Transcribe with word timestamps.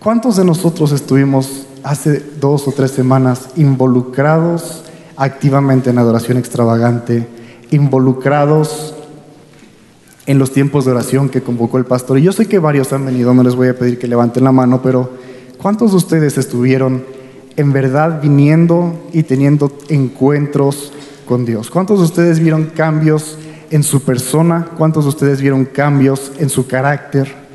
¿Cuántos 0.00 0.36
de 0.36 0.44
nosotros 0.44 0.92
estuvimos 0.92 1.66
hace 1.82 2.22
dos 2.38 2.68
o 2.68 2.72
tres 2.72 2.90
semanas 2.90 3.48
involucrados 3.56 4.84
activamente 5.16 5.88
en 5.88 5.96
adoración 5.96 6.36
extravagante, 6.36 7.26
involucrados 7.70 8.94
en 10.26 10.38
los 10.38 10.52
tiempos 10.52 10.84
de 10.84 10.90
oración 10.90 11.30
que 11.30 11.42
convocó 11.42 11.78
el 11.78 11.86
pastor? 11.86 12.18
Y 12.18 12.22
yo 12.24 12.32
sé 12.32 12.44
que 12.44 12.58
varios 12.58 12.92
han 12.92 13.06
venido, 13.06 13.32
no 13.32 13.42
les 13.42 13.54
voy 13.54 13.68
a 13.68 13.78
pedir 13.78 13.98
que 13.98 14.08
levanten 14.08 14.44
la 14.44 14.52
mano, 14.52 14.82
pero 14.82 15.10
¿cuántos 15.56 15.92
de 15.92 15.96
ustedes 15.96 16.36
estuvieron 16.36 17.02
en 17.56 17.72
verdad 17.72 18.20
viniendo 18.20 19.08
y 19.14 19.22
teniendo 19.22 19.72
encuentros 19.88 20.92
con 21.26 21.46
Dios? 21.46 21.70
¿Cuántos 21.70 22.00
de 22.00 22.04
ustedes 22.04 22.40
vieron 22.40 22.66
cambios 22.66 23.38
en 23.70 23.82
su 23.82 24.02
persona? 24.02 24.68
¿Cuántos 24.76 25.04
de 25.04 25.08
ustedes 25.08 25.40
vieron 25.40 25.64
cambios 25.64 26.30
en 26.38 26.50
su 26.50 26.66
carácter? 26.66 27.45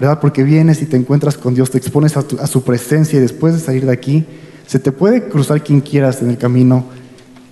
¿Verdad? 0.00 0.18
Porque 0.18 0.42
vienes 0.42 0.80
y 0.80 0.86
te 0.86 0.96
encuentras 0.96 1.36
con 1.36 1.54
Dios, 1.54 1.70
te 1.70 1.76
expones 1.76 2.16
a, 2.16 2.46
su 2.46 2.64
presencia 2.64 3.18
y 3.18 3.20
después 3.22 3.52
de 3.52 3.60
salir 3.60 3.84
de 3.84 3.92
aquí, 3.92 4.24
se 4.66 4.78
te 4.78 4.92
puede 4.92 5.28
cruzar 5.28 5.62
quien 5.62 5.82
quieras 5.82 6.22
en 6.22 6.30
el 6.30 6.38
camino 6.38 6.86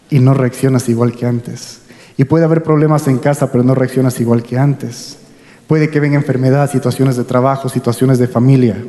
y 0.08 0.18
no 0.18 0.32
reaccionas 0.32 0.88
igual 0.88 1.12
que 1.14 1.26
antes. 1.26 1.80
Y 2.16 2.24
puede 2.24 2.46
haber 2.46 2.62
problemas 2.62 3.06
en 3.06 3.18
casa, 3.18 3.52
pero 3.52 3.62
no 3.62 3.74
reaccionas 3.74 4.18
igual 4.18 4.42
que 4.42 4.58
antes. 4.58 5.18
Puede 5.66 5.90
que 5.90 6.00
venga 6.00 6.16
enfermedad, 6.16 6.70
situaciones 6.70 7.16
de 7.16 7.24
trabajo, 7.24 7.68
situaciones 7.68 8.18
de 8.18 8.28
familia, 8.28 8.82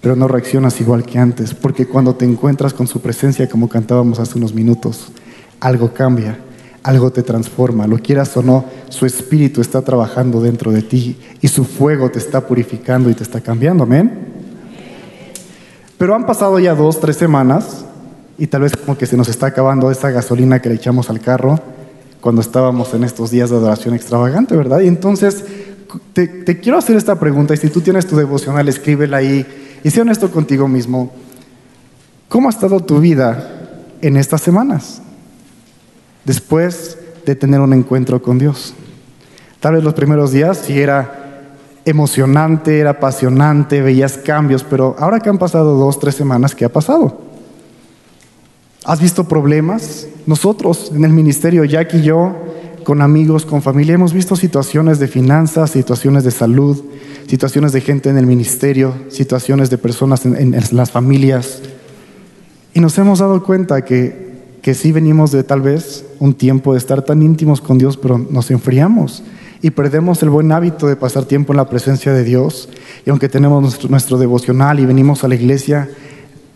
pero 0.00 0.16
no 0.16 0.26
reaccionas 0.26 0.80
igual 0.80 1.04
que 1.04 1.18
antes, 1.18 1.54
porque 1.54 1.86
cuando 1.86 2.16
te 2.16 2.24
encuentras 2.24 2.74
con 2.74 2.88
su 2.88 3.00
presencia, 3.00 3.48
como 3.48 3.68
cantábamos 3.68 4.18
hace 4.18 4.36
unos 4.36 4.52
minutos, 4.52 5.12
algo 5.60 5.94
cambia 5.94 6.38
algo 6.82 7.10
te 7.10 7.22
transforma, 7.22 7.86
lo 7.86 7.98
quieras 7.98 8.36
o 8.36 8.42
no, 8.42 8.64
su 8.88 9.06
espíritu 9.06 9.60
está 9.60 9.82
trabajando 9.82 10.40
dentro 10.40 10.72
de 10.72 10.82
ti 10.82 11.18
y 11.40 11.48
su 11.48 11.64
fuego 11.64 12.10
te 12.10 12.18
está 12.18 12.46
purificando 12.46 13.10
y 13.10 13.14
te 13.14 13.22
está 13.22 13.40
cambiando, 13.40 13.84
amén. 13.84 14.28
Pero 15.98 16.14
han 16.14 16.24
pasado 16.24 16.58
ya 16.58 16.74
dos, 16.74 16.98
tres 17.00 17.16
semanas 17.16 17.84
y 18.38 18.46
tal 18.46 18.62
vez 18.62 18.74
como 18.74 18.96
que 18.96 19.06
se 19.06 19.16
nos 19.18 19.28
está 19.28 19.46
acabando 19.46 19.90
esa 19.90 20.10
gasolina 20.10 20.62
que 20.62 20.70
le 20.70 20.76
echamos 20.76 21.10
al 21.10 21.20
carro 21.20 21.60
cuando 22.20 22.40
estábamos 22.40 22.94
en 22.94 23.04
estos 23.04 23.30
días 23.30 23.50
de 23.50 23.56
adoración 23.56 23.94
extravagante, 23.94 24.56
¿verdad? 24.56 24.80
Y 24.80 24.88
entonces 24.88 25.44
te, 26.12 26.60
quiero 26.60 26.78
hacer 26.78 26.96
esta 26.96 27.18
pregunta 27.18 27.54
y 27.54 27.56
si 27.56 27.68
tú 27.68 27.80
tienes 27.80 28.06
tu 28.06 28.16
devocional, 28.16 28.68
escríbela 28.68 29.18
ahí 29.18 29.46
y 29.82 29.90
sé 29.90 30.00
honesto 30.00 30.30
contigo 30.30 30.68
mismo. 30.68 31.12
¿Cómo 32.28 32.48
ha 32.48 32.52
estado 32.52 32.80
tu 32.80 33.00
vida 33.00 33.68
en 34.00 34.16
estas 34.16 34.40
semanas? 34.40 35.02
Después 36.30 36.96
de 37.26 37.34
tener 37.34 37.58
un 37.58 37.72
encuentro 37.72 38.22
con 38.22 38.38
Dios. 38.38 38.72
Tal 39.58 39.74
vez 39.74 39.82
los 39.82 39.94
primeros 39.94 40.30
días 40.30 40.62
sí 40.64 40.78
era 40.78 41.56
emocionante, 41.84 42.78
era 42.78 42.90
apasionante, 42.90 43.82
veías 43.82 44.16
cambios, 44.16 44.62
pero 44.62 44.94
ahora 45.00 45.18
que 45.18 45.28
han 45.28 45.38
pasado 45.38 45.74
dos, 45.76 45.98
tres 45.98 46.14
semanas, 46.14 46.54
¿qué 46.54 46.64
ha 46.64 46.72
pasado? 46.72 47.20
¿Has 48.84 49.00
visto 49.00 49.26
problemas? 49.26 50.06
Nosotros 50.24 50.92
en 50.94 51.04
el 51.04 51.10
ministerio, 51.10 51.64
Jack 51.64 51.94
y 51.94 52.02
yo, 52.02 52.36
con 52.84 53.02
amigos, 53.02 53.44
con 53.44 53.60
familia, 53.60 53.94
hemos 53.94 54.12
visto 54.12 54.36
situaciones 54.36 55.00
de 55.00 55.08
finanzas, 55.08 55.72
situaciones 55.72 56.22
de 56.22 56.30
salud, 56.30 56.80
situaciones 57.26 57.72
de 57.72 57.80
gente 57.80 58.08
en 58.08 58.18
el 58.18 58.26
ministerio, 58.26 58.94
situaciones 59.08 59.68
de 59.68 59.78
personas 59.78 60.24
en, 60.26 60.36
en 60.36 60.64
las 60.70 60.92
familias. 60.92 61.60
Y 62.72 62.78
nos 62.78 62.96
hemos 62.98 63.18
dado 63.18 63.42
cuenta 63.42 63.84
que 63.84 64.30
que 64.62 64.74
sí 64.74 64.92
venimos 64.92 65.32
de 65.32 65.42
tal 65.42 65.62
vez 65.62 66.04
un 66.18 66.34
tiempo 66.34 66.72
de 66.72 66.78
estar 66.78 67.02
tan 67.02 67.22
íntimos 67.22 67.60
con 67.60 67.78
Dios, 67.78 67.96
pero 67.96 68.18
nos 68.18 68.50
enfriamos 68.50 69.22
y 69.62 69.70
perdemos 69.70 70.22
el 70.22 70.30
buen 70.30 70.52
hábito 70.52 70.86
de 70.86 70.96
pasar 70.96 71.24
tiempo 71.24 71.52
en 71.52 71.58
la 71.58 71.68
presencia 71.68 72.12
de 72.12 72.24
Dios. 72.24 72.68
Y 73.04 73.10
aunque 73.10 73.28
tenemos 73.28 73.62
nuestro, 73.62 73.88
nuestro, 73.88 74.18
devocional 74.18 74.80
y 74.80 74.86
venimos 74.86 75.24
a 75.24 75.28
la 75.28 75.34
iglesia, 75.34 75.88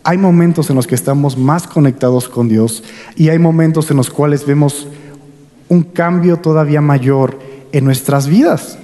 hay 0.03 0.17
momentos 0.17 0.69
en 0.69 0.75
los 0.75 0.87
que 0.87 0.95
estamos 0.95 1.37
más 1.37 1.67
conectados 1.67 2.29
con 2.29 2.47
Dios 2.47 2.83
y 3.15 3.29
hay 3.29 3.39
momentos 3.39 3.89
en 3.91 3.97
los 3.97 4.09
cuales 4.09 4.45
vemos 4.45 4.87
un 5.67 5.81
cambio 5.81 6.37
todavía 6.37 6.81
mayor 6.81 7.39
en 7.71 7.85
nuestras 7.85 8.27
vidas. 8.27 8.77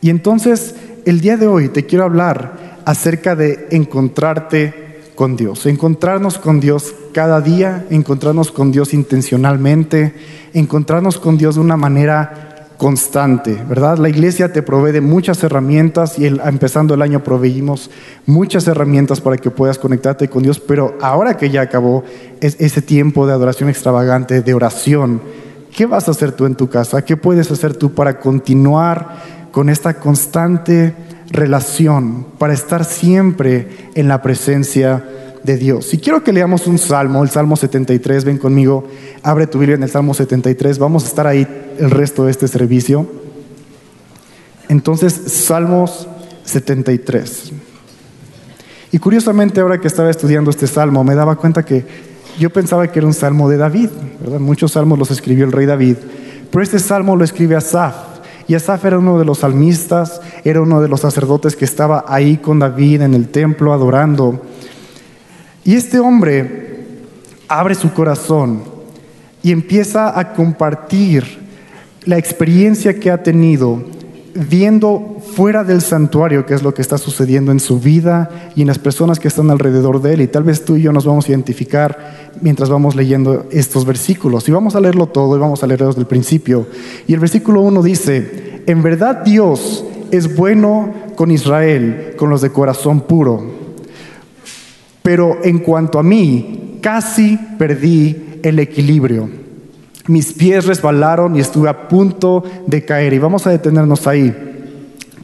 Y 0.00 0.10
entonces, 0.10 0.74
el 1.04 1.20
día 1.20 1.36
de 1.36 1.46
hoy 1.46 1.68
te 1.68 1.86
quiero 1.86 2.04
hablar 2.04 2.78
acerca 2.84 3.34
de 3.34 3.66
encontrarte 3.70 4.88
con 5.14 5.36
Dios, 5.36 5.66
encontrarnos 5.66 6.38
con 6.38 6.60
Dios 6.60 6.94
cada 7.18 7.40
día, 7.40 7.84
encontrarnos 7.90 8.52
con 8.52 8.70
Dios 8.70 8.94
intencionalmente, 8.94 10.14
encontrarnos 10.54 11.18
con 11.18 11.36
Dios 11.36 11.56
de 11.56 11.60
una 11.60 11.76
manera 11.76 12.68
constante, 12.76 13.60
¿verdad? 13.68 13.98
La 13.98 14.08
iglesia 14.08 14.52
te 14.52 14.62
provee 14.62 14.92
de 14.92 15.00
muchas 15.00 15.42
herramientas 15.42 16.16
y 16.16 16.26
empezando 16.26 16.94
el 16.94 17.02
año 17.02 17.24
proveímos 17.24 17.90
muchas 18.24 18.68
herramientas 18.68 19.20
para 19.20 19.36
que 19.36 19.50
puedas 19.50 19.80
conectarte 19.80 20.28
con 20.28 20.44
Dios, 20.44 20.60
pero 20.60 20.96
ahora 21.00 21.36
que 21.36 21.50
ya 21.50 21.62
acabó 21.62 22.04
ese 22.40 22.82
tiempo 22.82 23.26
de 23.26 23.32
adoración 23.32 23.68
extravagante, 23.68 24.40
de 24.40 24.54
oración, 24.54 25.20
¿qué 25.76 25.86
vas 25.86 26.06
a 26.06 26.12
hacer 26.12 26.30
tú 26.30 26.46
en 26.46 26.54
tu 26.54 26.68
casa? 26.68 27.04
¿Qué 27.04 27.16
puedes 27.16 27.50
hacer 27.50 27.74
tú 27.74 27.94
para 27.94 28.20
continuar 28.20 29.48
con 29.50 29.70
esta 29.70 29.94
constante 29.94 30.94
relación, 31.32 32.28
para 32.38 32.52
estar 32.52 32.84
siempre 32.84 33.90
en 33.96 34.06
la 34.06 34.22
presencia 34.22 35.02
de 35.42 35.56
Dios. 35.56 35.92
Y 35.94 35.98
quiero 35.98 36.22
que 36.22 36.32
leamos 36.32 36.66
un 36.66 36.78
salmo, 36.78 37.22
el 37.22 37.30
Salmo 37.30 37.56
73, 37.56 38.24
ven 38.24 38.38
conmigo, 38.38 38.86
abre 39.22 39.46
tu 39.46 39.58
Biblia 39.58 39.76
en 39.76 39.82
el 39.82 39.90
Salmo 39.90 40.14
73, 40.14 40.78
vamos 40.78 41.04
a 41.04 41.08
estar 41.08 41.26
ahí 41.26 41.46
el 41.78 41.90
resto 41.90 42.24
de 42.24 42.30
este 42.30 42.48
servicio. 42.48 43.06
Entonces, 44.68 45.12
Salmos 45.12 46.06
73. 46.44 47.52
Y 48.90 48.98
curiosamente 48.98 49.60
ahora 49.60 49.80
que 49.80 49.88
estaba 49.88 50.10
estudiando 50.10 50.50
este 50.50 50.66
salmo, 50.66 51.04
me 51.04 51.14
daba 51.14 51.36
cuenta 51.36 51.62
que 51.64 51.84
yo 52.38 52.50
pensaba 52.50 52.86
que 52.90 52.98
era 52.98 53.06
un 53.06 53.14
salmo 53.14 53.48
de 53.48 53.58
David. 53.58 53.90
Muchos 54.38 54.72
salmos 54.72 54.98
los 54.98 55.10
escribió 55.10 55.44
el 55.44 55.52
rey 55.52 55.66
David, 55.66 55.96
pero 56.50 56.62
este 56.62 56.78
salmo 56.78 57.16
lo 57.16 57.24
escribe 57.24 57.56
Asaf. 57.56 57.94
Y 58.46 58.54
Asaf 58.54 58.82
era 58.86 58.98
uno 58.98 59.18
de 59.18 59.26
los 59.26 59.40
salmistas, 59.40 60.22
era 60.42 60.62
uno 60.62 60.80
de 60.80 60.88
los 60.88 61.00
sacerdotes 61.00 61.54
que 61.54 61.66
estaba 61.66 62.06
ahí 62.08 62.38
con 62.38 62.58
David 62.58 63.02
en 63.02 63.12
el 63.12 63.28
templo 63.28 63.74
adorando. 63.74 64.40
Y 65.68 65.74
este 65.74 65.98
hombre 65.98 66.78
abre 67.46 67.74
su 67.74 67.92
corazón 67.92 68.62
y 69.42 69.52
empieza 69.52 70.18
a 70.18 70.32
compartir 70.32 71.24
la 72.06 72.16
experiencia 72.16 72.98
que 72.98 73.10
ha 73.10 73.22
tenido 73.22 73.84
viendo 74.34 75.18
fuera 75.34 75.64
del 75.64 75.82
santuario 75.82 76.46
qué 76.46 76.54
es 76.54 76.62
lo 76.62 76.72
que 76.72 76.80
está 76.80 76.96
sucediendo 76.96 77.52
en 77.52 77.60
su 77.60 77.80
vida 77.80 78.50
y 78.56 78.62
en 78.62 78.66
las 78.66 78.78
personas 78.78 79.20
que 79.20 79.28
están 79.28 79.50
alrededor 79.50 80.00
de 80.00 80.14
él. 80.14 80.22
Y 80.22 80.28
tal 80.28 80.44
vez 80.44 80.64
tú 80.64 80.76
y 80.76 80.80
yo 80.80 80.90
nos 80.90 81.04
vamos 81.04 81.26
a 81.26 81.32
identificar 81.32 82.30
mientras 82.40 82.70
vamos 82.70 82.96
leyendo 82.96 83.44
estos 83.50 83.84
versículos. 83.84 84.48
Y 84.48 84.52
vamos 84.52 84.74
a 84.74 84.80
leerlo 84.80 85.08
todo 85.08 85.36
y 85.36 85.38
vamos 85.38 85.62
a 85.62 85.66
leerlo 85.66 85.88
desde 85.88 86.00
el 86.00 86.06
principio. 86.06 86.66
Y 87.06 87.12
el 87.12 87.20
versículo 87.20 87.60
1 87.60 87.82
dice, 87.82 88.62
en 88.66 88.82
verdad 88.82 89.22
Dios 89.22 89.84
es 90.12 90.34
bueno 90.34 90.94
con 91.14 91.30
Israel, 91.30 92.14
con 92.16 92.30
los 92.30 92.40
de 92.40 92.48
corazón 92.48 93.02
puro. 93.02 93.57
Pero 95.08 95.38
en 95.42 95.60
cuanto 95.60 95.98
a 95.98 96.02
mí, 96.02 96.78
casi 96.82 97.38
perdí 97.56 98.40
el 98.42 98.58
equilibrio 98.58 99.38
mis 100.08 100.32
pies 100.32 100.64
resbalaron 100.64 101.36
y 101.36 101.40
estuve 101.40 101.68
a 101.68 101.86
punto 101.86 102.42
de 102.66 102.84
caer. 102.84 103.12
Y 103.12 103.18
vamos 103.18 103.46
a 103.46 103.50
detenernos 103.50 104.06
ahí. 104.06 104.34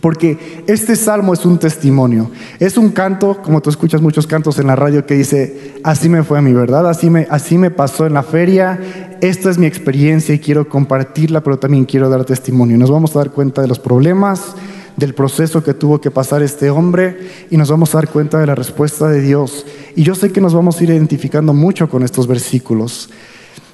Porque 0.00 0.62
este 0.66 0.94
salmo 0.94 1.32
es 1.32 1.46
un 1.46 1.58
testimonio. 1.58 2.30
Es 2.60 2.76
un 2.76 2.90
canto, 2.90 3.40
como 3.42 3.62
tú 3.62 3.70
escuchas 3.70 4.02
muchos 4.02 4.26
cantos 4.26 4.58
en 4.58 4.66
la 4.66 4.76
radio, 4.76 5.06
que 5.06 5.14
dice, 5.14 5.80
así 5.82 6.10
me 6.10 6.22
fue 6.22 6.38
a 6.38 6.42
mi 6.42 6.52
verdad, 6.52 6.86
así 6.86 7.08
me, 7.08 7.26
así 7.30 7.56
me 7.56 7.70
pasó 7.70 8.06
en 8.06 8.12
la 8.12 8.22
feria, 8.22 8.78
esta 9.22 9.48
es 9.48 9.56
mi 9.56 9.64
experiencia 9.64 10.34
y 10.34 10.38
quiero 10.38 10.68
compartirla, 10.68 11.40
pero 11.40 11.58
también 11.58 11.86
quiero 11.86 12.10
dar 12.10 12.26
testimonio. 12.26 12.76
Nos 12.76 12.90
vamos 12.90 13.16
a 13.16 13.20
dar 13.20 13.30
cuenta 13.30 13.62
de 13.62 13.68
los 13.68 13.78
problemas, 13.78 14.54
del 14.97 15.15
proceso 15.15 15.62
que 15.62 15.75
tuvo 15.75 16.00
que 16.00 16.10
pasar 16.10 16.43
este 16.43 16.71
hombre 16.71 17.28
y 17.50 17.56
nos 17.56 17.70
vamos 17.70 17.94
a 17.94 17.99
dar 17.99 18.08
cuenta 18.08 18.38
de 18.38 18.46
la 18.46 18.55
respuesta 18.55 19.08
de 19.08 19.20
Dios. 19.20 19.67
Y 19.96 20.02
yo 20.02 20.14
sé 20.14 20.32
que 20.32 20.41
nos 20.41 20.55
vamos 20.55 20.81
a 20.81 20.85
ir 20.85 20.91
identificando 20.91 21.52
mucho 21.52 21.88
con 21.88 22.02
estos 22.02 22.26
versículos. 22.26 23.11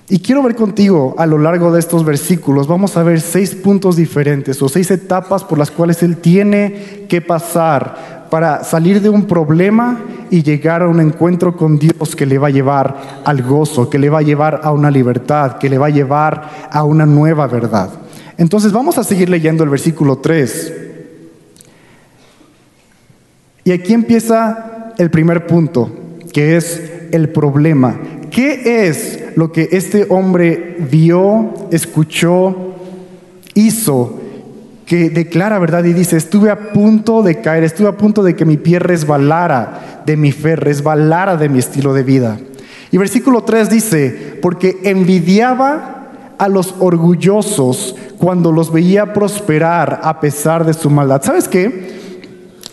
Y 0.08 0.19
quiero 0.19 0.43
ver 0.43 0.56
contigo 0.56 1.14
a 1.19 1.26
lo 1.26 1.38
largo 1.38 1.70
de 1.70 1.78
estos 1.78 2.05
versículos, 2.05 2.67
vamos 2.67 2.96
a 2.96 3.05
ver 3.05 3.20
seis 3.20 3.55
puntos 3.55 3.94
diferentes 3.94 4.61
o 4.61 4.69
seis 4.69 4.90
etapas 4.90 5.44
por 5.44 5.56
las 5.56 5.70
cuales 5.70 6.02
Él 6.02 6.17
tiene 6.17 7.06
que 7.08 7.20
pasar 7.20 8.26
para 8.28 8.64
salir 8.64 9.00
de 9.00 9.08
un 9.08 9.26
problema 9.26 10.00
y 10.28 10.43
llegar 10.43 10.82
a 10.82 10.88
un 10.88 10.99
encuentro 10.99 11.56
con 11.56 11.78
Dios 11.78 12.16
que 12.16 12.26
le 12.26 12.38
va 12.38 12.49
a 12.49 12.50
llevar 12.50 13.23
al 13.25 13.43
gozo, 13.43 13.88
que 13.88 14.00
le 14.00 14.11
va 14.11 14.19
a 14.19 14.23
llevar 14.23 14.61
a 14.64 14.73
una 14.73 14.90
libertad, 14.90 15.58
que 15.58 15.69
le 15.69 15.78
va 15.78 15.87
a 15.87 15.90
llevar 15.90 16.69
a 16.70 16.82
una 16.82 17.06
nueva 17.06 17.46
verdad. 17.46 17.90
Entonces 18.37 18.73
vamos 18.73 18.99
a 18.99 19.05
seguir 19.05 19.28
leyendo 19.28 19.62
el 19.62 19.70
versículo 19.70 20.19
3. 20.19 20.89
Y 23.70 23.72
aquí 23.72 23.94
empieza 23.94 24.94
el 24.99 25.11
primer 25.11 25.46
punto, 25.46 25.93
que 26.32 26.56
es 26.56 26.82
el 27.12 27.28
problema. 27.28 28.00
¿Qué 28.28 28.88
es 28.88 29.22
lo 29.37 29.52
que 29.52 29.69
este 29.70 30.06
hombre 30.08 30.78
vio, 30.90 31.55
escuchó, 31.70 32.75
hizo 33.55 34.19
que 34.87 35.08
declara, 35.08 35.61
¿verdad? 35.61 35.84
Y 35.84 35.93
dice, 35.93 36.17
estuve 36.17 36.50
a 36.50 36.72
punto 36.72 37.22
de 37.22 37.40
caer, 37.40 37.62
estuve 37.62 37.87
a 37.87 37.96
punto 37.96 38.25
de 38.25 38.34
que 38.34 38.44
mi 38.44 38.56
pie 38.56 38.81
resbalara 38.81 40.02
de 40.05 40.16
mi 40.16 40.32
fe, 40.32 40.56
resbalara 40.56 41.37
de 41.37 41.49
mi 41.49 41.61
estilo 41.61 41.94
de 41.94 42.02
vida. 42.02 42.40
Y 42.90 42.99
versículo 42.99 43.44
3 43.44 43.70
dice, 43.70 44.38
porque 44.43 44.81
envidiaba 44.82 46.08
a 46.38 46.49
los 46.49 46.75
orgullosos 46.81 47.94
cuando 48.19 48.50
los 48.50 48.73
veía 48.73 49.12
prosperar 49.12 50.00
a 50.02 50.19
pesar 50.19 50.66
de 50.66 50.75
su 50.75 50.90
maldad. 50.90 51.23
¿Sabes 51.23 51.46
qué? 51.46 52.00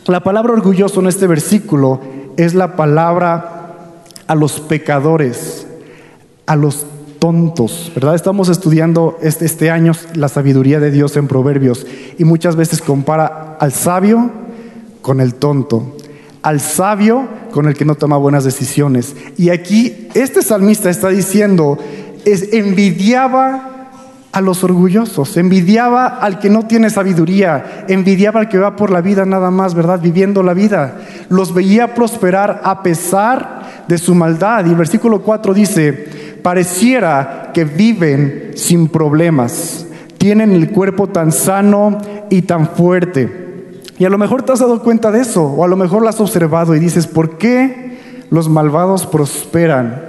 La 0.07 0.21
palabra 0.21 0.54
orgulloso 0.54 1.00
en 1.00 1.07
este 1.07 1.27
versículo 1.27 2.00
es 2.38 2.54
la 2.54 2.75
palabra 2.75 3.83
a 4.25 4.36
los 4.36 4.59
pecadores, 4.59 5.68
a 6.45 6.56
los 6.56 6.86
tontos, 7.19 7.92
¿verdad? 7.94 8.15
Estamos 8.15 8.50
estudiando 8.50 9.18
este, 9.21 9.45
este 9.45 9.69
año 9.69 9.94
la 10.13 10.30
sabiduría 10.30 10.80
de 10.80 10.92
Dios 10.92 11.18
en 11.18 11.27
Proverbios 11.27 11.86
y 12.18 12.24
muchas 12.24 12.56
veces 12.56 12.81
compara 12.81 13.57
al 13.59 13.74
sabio 13.74 14.31
con 15.01 15.19
el 15.19 15.36
tonto 15.36 15.94
al 16.48 16.62
sabio 16.62 17.27
con 17.51 17.68
el 17.68 17.74
que 17.74 17.83
no 17.83 17.95
toma 17.95 18.15
buenas 18.15 18.45
decisiones. 18.45 19.18
Y 19.38 19.50
aquí 19.50 20.07
este 20.13 20.42
salmista 20.42 20.89
está 20.89 21.09
diciendo, 21.09 21.77
es, 22.24 22.54
envidiaba 22.54 23.77
a 24.38 24.42
los 24.42 24.63
orgullosos, 24.63 25.36
envidiaba 25.38 26.06
al 26.06 26.38
que 26.39 26.50
no 26.50 26.68
tiene 26.68 26.89
sabiduría, 26.89 27.86
envidiaba 27.88 28.42
al 28.42 28.50
que 28.50 28.60
va 28.60 28.75
por 28.75 28.92
la 28.92 29.01
vida 29.01 29.25
nada 29.25 29.50
más, 29.50 29.74
¿verdad? 29.74 30.00
Viviendo 30.00 30.44
la 30.44 30.54
vida. 30.54 31.00
Los 31.30 31.54
veía 31.54 31.95
prosperar 31.95 32.62
a 32.63 32.84
pesar 32.84 33.86
de 33.88 33.98
su 33.98 34.13
maldad. 34.13 34.66
Y 34.66 34.69
el 34.69 34.75
versículo 34.75 35.22
4 35.22 35.54
dice, 35.54 35.92
pareciera 36.44 37.51
que 37.54 37.66
viven 37.66 38.51
sin 38.56 38.89
problemas, 38.89 39.88
tienen 40.18 40.51
el 40.51 40.69
cuerpo 40.69 41.07
tan 41.07 41.31
sano 41.31 41.98
y 42.30 42.44
tan 42.44 42.68
fuerte 42.68 43.48
y 44.00 44.06
a 44.06 44.10
lo 44.10 44.18
mejor 44.18 44.44
te 44.44 44.51
has 44.51 44.60
dado 44.60 44.83
cuenta 44.83 45.12
de 45.12 45.22
eso, 45.22 45.44
o 45.44 45.63
a 45.63 45.68
lo 45.68 45.75
mejor 45.75 46.04
lo 46.04 46.10
has 46.10 46.19
observado 46.19 46.75
y 46.75 46.80
dices, 46.80 47.07
¿por 47.07 47.40
qué 47.40 47.98
los 48.30 48.48
malvados 48.48 49.07
prosperan? 49.07 50.04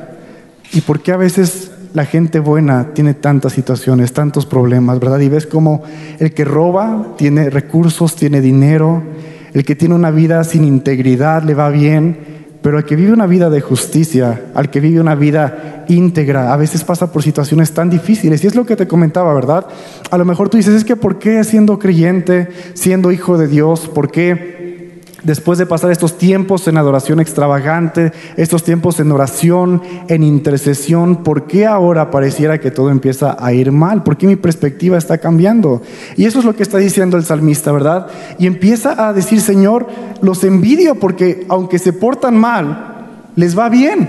¿Y 0.72 0.82
por 0.82 1.00
qué 1.00 1.12
a 1.12 1.16
veces 1.16 1.70
la 1.98 2.06
gente 2.06 2.38
buena 2.38 2.90
tiene 2.94 3.12
tantas 3.12 3.52
situaciones, 3.54 4.12
tantos 4.12 4.46
problemas, 4.46 5.00
verdad? 5.00 5.18
Y 5.18 5.28
ves 5.28 5.48
como 5.48 5.82
el 6.20 6.32
que 6.32 6.44
roba 6.44 7.14
tiene 7.18 7.50
recursos, 7.50 8.14
tiene 8.14 8.40
dinero, 8.40 9.02
el 9.52 9.64
que 9.64 9.74
tiene 9.74 9.96
una 9.96 10.12
vida 10.12 10.44
sin 10.44 10.62
integridad 10.62 11.42
le 11.42 11.54
va 11.54 11.70
bien, 11.70 12.16
pero 12.62 12.78
al 12.78 12.84
que 12.84 12.94
vive 12.94 13.12
una 13.12 13.26
vida 13.26 13.50
de 13.50 13.60
justicia, 13.60 14.44
al 14.54 14.70
que 14.70 14.78
vive 14.78 15.00
una 15.00 15.16
vida 15.16 15.86
íntegra, 15.88 16.52
a 16.52 16.56
veces 16.56 16.84
pasa 16.84 17.10
por 17.10 17.24
situaciones 17.24 17.72
tan 17.72 17.90
difíciles. 17.90 18.44
Y 18.44 18.46
es 18.46 18.54
lo 18.54 18.64
que 18.64 18.76
te 18.76 18.86
comentaba, 18.86 19.34
¿verdad? 19.34 19.66
A 20.08 20.18
lo 20.18 20.24
mejor 20.24 20.48
tú 20.48 20.56
dices, 20.56 20.74
es 20.74 20.84
que 20.84 20.94
¿por 20.94 21.18
qué 21.18 21.42
siendo 21.42 21.80
creyente, 21.80 22.48
siendo 22.74 23.10
hijo 23.10 23.36
de 23.38 23.48
Dios, 23.48 23.88
por 23.88 24.12
qué 24.12 24.57
después 25.23 25.59
de 25.59 25.67
pasar 25.67 25.91
estos 25.91 26.17
tiempos 26.17 26.69
en 26.69 26.76
adoración 26.76 27.20
extravagante, 27.20 28.12
estos 28.37 28.62
tiempos 28.62 29.00
en 29.00 29.11
oración, 29.11 29.82
en 30.09 30.23
intercesión, 30.23 31.25
¿por 31.25 31.47
qué 31.47 31.67
ahora 31.67 32.11
pareciera 32.11 32.59
que 32.61 32.70
todo 32.70 32.91
empieza 32.91 33.37
a 33.38 33.53
ir 33.53 33.73
mal? 33.73 34.03
¿Por 34.03 34.17
qué 34.17 34.26
mi 34.26 34.37
perspectiva 34.37 34.97
está 34.97 35.19
cambiando? 35.19 35.82
Y 36.17 36.26
eso 36.26 36.38
es 36.38 36.44
lo 36.44 36.55
que 36.55 36.62
está 36.62 36.79
diciendo 36.79 37.17
el 37.17 37.25
salmista, 37.25 37.73
¿verdad? 37.73 38.06
Y 38.38 38.47
empieza 38.47 39.09
a 39.09 39.12
decir, 39.12 39.41
Señor, 39.41 39.88
los 40.20 40.44
envidio 40.44 40.94
porque 40.94 41.47
aunque 41.49 41.79
se 41.79 41.93
portan 41.93 42.37
mal, 42.37 43.06
les 43.35 43.59
va 43.59 43.69
bien. 43.69 44.09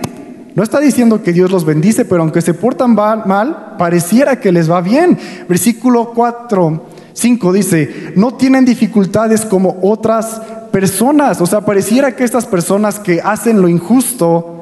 No 0.56 0.64
está 0.64 0.80
diciendo 0.80 1.24
que 1.24 1.34
Dios 1.34 1.52
los 1.52 1.66
bendice, 1.66 2.06
pero 2.06 2.22
aunque 2.22 2.42
se 2.42 2.54
portan 2.54 2.94
mal, 2.94 3.76
pareciera 3.78 4.40
que 4.40 4.52
les 4.52 4.70
va 4.70 4.82
bien. 4.82 5.18
Versículo 5.48 6.12
4, 6.14 6.86
5 7.14 7.54
dice, 7.54 8.14
no 8.16 8.34
tienen 8.34 8.66
dificultades 8.66 9.46
como 9.46 9.78
otras 9.82 10.42
personas. 10.72 11.42
O 11.42 11.46
sea, 11.46 11.62
pareciera 11.62 12.16
que 12.16 12.24
estas 12.24 12.46
personas 12.46 13.00
que 13.00 13.22
hacen 13.22 13.62
lo 13.62 13.68
injusto 13.68 14.56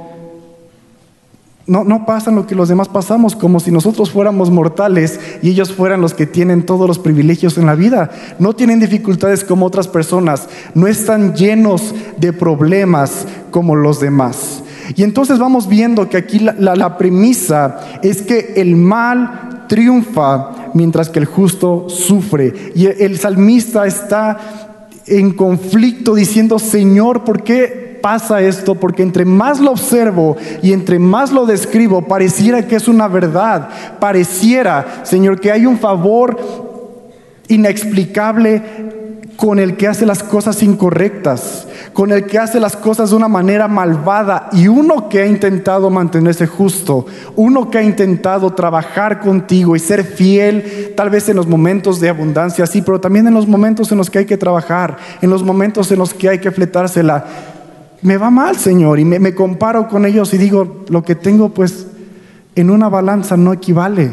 no, 1.68 1.84
no 1.84 2.06
pasan 2.06 2.36
lo 2.36 2.48
que 2.48 2.56
los 2.56 2.70
demás 2.70 2.88
pasamos, 2.88 3.36
como 3.36 3.60
si 3.60 3.72
nosotros 3.72 4.10
fuéramos 4.10 4.50
mortales 4.50 5.20
y 5.42 5.50
ellos 5.50 5.74
fueran 5.74 6.00
los 6.00 6.14
que 6.14 6.26
tienen 6.26 6.66
todos 6.66 6.88
los 6.88 6.98
privilegios 6.98 7.58
en 7.58 7.66
la 7.66 7.76
vida. 7.76 8.10
No 8.40 8.54
tienen 8.54 8.80
dificultades 8.80 9.44
como 9.44 9.66
otras 9.66 9.90
personas, 9.90 10.48
no 10.74 10.88
están 10.88 11.36
llenos 11.36 11.94
de 12.18 12.32
problemas 12.32 13.26
como 13.52 13.76
los 13.76 14.00
demás. 14.00 14.64
Y 14.96 15.04
entonces 15.04 15.38
vamos 15.40 15.68
viendo 15.68 16.08
que 16.08 16.16
aquí 16.16 16.40
la, 16.40 16.54
la 16.54 16.98
premisa 16.98 17.82
es 18.02 18.22
que 18.22 18.54
el 18.56 18.78
mal 18.78 19.66
triunfa 19.68 20.72
mientras 20.74 21.10
que 21.10 21.20
el 21.20 21.26
justo 21.26 21.90
sufre. 21.90 22.72
Y 22.76 22.86
el 22.86 23.18
salmista 23.18 23.86
está 23.86 24.67
en 25.08 25.32
conflicto 25.32 26.16
diciendo, 26.16 26.60
Señor, 26.60 27.24
¿por 27.24 27.44
qué 27.44 28.00
pasa 28.02 28.42
esto? 28.42 28.76
Porque 28.76 29.04
entre 29.04 29.26
más 29.26 29.60
lo 29.60 29.72
observo 29.72 30.38
y 30.62 30.74
entre 30.74 31.00
más 31.00 31.32
lo 31.32 31.46
describo, 31.46 32.04
pareciera 32.04 32.68
que 32.68 32.76
es 32.76 32.88
una 32.88 33.08
verdad. 33.08 33.70
Pareciera, 34.00 35.02
Señor, 35.04 35.40
que 35.40 35.52
hay 35.52 35.66
un 35.66 35.80
favor 35.80 36.38
inexplicable 37.48 38.62
con 39.36 39.60
el 39.60 39.78
que 39.78 39.88
hace 39.88 40.06
las 40.06 40.24
cosas 40.24 40.64
incorrectas, 40.64 41.67
con 41.98 42.12
el 42.12 42.28
que 42.28 42.38
hace 42.38 42.60
las 42.60 42.76
cosas 42.76 43.10
de 43.10 43.16
una 43.16 43.28
manera 43.28 43.68
malvada 43.68 44.50
y 44.52 44.68
uno 44.68 45.10
que 45.10 45.22
ha 45.22 45.26
intentado 45.26 45.90
mantenerse 45.90 46.46
justo, 46.46 47.08
uno 47.36 47.72
que 47.72 47.80
ha 47.80 47.82
intentado 47.82 48.54
trabajar 48.54 49.20
contigo 49.20 49.76
y 49.76 49.80
ser 49.80 50.04
fiel, 50.04 50.94
tal 50.96 51.10
vez 51.10 51.28
en 51.28 51.38
los 51.38 51.48
momentos 51.48 52.00
de 52.00 52.10
abundancia, 52.10 52.68
sí, 52.68 52.84
pero 52.84 53.02
también 53.02 53.26
en 53.26 53.34
los 53.34 53.48
momentos 53.48 53.92
en 53.92 53.98
los 53.98 54.12
que 54.12 54.20
hay 54.20 54.26
que 54.28 54.38
trabajar, 54.38 54.98
en 55.24 55.32
los 55.32 55.42
momentos 55.42 55.92
en 55.92 55.98
los 55.98 56.14
que 56.14 56.30
hay 56.30 56.38
que 56.38 56.52
fletársela. 56.52 57.26
Me 58.04 58.18
va 58.18 58.30
mal, 58.30 58.58
Señor, 58.58 59.00
y 59.00 59.04
me, 59.04 59.34
comparo 59.34 59.88
con 59.88 60.06
ellos 60.06 60.32
y 60.36 60.38
digo, 60.38 60.86
lo 60.90 61.02
que 61.02 61.16
tengo 61.16 61.50
pues 61.50 61.88
en 62.54 62.70
una 62.70 62.90
balanza 62.90 63.38
no 63.38 63.54
equivale. 63.54 64.12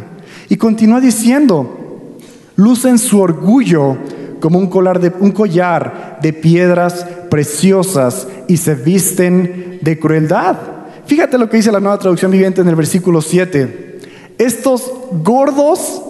Y 0.49 0.57
continúa 0.57 1.03
diciendo, 1.03 2.17
lucen 2.57 2.97
su 2.97 3.21
orgullo 3.21 3.99
como 4.41 4.59
un, 4.59 4.71
de, 5.01 5.13
un 5.21 5.33
collar 5.33 6.19
de 6.23 6.33
piedras 6.33 7.07
preciosas 7.35 8.29
y 8.47 8.59
se 8.59 8.77
visten 8.77 9.81
de 9.83 9.99
crueldad. 9.99 10.57
Fíjate 11.05 11.37
lo 11.37 11.51
que 11.51 11.57
dice 11.57 11.73
la 11.73 11.81
nueva 11.81 11.99
traducción 11.99 12.31
viviente 12.31 12.61
en 12.61 12.69
el 12.69 12.77
versículo 12.77 13.21
7. 13.21 13.99
Estos 14.39 14.89
gordos 15.21 16.01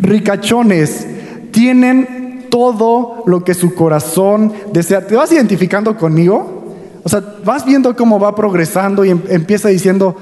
ricachones 0.00 1.06
tienen 1.50 2.48
todo 2.50 3.24
lo 3.26 3.42
que 3.42 3.54
su 3.54 3.74
corazón 3.74 4.52
desea. 4.70 5.06
¿Te 5.06 5.16
vas 5.16 5.32
identificando 5.32 5.96
conmigo? 5.96 6.74
O 7.04 7.08
sea, 7.08 7.24
vas 7.42 7.64
viendo 7.64 7.96
cómo 7.96 8.20
va 8.20 8.34
progresando 8.34 9.06
y 9.06 9.12
em, 9.12 9.22
empieza 9.30 9.70
diciendo, 9.70 10.14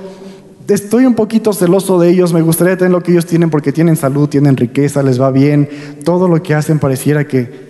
estoy 0.69 1.05
un 1.05 1.15
poquito 1.15 1.53
celoso 1.53 1.99
de 1.99 2.11
ellos, 2.11 2.33
me 2.33 2.43
gustaría 2.43 2.77
tener 2.77 2.93
lo 2.93 3.03
que 3.03 3.11
ellos 3.11 3.27
tienen 3.27 3.51
porque 3.51 3.73
tienen 3.73 3.97
salud, 3.97 4.29
tienen 4.29 4.57
riqueza, 4.57 5.03
les 5.03 5.21
va 5.21 5.33
bien, 5.33 5.69
todo 6.05 6.29
lo 6.29 6.41
que 6.45 6.55
hacen 6.55 6.79
pareciera 6.79 7.27
que... 7.27 7.67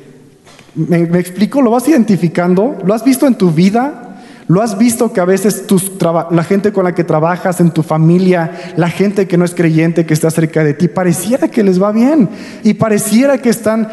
¿Me, 0.78 1.18
explico? 1.18 1.60
¿Lo 1.60 1.72
vas 1.72 1.88
identificando? 1.88 2.78
¿Lo 2.84 2.94
has 2.94 3.02
visto 3.02 3.26
en 3.26 3.34
tu 3.34 3.50
vida? 3.50 4.20
¿Lo 4.46 4.62
has 4.62 4.78
visto 4.78 5.12
que 5.12 5.20
a 5.20 5.24
veces 5.24 5.64
la 6.30 6.44
gente 6.44 6.72
con 6.72 6.84
la 6.84 6.94
que 6.94 7.02
trabajas, 7.02 7.60
en 7.60 7.72
tu 7.72 7.82
familia, 7.82 8.52
la 8.76 8.88
gente 8.88 9.26
que 9.26 9.36
no 9.36 9.44
es 9.44 9.56
creyente, 9.56 10.06
que 10.06 10.14
está 10.14 10.30
cerca 10.30 10.62
de 10.62 10.74
ti, 10.74 10.86
pareciera 10.86 11.48
que 11.48 11.64
les 11.64 11.82
va 11.82 11.90
bien 11.90 12.28
y 12.62 12.74
pareciera 12.74 13.38
que 13.38 13.50
están 13.50 13.88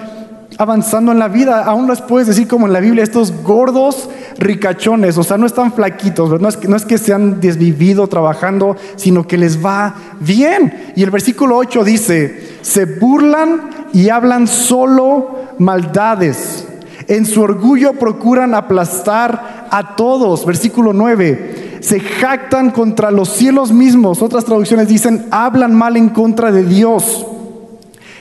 avanzando 0.59 1.11
en 1.11 1.17
la 1.17 1.27
vida. 1.27 1.63
Aún 1.65 1.87
les 1.87 2.01
puedes 2.01 2.27
decir 2.27 2.47
como 2.47 2.67
en 2.67 2.73
la 2.73 2.79
Biblia, 2.81 3.03
estos 3.03 3.31
gordos 3.43 4.07
ricachones, 4.37 5.17
o 5.17 5.23
sea, 5.23 5.39
no 5.39 5.47
están 5.47 5.73
flaquitos, 5.73 6.39
no 6.39 6.47
es, 6.47 6.55
que, 6.55 6.67
no 6.67 6.75
es 6.75 6.85
que 6.85 6.99
se 6.99 7.13
han 7.13 7.41
desvivido 7.41 8.07
trabajando, 8.07 8.77
sino 8.95 9.25
que 9.25 9.39
les 9.39 9.65
va 9.65 9.95
bien. 10.19 10.93
Y 10.95 11.01
el 11.01 11.09
versículo 11.09 11.57
8 11.57 11.83
dice, 11.83 12.57
se 12.61 12.85
burlan 12.85 13.87
y 13.91 14.09
hablan 14.09 14.47
solo 14.47 15.35
maldades. 15.57 16.67
En 17.07 17.25
su 17.25 17.41
orgullo 17.41 17.93
procuran 17.93 18.53
aplastar 18.55 19.67
a 19.69 19.95
todos. 19.95 20.45
Versículo 20.45 20.93
9. 20.93 21.79
Se 21.81 21.99
jactan 21.99 22.71
contra 22.71 23.11
los 23.11 23.29
cielos 23.29 23.71
mismos. 23.71 24.21
Otras 24.21 24.45
traducciones 24.45 24.87
dicen, 24.87 25.27
hablan 25.31 25.75
mal 25.75 25.97
en 25.97 26.09
contra 26.09 26.51
de 26.51 26.63
Dios 26.63 27.25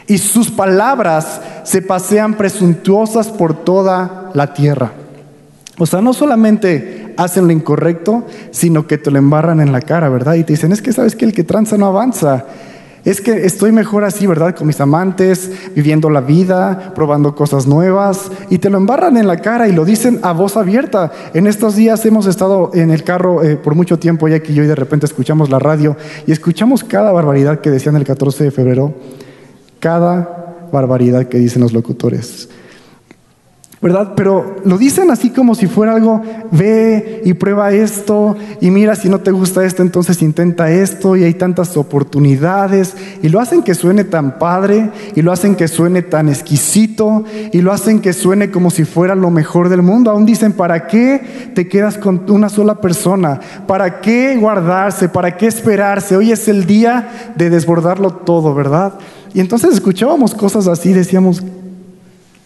y 0.07 0.19
sus 0.19 0.51
palabras 0.51 1.41
se 1.65 1.83
pasean 1.83 2.35
presuntuosas 2.35 3.29
por 3.29 3.55
toda 3.65 4.31
la 4.35 4.53
tierra. 4.53 4.93
O 5.79 5.87
sea, 5.87 6.01
no 6.01 6.13
solamente 6.13 7.15
hacen 7.17 7.47
lo 7.47 7.53
incorrecto, 7.53 8.25
sino 8.51 8.87
que 8.87 8.99
te 8.99 9.11
lo 9.11 9.19
embarran 9.19 9.61
en 9.61 9.73
la 9.73 9.81
cara, 9.81 10.09
¿verdad? 10.09 10.35
Y 10.35 10.45
te 10.45 10.53
dicen, 10.53 10.73
es 10.73 10.83
que 10.83 10.93
sabes 10.93 11.17
que 11.17 11.25
el 11.25 11.33
que 11.33 11.45
tranza 11.45 11.77
no 11.79 11.87
avanza. 11.87 12.45
Es 13.05 13.21
que 13.21 13.45
estoy 13.45 13.71
mejor 13.71 14.05
así, 14.05 14.27
¿verdad? 14.27 14.55
Con 14.55 14.67
mis 14.67 14.81
amantes, 14.81 15.51
viviendo 15.75 16.09
la 16.09 16.21
vida, 16.21 16.93
probando 16.95 17.35
cosas 17.35 17.67
nuevas, 17.67 18.31
y 18.51 18.59
te 18.59 18.71
lo 18.71 18.79
embarran 18.79 19.17
en 19.17 19.27
la 19.27 19.37
cara 19.39 19.69
y 19.69 19.73
lo 19.73 19.85
dicen 19.85 20.21
a 20.23 20.33
voz 20.33 20.57
abierta. 20.57 21.13
En 21.35 21.47
estos 21.47 21.77
días 21.77 22.05
hemos 22.07 22.27
estado 22.27 22.71
en 22.75 22.91
el 22.91 23.05
carro 23.05 23.43
eh, 23.43 23.57
por 23.57 23.75
mucho 23.75 23.99
tiempo, 23.99 24.29
ya 24.29 24.41
que 24.41 24.55
yo 24.55 24.65
y 24.65 24.67
de 24.67 24.75
repente 24.75 25.07
escuchamos 25.07 25.51
la 25.51 25.59
radio 25.59 25.97
y 26.27 26.33
escuchamos 26.33 26.83
cada 26.83 27.13
barbaridad 27.13 27.61
que 27.61 27.71
decían 27.71 27.97
el 27.97 28.05
14 28.05 28.45
de 28.45 28.51
febrero 28.51 28.95
cada 29.85 30.69
barbaridad 30.73 31.29
que 31.29 31.37
dicen 31.37 31.61
los 31.61 31.75
locutores. 31.75 32.49
¿Verdad? 33.85 34.15
Pero 34.17 34.57
lo 34.65 34.79
dicen 34.79 35.11
así 35.11 35.29
como 35.29 35.55
si 35.55 35.67
fuera 35.67 35.93
algo, 35.93 36.23
ve 36.51 37.21
y 37.23 37.35
prueba 37.35 37.71
esto, 37.71 38.35
y 38.63 38.71
mira 38.71 38.97
si 38.97 39.11
no 39.11 39.21
te 39.21 39.31
gusta 39.31 39.63
esto, 39.63 39.83
entonces 39.83 40.23
intenta 40.23 40.71
esto, 40.71 41.17
y 41.17 41.25
hay 41.25 41.35
tantas 41.35 41.77
oportunidades, 41.77 42.97
y 43.23 43.29
lo 43.29 43.41
hacen 43.41 43.63
que 43.63 43.75
suene 43.75 44.05
tan 44.05 44.39
padre, 44.39 44.91
y 45.15 45.21
lo 45.21 45.33
hacen 45.33 45.55
que 45.55 45.69
suene 45.69 46.01
tan 46.01 46.31
exquisito, 46.31 47.25
y 47.53 47.61
lo 47.61 47.75
hacen 47.75 48.01
que 48.01 48.15
suene 48.15 48.51
como 48.51 48.71
si 48.71 48.87
fuera 48.87 49.15
lo 49.15 49.31
mejor 49.31 49.69
del 49.69 49.83
mundo. 49.83 50.11
Aún 50.11 50.25
dicen, 50.25 50.55
¿para 50.55 50.87
qué 50.87 51.53
te 51.55 51.69
quedas 51.69 51.99
con 51.99 52.23
una 52.31 52.49
sola 52.49 52.77
persona? 52.77 53.39
¿Para 53.67 54.01
qué 54.01 54.39
guardarse? 54.39 55.11
¿Para 55.11 55.37
qué 55.37 55.47
esperarse? 55.47 56.17
Hoy 56.17 56.33
es 56.33 56.49
el 56.49 56.65
día 56.65 57.11
de 57.37 57.51
desbordarlo 57.51 58.15
todo, 58.15 58.55
¿verdad? 58.55 58.95
Y 59.35 59.41
entonces 59.41 59.75
escuchábamos 59.75 60.35
cosas 60.35 60.69
así, 60.69 60.95
decíamos, 60.95 61.43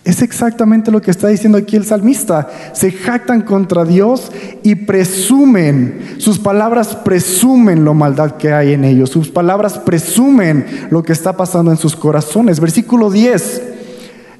es 0.08 0.22
exactamente 0.22 0.90
lo 0.90 1.02
que 1.02 1.10
está 1.10 1.28
diciendo 1.28 1.58
aquí 1.58 1.76
el 1.76 1.84
salmista. 1.84 2.48
Se 2.72 2.90
jactan 2.90 3.42
contra 3.42 3.84
Dios 3.84 4.32
y 4.62 4.74
presumen, 4.74 6.16
sus 6.16 6.38
palabras 6.38 6.96
presumen 6.96 7.84
lo 7.84 7.92
maldad 7.92 8.38
que 8.38 8.50
hay 8.50 8.72
en 8.72 8.84
ellos, 8.84 9.10
sus 9.10 9.28
palabras 9.28 9.76
presumen 9.76 10.64
lo 10.88 11.02
que 11.02 11.12
está 11.12 11.36
pasando 11.36 11.70
en 11.70 11.76
sus 11.76 11.94
corazones. 11.94 12.58
Versículo 12.58 13.10
10. 13.10 13.62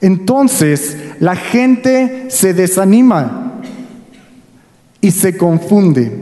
Entonces 0.01 0.97
la 1.21 1.37
gente 1.37 2.29
se 2.31 2.55
desanima 2.55 3.61
y 5.03 5.11
se 5.11 5.37
confunde 5.37 6.19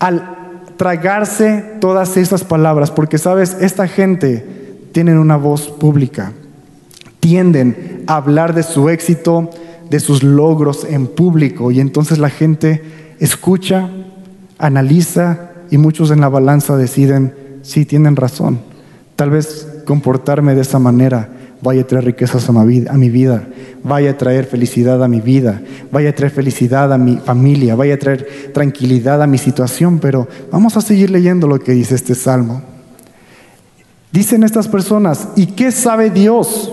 al 0.00 0.64
tragarse 0.76 1.76
todas 1.80 2.16
esas 2.16 2.42
palabras, 2.42 2.90
porque 2.90 3.18
sabes, 3.18 3.56
esta 3.60 3.86
gente 3.86 4.80
tiene 4.90 5.16
una 5.16 5.36
voz 5.36 5.68
pública 5.68 6.32
tienden 7.22 7.91
hablar 8.06 8.54
de 8.54 8.62
su 8.62 8.88
éxito, 8.88 9.50
de 9.90 10.00
sus 10.00 10.22
logros 10.22 10.84
en 10.84 11.06
público 11.06 11.70
y 11.70 11.80
entonces 11.80 12.18
la 12.18 12.30
gente 12.30 12.82
escucha, 13.18 13.90
analiza 14.58 15.50
y 15.70 15.78
muchos 15.78 16.10
en 16.10 16.20
la 16.20 16.28
balanza 16.28 16.76
deciden, 16.76 17.34
sí, 17.62 17.84
tienen 17.84 18.16
razón, 18.16 18.60
tal 19.16 19.30
vez 19.30 19.68
comportarme 19.86 20.54
de 20.54 20.62
esa 20.62 20.78
manera 20.78 21.28
vaya 21.62 21.82
a 21.82 21.86
traer 21.86 22.04
riquezas 22.04 22.48
a 22.48 22.52
mi 22.52 23.10
vida, 23.10 23.46
vaya 23.84 24.10
a 24.10 24.18
traer 24.18 24.46
felicidad 24.46 25.02
a 25.02 25.08
mi 25.08 25.20
vida, 25.20 25.62
vaya 25.92 26.10
a 26.10 26.14
traer 26.14 26.32
felicidad 26.32 26.92
a 26.92 26.98
mi 26.98 27.18
familia, 27.18 27.76
vaya 27.76 27.94
a 27.94 27.98
traer 27.98 28.52
tranquilidad 28.52 29.22
a 29.22 29.26
mi 29.26 29.38
situación, 29.38 30.00
pero 30.00 30.26
vamos 30.50 30.76
a 30.76 30.80
seguir 30.80 31.10
leyendo 31.10 31.46
lo 31.46 31.60
que 31.60 31.72
dice 31.72 31.94
este 31.94 32.14
salmo. 32.14 32.62
Dicen 34.10 34.42
estas 34.42 34.68
personas, 34.68 35.28
¿y 35.36 35.46
qué 35.46 35.70
sabe 35.70 36.10
Dios? 36.10 36.72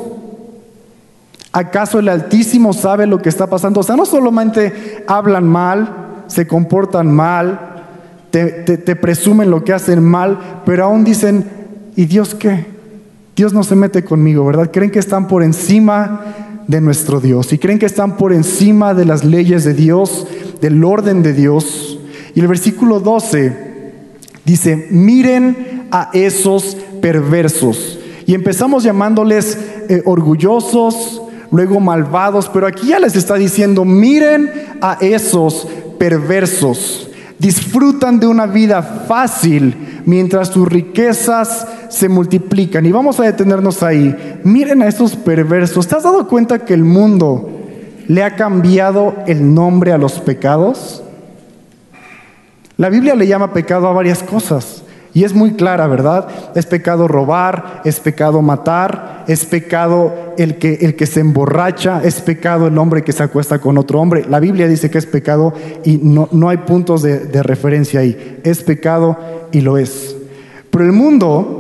¿Acaso 1.51 2.00
el 2.00 2.10
Altísimo 2.10 2.74
sabe 2.74 3.08
lo 3.08 3.22
que 3.22 3.29
está 3.29 3.48
pasando? 3.48 3.79
O 3.79 3.84
sea, 3.84 3.96
no 3.96 4.06
solamente 4.06 5.03
hablan 5.08 5.48
mal, 5.48 6.24
se 6.27 6.46
comportan 6.46 7.12
mal, 7.12 7.70
te, 8.29 8.96
presumen 8.96 9.50
lo 9.50 9.63
que 9.63 9.74
hacen 9.74 10.03
mal, 10.03 10.62
pero 10.65 10.86
aún 10.86 11.03
dicen, 11.03 11.46
¿y 11.96 12.06
Dios 12.06 12.36
qué? 12.36 12.65
Dios 13.36 13.53
no 13.53 13.63
se 13.63 13.75
mete 13.75 14.03
conmigo, 14.03 14.46
¿verdad? 14.46 14.70
Creen 14.72 14.91
que 14.91 15.00
están 15.00 15.27
por 15.27 15.44
encima 15.44 16.22
de 16.68 16.82
nuestro 16.82 17.20
Dios 17.20 17.51
y 17.51 17.58
creen 17.58 17.79
que 17.79 17.88
están 17.88 18.15
por 18.15 18.32
encima 18.32 18.94
de 18.94 19.06
las 19.06 19.24
leyes 19.24 19.63
de 19.63 19.74
Dios, 19.74 20.27
del 20.62 20.84
orden 20.84 21.24
de 21.24 21.34
Dios. 21.34 22.00
Y 22.36 22.41
el 22.41 22.48
versículo 22.48 23.00
12 23.00 23.91
dice, 24.46 24.88
miren 24.91 25.88
a 25.89 26.12
esos 26.13 26.77
perversos. 27.01 27.98
Y 28.27 28.36
empezamos 28.36 28.84
llamándoles 28.84 29.58
eh, 29.89 30.03
orgullosos, 30.06 31.19
luego 31.51 31.79
malvados, 31.79 32.50
pero 32.53 32.68
aquí 32.68 32.88
ya 32.88 33.00
les 33.00 33.15
está 33.15 33.36
diciendo, 33.36 33.86
miren 33.86 34.51
a 34.82 34.98
esos 35.01 35.68
perversos, 35.98 37.10
disfrutan 37.38 38.20
de 38.20 38.27
una 38.27 38.46
vida 38.46 38.82
fácil 38.82 40.01
mientras 40.06 40.50
sus 40.50 40.68
riquezas 40.68 41.68
se 41.89 42.10
multiplican. 42.10 42.86
Y 42.86 42.91
vamos 42.91 43.20
a 43.20 43.24
detenernos 43.24 43.84
ahí. 43.84 44.39
Miren 44.44 44.82
a 44.82 44.88
esos 44.88 45.15
perversos. 45.15 45.88
¿Te 45.88 45.96
has 45.96 46.03
dado 46.03 46.27
cuenta 46.27 46.65
que 46.65 46.74
el 46.74 46.84
mundo 46.84 47.50
le 48.08 48.24
ha 48.24 48.36
cambiado 48.36 49.15
el 49.27 49.53
nombre 49.53 49.91
a 49.91 49.98
los 49.98 50.20
pecados? 50.20 51.03
La 52.77 52.89
Biblia 52.89 53.15
le 53.15 53.27
llama 53.27 53.53
pecado 53.53 53.88
a 53.88 53.94
varias 53.94 54.24
cosas. 54.24 54.84
Y 55.13 55.24
es 55.24 55.34
muy 55.34 55.54
clara, 55.54 55.88
¿verdad? 55.88 56.28
Es 56.56 56.66
pecado 56.66 57.08
robar, 57.08 57.82
es 57.84 58.00
pecado 58.00 58.42
matar, 58.42 59.24
es 59.28 59.46
pecado 59.46 60.13
el 60.38 60.58
que, 60.58 60.75
el 60.82 60.96
que 60.96 61.06
se 61.06 61.20
emborracha, 61.20 62.01
es 62.04 62.22
pecado 62.22 62.68
el 62.68 62.78
hombre 62.78 63.04
que 63.04 63.12
se 63.12 63.24
acuesta 63.24 63.60
con 63.60 63.78
otro 63.78 64.00
hombre. 64.00 64.25
La 64.30 64.39
Biblia 64.39 64.68
dice 64.68 64.92
que 64.92 65.00
es 65.00 65.06
pecado 65.06 65.54
y 65.84 65.98
no, 65.98 66.30
no 66.32 66.50
hay 66.50 66.58
puntos 66.58 67.01
de, 67.01 67.20
de 67.20 67.44
referencia 67.44 68.01
ahí. 68.01 68.39
Es 68.44 68.62
pecado 68.62 69.18
y 69.51 69.62
lo 69.62 69.78
es. 69.78 70.16
Pero 70.70 70.86
el 70.86 70.92
mundo 70.92 71.59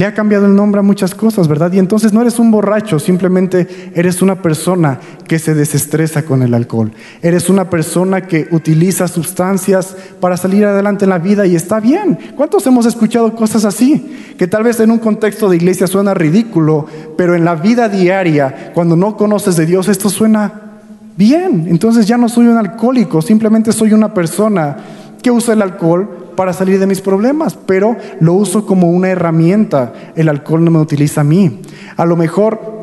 le 0.00 0.06
ha 0.06 0.14
cambiado 0.14 0.46
el 0.46 0.56
nombre 0.56 0.78
a 0.78 0.82
muchas 0.82 1.14
cosas, 1.14 1.46
¿verdad? 1.46 1.70
Y 1.74 1.78
entonces 1.78 2.14
no 2.14 2.22
eres 2.22 2.38
un 2.38 2.50
borracho, 2.50 2.98
simplemente 2.98 3.92
eres 3.94 4.22
una 4.22 4.40
persona 4.40 4.98
que 5.28 5.38
se 5.38 5.52
desestresa 5.52 6.22
con 6.22 6.42
el 6.42 6.54
alcohol. 6.54 6.90
Eres 7.20 7.50
una 7.50 7.68
persona 7.68 8.22
que 8.22 8.48
utiliza 8.50 9.08
sustancias 9.08 9.94
para 10.18 10.38
salir 10.38 10.64
adelante 10.64 11.04
en 11.04 11.10
la 11.10 11.18
vida 11.18 11.46
y 11.46 11.54
está 11.54 11.80
bien. 11.80 12.18
¿Cuántos 12.34 12.66
hemos 12.66 12.86
escuchado 12.86 13.34
cosas 13.36 13.66
así? 13.66 14.34
Que 14.38 14.46
tal 14.46 14.62
vez 14.62 14.80
en 14.80 14.90
un 14.90 15.00
contexto 15.00 15.50
de 15.50 15.56
iglesia 15.56 15.86
suena 15.86 16.14
ridículo, 16.14 16.86
pero 17.18 17.34
en 17.34 17.44
la 17.44 17.56
vida 17.56 17.90
diaria, 17.90 18.72
cuando 18.72 18.96
no 18.96 19.18
conoces 19.18 19.56
de 19.56 19.66
Dios, 19.66 19.86
esto 19.88 20.08
suena 20.08 20.78
bien. 21.18 21.66
Entonces 21.68 22.06
ya 22.06 22.16
no 22.16 22.30
soy 22.30 22.46
un 22.46 22.56
alcohólico, 22.56 23.20
simplemente 23.20 23.70
soy 23.70 23.92
una 23.92 24.14
persona 24.14 24.78
que 25.22 25.30
usa 25.30 25.52
el 25.52 25.60
alcohol 25.60 26.19
para 26.40 26.54
salir 26.54 26.80
de 26.80 26.86
mis 26.86 27.02
problemas, 27.02 27.54
pero 27.66 27.98
lo 28.18 28.32
uso 28.32 28.64
como 28.64 28.88
una 28.88 29.10
herramienta. 29.10 29.92
El 30.16 30.30
alcohol 30.30 30.64
no 30.64 30.70
me 30.70 30.78
utiliza 30.78 31.20
a 31.20 31.24
mí. 31.24 31.60
A 31.98 32.06
lo 32.06 32.16
mejor 32.16 32.80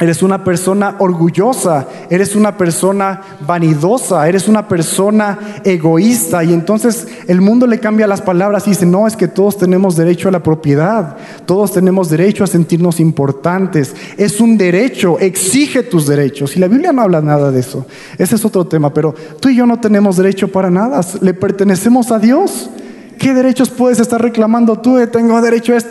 Eres 0.00 0.24
una 0.24 0.42
persona 0.42 0.96
orgullosa, 0.98 1.86
eres 2.10 2.34
una 2.34 2.56
persona 2.56 3.20
vanidosa, 3.46 4.28
eres 4.28 4.48
una 4.48 4.66
persona 4.66 5.38
egoísta 5.64 6.42
y 6.42 6.52
entonces 6.52 7.06
el 7.28 7.40
mundo 7.40 7.68
le 7.68 7.78
cambia 7.78 8.08
las 8.08 8.20
palabras 8.20 8.66
y 8.66 8.70
dice, 8.70 8.86
no, 8.86 9.06
es 9.06 9.14
que 9.16 9.28
todos 9.28 9.56
tenemos 9.56 9.94
derecho 9.94 10.28
a 10.28 10.32
la 10.32 10.42
propiedad, 10.42 11.16
todos 11.46 11.72
tenemos 11.72 12.10
derecho 12.10 12.42
a 12.42 12.48
sentirnos 12.48 12.98
importantes, 12.98 13.94
es 14.16 14.40
un 14.40 14.58
derecho, 14.58 15.20
exige 15.20 15.84
tus 15.84 16.08
derechos 16.08 16.56
y 16.56 16.58
la 16.60 16.66
Biblia 16.66 16.92
no 16.92 17.02
habla 17.02 17.20
nada 17.20 17.52
de 17.52 17.60
eso, 17.60 17.86
ese 18.18 18.34
es 18.34 18.44
otro 18.44 18.66
tema, 18.66 18.92
pero 18.92 19.14
tú 19.38 19.48
y 19.48 19.54
yo 19.54 19.64
no 19.64 19.78
tenemos 19.78 20.16
derecho 20.16 20.48
para 20.48 20.70
nada, 20.70 21.02
le 21.20 21.34
pertenecemos 21.34 22.10
a 22.10 22.18
Dios. 22.18 22.68
¿Qué 23.18 23.34
derechos 23.34 23.70
puedes 23.70 24.00
estar 24.00 24.20
reclamando 24.20 24.78
tú? 24.78 24.98
Tengo 25.08 25.40
derecho 25.40 25.72
a 25.72 25.76
esto. 25.76 25.90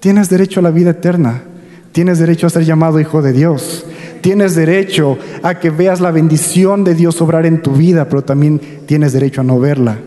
Tienes 0.00 0.30
derecho 0.30 0.60
a 0.60 0.62
la 0.62 0.70
vida 0.70 0.90
eterna. 0.90 1.42
Tienes 1.92 2.18
derecho 2.18 2.46
a 2.46 2.50
ser 2.50 2.64
llamado 2.64 3.00
hijo 3.00 3.22
de 3.22 3.32
Dios. 3.32 3.84
Tienes 4.20 4.54
derecho 4.54 5.18
a 5.42 5.58
que 5.58 5.70
veas 5.70 6.00
la 6.00 6.10
bendición 6.10 6.84
de 6.84 6.94
Dios 6.94 7.20
obrar 7.20 7.46
en 7.46 7.62
tu 7.62 7.72
vida, 7.72 8.08
pero 8.08 8.22
también 8.22 8.60
tienes 8.86 9.12
derecho 9.12 9.40
a 9.40 9.44
no 9.44 9.58
verla 9.58 9.98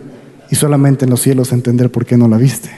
y 0.50 0.54
solamente 0.54 1.04
en 1.04 1.10
los 1.10 1.20
cielos 1.20 1.52
entender 1.52 1.90
por 1.90 2.06
qué 2.06 2.16
no 2.16 2.28
la 2.28 2.36
viste. 2.36 2.70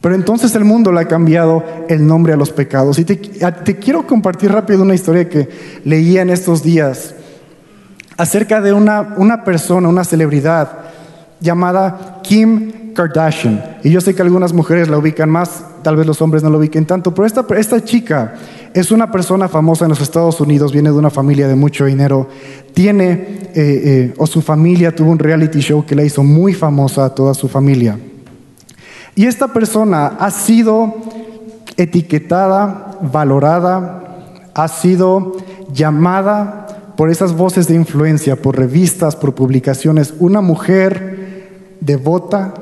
Pero 0.00 0.14
entonces 0.14 0.54
el 0.54 0.64
mundo 0.64 0.92
le 0.92 1.00
ha 1.00 1.08
cambiado 1.08 1.64
el 1.88 2.06
nombre 2.06 2.32
a 2.32 2.36
los 2.36 2.50
pecados. 2.50 2.98
Y 2.98 3.04
te, 3.04 3.16
te 3.16 3.76
quiero 3.76 4.06
compartir 4.06 4.52
rápido 4.52 4.82
una 4.82 4.94
historia 4.94 5.28
que 5.28 5.48
leía 5.84 6.22
en 6.22 6.30
estos 6.30 6.62
días 6.62 7.14
acerca 8.18 8.60
de 8.60 8.72
una, 8.74 9.14
una 9.16 9.44
persona, 9.44 9.88
una 9.88 10.04
celebridad 10.04 10.68
llamada 11.40 12.20
Kim 12.22 12.92
Kardashian. 12.92 13.78
Y 13.84 13.90
yo 13.90 14.00
sé 14.00 14.14
que 14.14 14.22
algunas 14.22 14.52
mujeres 14.52 14.88
la 14.88 14.98
ubican 14.98 15.30
más, 15.30 15.64
tal 15.82 15.94
vez 15.94 16.04
los 16.04 16.20
hombres 16.20 16.42
no 16.42 16.50
la 16.50 16.58
ubiquen 16.58 16.84
tanto, 16.84 17.14
pero 17.14 17.26
esta, 17.26 17.46
esta 17.56 17.82
chica 17.82 18.34
es 18.74 18.90
una 18.90 19.10
persona 19.12 19.48
famosa 19.48 19.84
en 19.84 19.90
los 19.90 20.00
Estados 20.00 20.40
Unidos, 20.40 20.72
viene 20.72 20.90
de 20.90 20.96
una 20.96 21.10
familia 21.10 21.46
de 21.46 21.54
mucho 21.54 21.84
dinero, 21.84 22.28
tiene, 22.74 23.12
eh, 23.12 23.52
eh, 23.54 24.14
o 24.18 24.26
su 24.26 24.42
familia 24.42 24.94
tuvo 24.94 25.12
un 25.12 25.18
reality 25.20 25.60
show 25.60 25.86
que 25.86 25.94
la 25.94 26.02
hizo 26.02 26.24
muy 26.24 26.54
famosa 26.54 27.04
a 27.04 27.14
toda 27.14 27.34
su 27.34 27.46
familia. 27.46 27.96
Y 29.14 29.26
esta 29.26 29.48
persona 29.48 30.16
ha 30.18 30.30
sido 30.32 30.96
etiquetada, 31.76 32.98
valorada, 33.00 34.02
ha 34.54 34.66
sido 34.66 35.36
llamada 35.72 36.67
por 36.98 37.10
esas 37.10 37.36
voces 37.36 37.68
de 37.68 37.76
influencia, 37.76 38.34
por 38.34 38.58
revistas, 38.58 39.14
por 39.14 39.32
publicaciones, 39.32 40.14
una 40.18 40.40
mujer 40.40 41.46
devota 41.78 42.54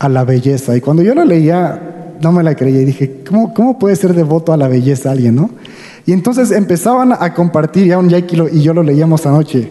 a 0.00 0.08
la 0.08 0.24
belleza. 0.24 0.76
Y 0.76 0.80
cuando 0.80 1.04
yo 1.04 1.14
lo 1.14 1.24
leía, 1.24 2.16
no 2.20 2.32
me 2.32 2.42
la 2.42 2.56
creía 2.56 2.80
y 2.80 2.84
dije, 2.84 3.22
¿cómo, 3.24 3.54
cómo 3.54 3.78
puede 3.78 3.94
ser 3.94 4.12
devoto 4.12 4.52
a 4.52 4.56
la 4.56 4.66
belleza 4.66 5.12
alguien, 5.12 5.36
no? 5.36 5.50
Y 6.04 6.12
entonces 6.12 6.50
empezaban 6.50 7.12
a 7.12 7.32
compartir, 7.32 7.86
ya 7.86 7.98
un 7.98 8.08
Jackie 8.08 8.42
y 8.50 8.60
yo 8.60 8.74
lo 8.74 8.82
leíamos 8.82 9.24
anoche. 9.24 9.70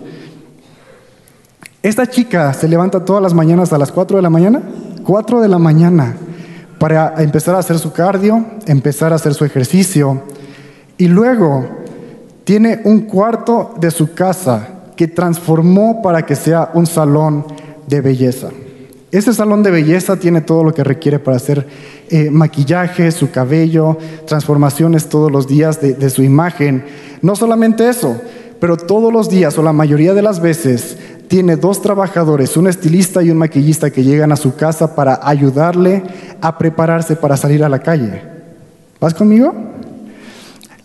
Esta 1.83 2.07
chica 2.07 2.53
se 2.53 2.69
levanta 2.69 3.03
todas 3.03 3.21
las 3.21 3.33
mañanas 3.33 3.73
a 3.73 3.77
las 3.77 3.91
4 3.91 4.15
de 4.15 4.23
la 4.23 4.29
mañana, 4.29 4.61
4 5.03 5.41
de 5.41 5.49
la 5.49 5.59
mañana, 5.59 6.15
para 6.79 7.15
empezar 7.21 7.55
a 7.55 7.59
hacer 7.59 7.77
su 7.77 7.91
cardio, 7.91 8.45
empezar 8.65 9.11
a 9.11 9.17
hacer 9.17 9.33
su 9.33 9.43
ejercicio. 9.43 10.23
Y 10.97 11.09
luego 11.09 11.78
tiene 12.49 12.81
un 12.83 13.01
cuarto 13.01 13.75
de 13.79 13.91
su 13.91 14.15
casa 14.15 14.69
que 14.95 15.07
transformó 15.07 16.01
para 16.01 16.25
que 16.25 16.35
sea 16.35 16.71
un 16.73 16.87
salón 16.87 17.45
de 17.85 18.01
belleza. 18.01 18.49
Ese 19.11 19.35
salón 19.35 19.61
de 19.61 19.69
belleza 19.69 20.15
tiene 20.15 20.41
todo 20.41 20.63
lo 20.63 20.73
que 20.73 20.83
requiere 20.83 21.19
para 21.19 21.37
hacer 21.37 21.67
eh, 22.09 22.31
maquillaje, 22.31 23.11
su 23.11 23.29
cabello, 23.29 23.99
transformaciones 24.25 25.09
todos 25.09 25.31
los 25.31 25.47
días 25.47 25.79
de, 25.79 25.93
de 25.93 26.09
su 26.09 26.23
imagen. 26.23 26.85
No 27.21 27.35
solamente 27.35 27.87
eso, 27.87 28.19
pero 28.59 28.77
todos 28.77 29.13
los 29.13 29.29
días 29.29 29.55
o 29.59 29.61
la 29.61 29.71
mayoría 29.71 30.15
de 30.15 30.23
las 30.23 30.41
veces 30.41 30.97
tiene 31.27 31.55
dos 31.55 31.83
trabajadores, 31.83 32.57
un 32.57 32.65
estilista 32.65 33.21
y 33.21 33.29
un 33.29 33.37
maquillista 33.37 33.91
que 33.91 34.03
llegan 34.03 34.31
a 34.31 34.35
su 34.35 34.55
casa 34.55 34.95
para 34.95 35.19
ayudarle 35.21 36.01
a 36.41 36.57
prepararse 36.57 37.15
para 37.15 37.37
salir 37.37 37.63
a 37.63 37.69
la 37.69 37.77
calle. 37.77 38.23
¿Vas 38.99 39.13
conmigo? 39.13 39.53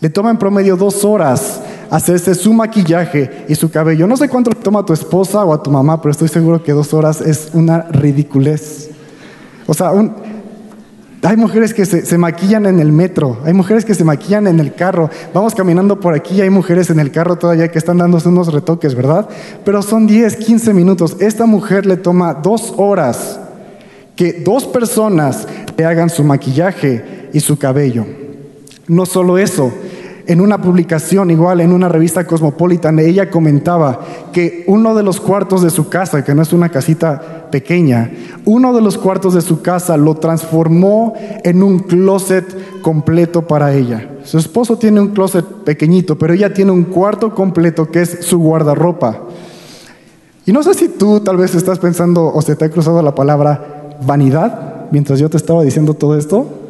Le 0.05 0.11
toma 0.11 0.29
en 0.29 0.37
promedio 0.37 0.75
dos 0.75 1.03
horas 1.03 1.54
hacerse 1.89 2.35
su 2.35 2.53
maquillaje 2.53 3.45
y 3.47 3.55
su 3.55 3.69
cabello. 3.71 4.07
No 4.07 4.17
sé 4.17 4.29
cuánto 4.29 4.51
toma 4.51 4.79
a 4.79 4.85
tu 4.85 4.93
esposa 4.93 5.43
o 5.43 5.53
a 5.53 5.61
tu 5.61 5.71
mamá, 5.71 6.01
pero 6.01 6.11
estoy 6.11 6.27
seguro 6.27 6.63
que 6.63 6.71
dos 6.71 6.93
horas 6.93 7.21
es 7.21 7.49
una 7.53 7.83
ridiculez. 7.83 8.89
O 9.67 9.73
sea, 9.73 9.91
hay 11.23 11.37
mujeres 11.37 11.73
que 11.73 11.85
se, 11.85 12.17
maquillan 12.17 12.67
en 12.67 12.79
el 12.79 12.91
metro, 12.91 13.39
hay 13.43 13.53
mujeres 13.53 13.83
que 13.83 13.95
se 13.95 14.03
maquillan 14.03 14.45
en 14.45 14.59
el 14.59 14.75
carro. 14.75 15.09
Vamos 15.33 15.55
caminando 15.55 15.99
por 15.99 16.13
aquí 16.13 16.35
y 16.35 16.41
hay 16.41 16.51
mujeres 16.51 16.89
en 16.91 16.99
el 16.99 17.11
carro 17.11 17.37
todavía 17.37 17.69
que 17.69 17.79
están 17.79 17.97
dándose 17.97 18.29
unos 18.29 18.53
retoques, 18.53 18.93
¿verdad? 18.93 19.27
Pero 19.63 19.81
son 19.81 20.05
10, 20.05 20.35
15 20.35 20.73
minutos. 20.73 21.17
Esta 21.19 21.47
mujer 21.47 21.85
le 21.87 21.97
toma 21.97 22.35
dos 22.35 22.73
horas 22.77 23.39
que 24.15 24.33
dos 24.33 24.65
personas 24.65 25.47
le 25.75 25.85
hagan 25.85 26.09
su 26.09 26.23
maquillaje 26.23 27.29
y 27.33 27.39
su 27.39 27.57
cabello. 27.57 28.05
No 28.87 29.05
solo 29.07 29.39
eso, 29.39 29.73
en 30.27 30.41
una 30.41 30.61
publicación 30.61 31.31
igual 31.31 31.61
en 31.61 31.71
una 31.71 31.89
revista 31.89 32.25
Cosmopolitan, 32.25 32.99
ella 32.99 33.29
comentaba 33.29 33.99
que 34.33 34.63
uno 34.67 34.95
de 34.95 35.03
los 35.03 35.19
cuartos 35.19 35.61
de 35.61 35.69
su 35.69 35.89
casa, 35.89 36.23
que 36.23 36.33
no 36.35 36.41
es 36.41 36.53
una 36.53 36.69
casita 36.69 37.47
pequeña, 37.51 38.11
uno 38.45 38.73
de 38.73 38.81
los 38.81 38.97
cuartos 38.97 39.33
de 39.33 39.41
su 39.41 39.61
casa 39.61 39.97
lo 39.97 40.15
transformó 40.15 41.13
en 41.43 41.63
un 41.63 41.79
closet 41.79 42.81
completo 42.81 43.47
para 43.47 43.73
ella. 43.73 44.09
Su 44.23 44.37
esposo 44.37 44.77
tiene 44.77 44.99
un 44.99 45.09
closet 45.09 45.45
pequeñito, 45.45 46.17
pero 46.17 46.33
ella 46.33 46.53
tiene 46.53 46.71
un 46.71 46.83
cuarto 46.83 47.33
completo 47.33 47.89
que 47.91 48.01
es 48.01 48.19
su 48.21 48.39
guardarropa. 48.39 49.21
Y 50.45 50.51
no 50.51 50.63
sé 50.63 50.73
si 50.73 50.89
tú 50.89 51.19
tal 51.21 51.37
vez 51.37 51.55
estás 51.55 51.79
pensando 51.79 52.31
o 52.33 52.41
se 52.41 52.55
te 52.55 52.65
ha 52.65 52.69
cruzado 52.69 53.01
la 53.01 53.15
palabra 53.15 53.97
vanidad 54.05 54.87
mientras 54.91 55.19
yo 55.19 55.29
te 55.29 55.37
estaba 55.37 55.63
diciendo 55.63 55.93
todo 55.93 56.17
esto. 56.17 56.64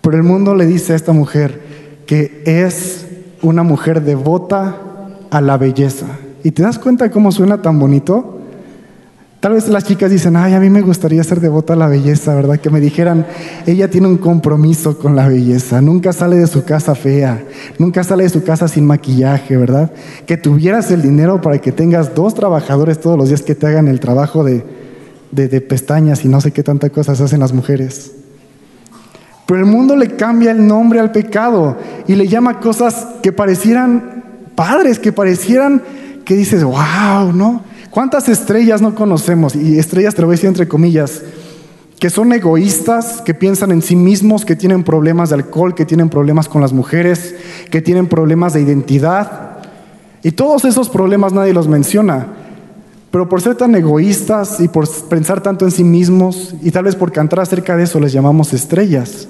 Pero 0.00 0.16
el 0.16 0.22
mundo 0.22 0.54
le 0.54 0.66
dice 0.66 0.92
a 0.92 0.96
esta 0.96 1.12
mujer 1.12 1.60
que 2.06 2.42
es 2.44 3.06
una 3.42 3.62
mujer 3.62 4.02
devota 4.02 4.76
a 5.30 5.40
la 5.40 5.56
belleza. 5.56 6.06
¿Y 6.42 6.50
te 6.52 6.62
das 6.62 6.78
cuenta 6.78 7.10
cómo 7.10 7.32
suena 7.32 7.62
tan 7.62 7.78
bonito? 7.78 8.38
Tal 9.40 9.54
vez 9.54 9.68
las 9.68 9.84
chicas 9.84 10.10
dicen, 10.10 10.36
ay, 10.36 10.52
a 10.52 10.60
mí 10.60 10.68
me 10.68 10.82
gustaría 10.82 11.24
ser 11.24 11.40
devota 11.40 11.72
a 11.72 11.76
la 11.76 11.88
belleza, 11.88 12.34
¿verdad? 12.34 12.58
Que 12.58 12.68
me 12.68 12.78
dijeran, 12.78 13.26
ella 13.66 13.88
tiene 13.88 14.06
un 14.06 14.18
compromiso 14.18 14.98
con 14.98 15.16
la 15.16 15.28
belleza, 15.28 15.80
nunca 15.80 16.12
sale 16.12 16.36
de 16.36 16.46
su 16.46 16.64
casa 16.64 16.94
fea, 16.94 17.42
nunca 17.78 18.04
sale 18.04 18.24
de 18.24 18.28
su 18.28 18.42
casa 18.42 18.68
sin 18.68 18.86
maquillaje, 18.86 19.56
¿verdad? 19.56 19.92
Que 20.26 20.36
tuvieras 20.36 20.90
el 20.90 21.00
dinero 21.00 21.40
para 21.40 21.58
que 21.58 21.72
tengas 21.72 22.14
dos 22.14 22.34
trabajadores 22.34 23.00
todos 23.00 23.16
los 23.16 23.28
días 23.28 23.40
que 23.40 23.54
te 23.54 23.66
hagan 23.66 23.88
el 23.88 23.98
trabajo 23.98 24.44
de, 24.44 24.62
de, 25.30 25.48
de 25.48 25.60
pestañas 25.62 26.22
y 26.26 26.28
no 26.28 26.42
sé 26.42 26.50
qué 26.50 26.62
tantas 26.62 26.90
cosas 26.90 27.18
hacen 27.22 27.40
las 27.40 27.54
mujeres. 27.54 28.12
Pero 29.50 29.64
el 29.64 29.66
mundo 29.66 29.96
le 29.96 30.14
cambia 30.14 30.52
el 30.52 30.64
nombre 30.64 31.00
al 31.00 31.10
pecado 31.10 31.76
y 32.06 32.14
le 32.14 32.28
llama 32.28 32.60
cosas 32.60 33.04
que 33.20 33.32
parecieran 33.32 34.22
padres, 34.54 35.00
que 35.00 35.10
parecieran 35.10 35.82
que 36.24 36.36
dices, 36.36 36.62
wow, 36.62 37.32
¿no? 37.34 37.64
¿Cuántas 37.90 38.28
estrellas 38.28 38.80
no 38.80 38.94
conocemos? 38.94 39.56
Y 39.56 39.76
estrellas 39.80 40.14
te 40.14 40.20
lo 40.20 40.28
voy 40.28 40.34
a 40.34 40.36
decir 40.36 40.46
entre 40.46 40.68
comillas, 40.68 41.22
que 41.98 42.10
son 42.10 42.32
egoístas, 42.32 43.22
que 43.22 43.34
piensan 43.34 43.72
en 43.72 43.82
sí 43.82 43.96
mismos, 43.96 44.44
que 44.44 44.54
tienen 44.54 44.84
problemas 44.84 45.30
de 45.30 45.34
alcohol, 45.34 45.74
que 45.74 45.84
tienen 45.84 46.10
problemas 46.10 46.48
con 46.48 46.60
las 46.60 46.72
mujeres, 46.72 47.34
que 47.72 47.82
tienen 47.82 48.06
problemas 48.06 48.52
de 48.52 48.60
identidad. 48.60 49.58
Y 50.22 50.30
todos 50.30 50.64
esos 50.64 50.88
problemas 50.88 51.32
nadie 51.32 51.52
los 51.52 51.66
menciona. 51.66 52.28
Pero 53.10 53.28
por 53.28 53.40
ser 53.40 53.56
tan 53.56 53.74
egoístas 53.74 54.60
y 54.60 54.68
por 54.68 54.88
pensar 55.08 55.42
tanto 55.42 55.64
en 55.64 55.72
sí 55.72 55.82
mismos, 55.82 56.54
y 56.62 56.70
tal 56.70 56.84
vez 56.84 56.94
por 56.94 57.10
cantar 57.10 57.40
acerca 57.40 57.76
de 57.76 57.82
eso, 57.82 57.98
les 57.98 58.12
llamamos 58.12 58.52
estrellas. 58.52 59.26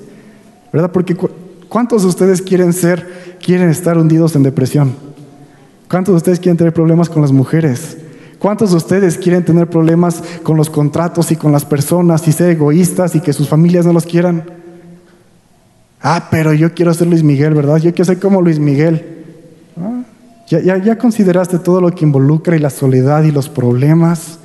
¿Verdad? 0.72 0.92
Porque 0.92 1.16
¿cuántos 1.68 2.02
de 2.02 2.08
ustedes 2.08 2.42
quieren 2.42 2.72
ser, 2.72 3.36
quieren 3.44 3.70
estar 3.70 3.98
hundidos 3.98 4.36
en 4.36 4.42
depresión? 4.42 4.94
¿Cuántos 5.88 6.14
de 6.14 6.16
ustedes 6.18 6.40
quieren 6.40 6.56
tener 6.56 6.72
problemas 6.72 7.08
con 7.08 7.22
las 7.22 7.32
mujeres? 7.32 7.96
¿Cuántos 8.38 8.70
de 8.70 8.76
ustedes 8.78 9.18
quieren 9.18 9.44
tener 9.44 9.68
problemas 9.68 10.22
con 10.42 10.56
los 10.56 10.70
contratos 10.70 11.30
y 11.30 11.36
con 11.36 11.52
las 11.52 11.64
personas 11.64 12.26
y 12.26 12.32
ser 12.32 12.50
egoístas 12.50 13.14
y 13.14 13.20
que 13.20 13.32
sus 13.32 13.48
familias 13.48 13.84
no 13.84 13.92
los 13.92 14.06
quieran? 14.06 14.44
Ah, 16.00 16.28
pero 16.30 16.54
yo 16.54 16.72
quiero 16.74 16.94
ser 16.94 17.08
Luis 17.08 17.22
Miguel, 17.22 17.52
¿verdad? 17.52 17.76
Yo 17.76 17.90
quiero 17.92 18.06
ser 18.06 18.18
como 18.18 18.40
Luis 18.40 18.58
Miguel. 18.58 19.04
Ah, 19.78 20.02
¿Ya, 20.48 20.60
ya, 20.60 20.78
ya 20.78 20.96
consideraste 20.96 21.58
todo 21.58 21.80
lo 21.80 21.94
que 21.94 22.04
involucra 22.04 22.56
y 22.56 22.58
la 22.58 22.70
soledad 22.70 23.22
y 23.24 23.30
los 23.30 23.48
problemas? 23.48 24.39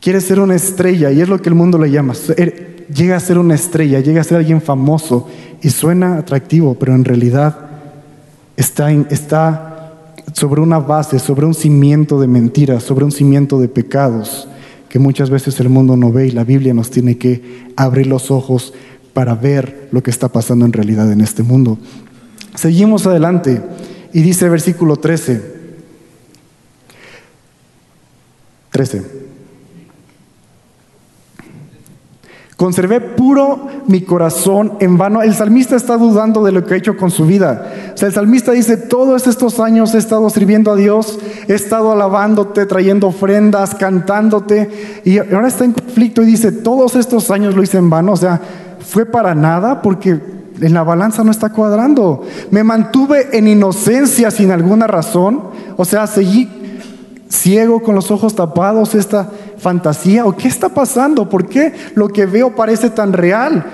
Quieres 0.00 0.24
ser 0.24 0.40
una 0.40 0.54
estrella 0.54 1.10
y 1.10 1.20
es 1.20 1.28
lo 1.28 1.40
que 1.40 1.48
el 1.48 1.54
mundo 1.54 1.78
le 1.78 1.90
llama 1.90 2.14
llega 2.92 3.16
a 3.16 3.20
ser 3.20 3.38
una 3.38 3.54
estrella, 3.54 4.00
llega 4.00 4.20
a 4.20 4.24
ser 4.24 4.38
alguien 4.38 4.62
famoso 4.62 5.28
y 5.62 5.70
suena 5.70 6.18
atractivo, 6.18 6.74
pero 6.74 6.94
en 6.94 7.04
realidad 7.04 7.56
está, 8.56 8.90
está 8.90 9.92
sobre 10.32 10.60
una 10.60 10.78
base, 10.78 11.18
sobre 11.18 11.46
un 11.46 11.54
cimiento 11.54 12.20
de 12.20 12.26
mentiras, 12.26 12.82
sobre 12.82 13.04
un 13.04 13.12
cimiento 13.12 13.58
de 13.58 13.68
pecados 13.68 14.48
que 14.88 14.98
muchas 14.98 15.28
veces 15.28 15.60
el 15.60 15.68
mundo 15.68 15.96
no 15.96 16.12
ve 16.12 16.28
y 16.28 16.30
la 16.30 16.44
Biblia 16.44 16.72
nos 16.72 16.90
tiene 16.90 17.18
que 17.18 17.66
abrir 17.76 18.06
los 18.06 18.30
ojos 18.30 18.72
para 19.12 19.34
ver 19.34 19.88
lo 19.92 20.02
que 20.02 20.10
está 20.10 20.28
pasando 20.28 20.64
en 20.64 20.72
realidad 20.72 21.10
en 21.12 21.20
este 21.20 21.42
mundo. 21.42 21.78
Seguimos 22.54 23.06
adelante 23.06 23.60
y 24.12 24.22
dice 24.22 24.48
versículo 24.48 24.96
13. 24.96 25.58
13. 28.70 29.27
Conservé 32.58 33.00
puro 33.00 33.68
mi 33.86 34.00
corazón 34.00 34.72
en 34.80 34.98
vano. 34.98 35.22
El 35.22 35.32
salmista 35.32 35.76
está 35.76 35.96
dudando 35.96 36.42
de 36.42 36.50
lo 36.50 36.66
que 36.66 36.74
ha 36.74 36.76
hecho 36.76 36.96
con 36.96 37.12
su 37.12 37.24
vida. 37.24 37.92
O 37.94 37.96
sea, 37.96 38.08
el 38.08 38.14
salmista 38.14 38.50
dice, 38.50 38.76
todos 38.76 39.28
estos 39.28 39.60
años 39.60 39.94
he 39.94 39.98
estado 39.98 40.28
sirviendo 40.28 40.72
a 40.72 40.74
Dios, 40.74 41.20
he 41.46 41.54
estado 41.54 41.92
alabándote, 41.92 42.66
trayendo 42.66 43.06
ofrendas, 43.06 43.76
cantándote, 43.76 45.02
y 45.04 45.18
ahora 45.18 45.46
está 45.46 45.66
en 45.66 45.72
conflicto 45.72 46.24
y 46.24 46.26
dice, 46.26 46.50
todos 46.50 46.96
estos 46.96 47.30
años 47.30 47.54
lo 47.54 47.62
hice 47.62 47.78
en 47.78 47.90
vano. 47.90 48.10
O 48.10 48.16
sea, 48.16 48.40
fue 48.80 49.06
para 49.06 49.36
nada 49.36 49.80
porque 49.80 50.20
en 50.60 50.74
la 50.74 50.82
balanza 50.82 51.22
no 51.22 51.30
está 51.30 51.50
cuadrando. 51.50 52.24
Me 52.50 52.64
mantuve 52.64 53.38
en 53.38 53.46
inocencia 53.46 54.32
sin 54.32 54.50
alguna 54.50 54.88
razón. 54.88 55.42
O 55.76 55.84
sea, 55.84 56.08
seguí 56.08 56.48
ciego 57.28 57.82
con 57.84 57.94
los 57.94 58.10
ojos 58.10 58.34
tapados 58.34 58.96
esta 58.96 59.30
fantasía 59.68 60.24
o 60.24 60.34
qué 60.34 60.48
está 60.48 60.70
pasando? 60.70 61.28
¿Por 61.28 61.46
qué 61.46 61.74
lo 61.94 62.08
que 62.08 62.24
veo 62.24 62.56
parece 62.56 62.88
tan 62.88 63.12
real? 63.12 63.66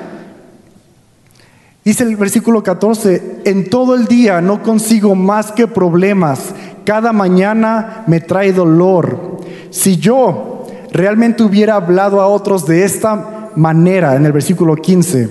Dice 1.85 2.02
el 2.02 2.16
versículo 2.16 2.64
14, 2.64 3.42
en 3.44 3.70
todo 3.70 3.94
el 3.94 4.07
día 4.07 4.40
no 4.40 4.61
consigo 4.61 5.14
más 5.14 5.52
que 5.52 5.68
problemas, 5.68 6.52
cada 6.85 7.12
mañana 7.12 8.02
me 8.09 8.18
trae 8.18 8.52
dolor. 8.52 9.38
Si 9.70 9.98
yo 9.98 10.66
realmente 10.90 11.44
hubiera 11.44 11.76
hablado 11.76 12.20
a 12.20 12.26
otros 12.26 12.66
de 12.66 12.85
esta 12.85 13.50
manera, 13.54 14.16
en 14.16 14.26
el 14.26 14.33
versículo 14.33 14.74
15, 14.74 15.28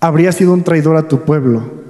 habría 0.00 0.32
sido 0.32 0.52
un 0.52 0.64
traidor 0.64 0.96
a 0.96 1.06
tu 1.06 1.20
pueblo. 1.20 1.81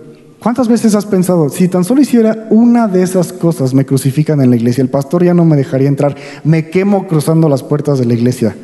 ¿Cuántas 0.42 0.66
veces 0.66 0.96
has 0.96 1.06
pensado, 1.06 1.48
si 1.50 1.68
tan 1.68 1.84
solo 1.84 2.00
hiciera 2.00 2.48
una 2.50 2.88
de 2.88 3.04
esas 3.04 3.32
cosas, 3.32 3.74
me 3.74 3.86
crucifican 3.86 4.40
en 4.40 4.50
la 4.50 4.56
iglesia, 4.56 4.82
el 4.82 4.90
pastor 4.90 5.22
ya 5.22 5.34
no 5.34 5.44
me 5.44 5.56
dejaría 5.56 5.86
entrar, 5.86 6.16
me 6.42 6.68
quemo 6.68 7.06
cruzando 7.06 7.48
las 7.48 7.62
puertas 7.62 8.00
de 8.00 8.06
la 8.06 8.14
iglesia? 8.14 8.56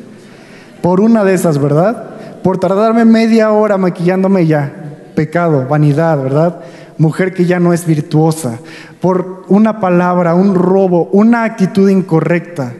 Por 0.81 0.99
una 0.99 1.23
de 1.23 1.33
esas, 1.33 1.57
¿verdad? 1.57 2.41
Por 2.43 2.57
tardarme 2.57 3.05
media 3.05 3.53
hora 3.53 3.77
maquillándome 3.77 4.45
ya, 4.45 4.73
pecado, 5.15 5.67
vanidad, 5.69 6.21
¿verdad? 6.21 6.59
Mujer 6.97 7.33
que 7.33 7.45
ya 7.45 7.61
no 7.61 7.71
es 7.71 7.85
virtuosa, 7.85 8.59
por 8.99 9.45
una 9.47 9.79
palabra, 9.79 10.35
un 10.35 10.55
robo, 10.55 11.07
una 11.13 11.45
actitud 11.45 11.87
incorrecta. 11.87 12.73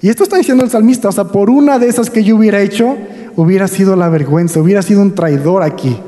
Y 0.00 0.10
esto 0.10 0.22
está 0.22 0.36
diciendo 0.36 0.62
el 0.62 0.70
salmista, 0.70 1.08
o 1.08 1.12
sea, 1.12 1.24
por 1.24 1.50
una 1.50 1.80
de 1.80 1.88
esas 1.88 2.08
que 2.08 2.22
yo 2.22 2.36
hubiera 2.36 2.60
hecho, 2.60 2.96
hubiera 3.34 3.66
sido 3.66 3.96
la 3.96 4.08
vergüenza, 4.08 4.60
hubiera 4.60 4.82
sido 4.82 5.02
un 5.02 5.16
traidor 5.16 5.64
aquí. 5.64 5.98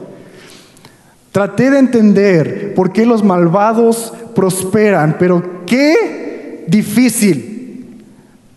Traté 1.36 1.70
de 1.70 1.78
entender 1.78 2.72
por 2.74 2.92
qué 2.92 3.04
los 3.04 3.22
malvados 3.22 4.14
prosperan, 4.34 5.16
pero 5.18 5.66
qué 5.66 6.64
difícil. 6.66 8.00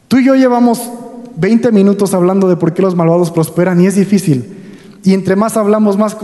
Tú 0.07 0.19
y 0.19 0.23
yo 0.23 0.33
llevamos 0.35 0.89
20 1.35 1.73
minutos 1.73 2.13
hablando 2.13 2.47
de 2.47 2.55
por 2.55 2.73
qué 2.73 2.81
los 2.81 2.95
malvados 2.95 3.31
prosperan 3.31 3.81
y 3.81 3.87
es 3.87 3.95
difícil. 3.95 4.55
Y 5.03 5.13
entre 5.13 5.35
más 5.35 5.57
hablamos, 5.57 5.97
más, 5.97 6.15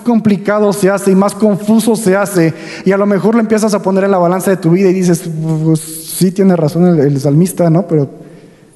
complicado 0.00 0.72
se 0.72 0.90
hace 0.90 1.10
y 1.10 1.16
más 1.16 1.34
confuso 1.34 1.96
se 1.96 2.14
hace. 2.14 2.54
Y 2.84 2.92
a 2.92 2.96
lo 2.98 3.06
mejor 3.06 3.34
lo 3.34 3.40
empiezas 3.40 3.74
a 3.74 3.82
poner 3.82 4.04
en 4.04 4.12
la 4.12 4.18
balanza 4.18 4.52
de 4.52 4.58
tu 4.58 4.70
vida 4.70 4.88
y 4.90 4.92
dices, 4.92 5.28
pues 5.64 5.80
sí 5.80 6.30
tiene 6.30 6.54
razón 6.54 6.86
el, 6.86 7.00
el 7.00 7.20
salmista, 7.20 7.68
¿no? 7.68 7.88
Pero 7.88 8.08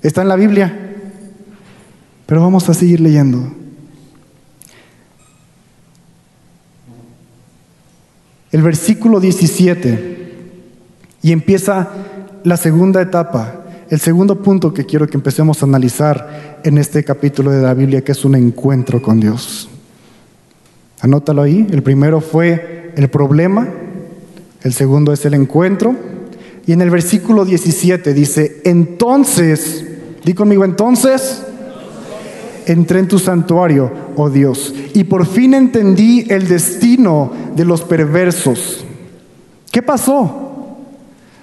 está 0.02 0.22
en 0.22 0.28
la 0.28 0.34
Biblia. 0.34 0.96
Pero 2.26 2.40
vamos 2.40 2.68
a 2.68 2.74
seguir 2.74 3.00
leyendo. 3.00 3.59
El 8.52 8.62
versículo 8.62 9.20
17. 9.20 10.18
Y 11.22 11.32
empieza 11.32 11.90
la 12.44 12.56
segunda 12.56 13.02
etapa 13.02 13.60
el 13.90 13.98
segundo 13.98 14.40
punto 14.40 14.72
que 14.72 14.86
quiero 14.86 15.08
que 15.08 15.16
empecemos 15.16 15.60
a 15.60 15.66
analizar 15.66 16.60
en 16.62 16.78
este 16.78 17.02
capítulo 17.02 17.50
de 17.50 17.60
la 17.60 17.74
Biblia, 17.74 18.02
que 18.02 18.12
es 18.12 18.24
un 18.24 18.36
encuentro 18.36 19.02
con 19.02 19.18
Dios. 19.18 19.68
Anótalo 21.00 21.42
ahí. 21.42 21.66
El 21.70 21.82
primero 21.82 22.20
fue 22.20 22.92
el 22.96 23.10
problema, 23.10 23.68
el 24.62 24.72
segundo 24.72 25.12
es 25.12 25.24
el 25.26 25.34
encuentro. 25.34 25.96
Y 26.66 26.72
en 26.72 26.82
el 26.82 26.90
versículo 26.90 27.44
17 27.44 28.14
dice, 28.14 28.60
entonces, 28.64 29.84
di 30.24 30.34
conmigo, 30.34 30.64
entonces, 30.64 31.42
entré 32.66 32.98
en 33.00 33.08
tu 33.08 33.18
santuario, 33.18 33.90
oh 34.16 34.30
Dios, 34.30 34.74
y 34.94 35.04
por 35.04 35.26
fin 35.26 35.54
entendí 35.54 36.26
el 36.28 36.48
destino 36.48 37.32
de 37.54 37.64
los 37.64 37.82
perversos. 37.82 38.84
¿Qué 39.70 39.82
pasó? 39.82 40.76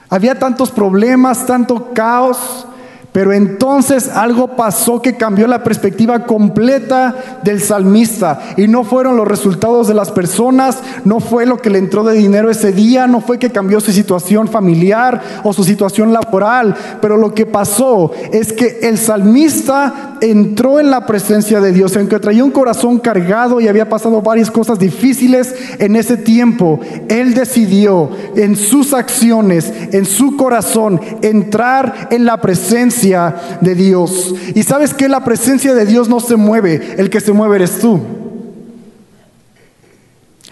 Había 0.09 0.37
tantos 0.37 0.71
problemas, 0.71 1.45
tanto 1.45 1.93
caos, 1.93 2.66
pero 3.11 3.33
entonces 3.33 4.09
algo 4.09 4.55
pasó 4.55 5.01
que 5.01 5.17
cambió 5.17 5.47
la 5.47 5.63
perspectiva 5.63 6.25
completa 6.25 7.39
del 7.43 7.61
salmista. 7.61 8.39
Y 8.57 8.67
no 8.67 8.83
fueron 8.83 9.17
los 9.17 9.27
resultados 9.27 9.87
de 9.87 9.95
las 9.95 10.11
personas, 10.11 10.77
no 11.03 11.19
fue 11.19 11.45
lo 11.45 11.57
que 11.57 11.69
le 11.69 11.79
entró 11.79 12.03
de 12.03 12.13
dinero 12.13 12.51
ese 12.51 12.71
día, 12.71 13.07
no 13.07 13.21
fue 13.21 13.39
que 13.39 13.49
cambió 13.49 13.79
su 13.79 13.91
situación 13.91 14.47
familiar 14.47 15.21
o 15.43 15.51
su 15.51 15.63
situación 15.63 16.13
laboral. 16.13 16.75
Pero 17.01 17.17
lo 17.17 17.33
que 17.33 17.45
pasó 17.45 18.11
es 18.31 18.53
que 18.53 18.79
el 18.83 18.99
salmista 18.99 20.17
entró 20.21 20.79
en 20.79 20.91
la 20.91 21.05
presencia 21.05 21.59
de 21.59 21.71
Dios, 21.71 21.95
aunque 21.97 22.19
traía 22.19 22.43
un 22.43 22.51
corazón 22.51 22.99
cargado 22.99 23.59
y 23.59 23.67
había 23.67 23.89
pasado 23.89 24.21
varias 24.21 24.51
cosas 24.51 24.77
difíciles 24.77 25.55
en 25.79 25.95
ese 25.95 26.17
tiempo. 26.17 26.79
Él 27.09 27.33
decidió 27.33 28.11
en 28.35 28.55
sus 28.55 28.93
acciones, 28.93 29.73
en 29.91 30.05
su 30.05 30.37
corazón, 30.37 31.01
entrar 31.21 32.09
en 32.11 32.25
la 32.25 32.39
presencia 32.41 32.96
de 33.01 33.75
Dios. 33.75 34.33
Y 34.55 34.63
sabes 34.63 34.93
que 34.93 35.09
la 35.09 35.23
presencia 35.23 35.73
de 35.73 35.85
Dios 35.85 36.09
no 36.09 36.19
se 36.19 36.35
mueve, 36.35 36.95
el 36.97 37.09
que 37.09 37.19
se 37.19 37.31
mueve 37.31 37.57
eres 37.57 37.79
tú. 37.79 37.99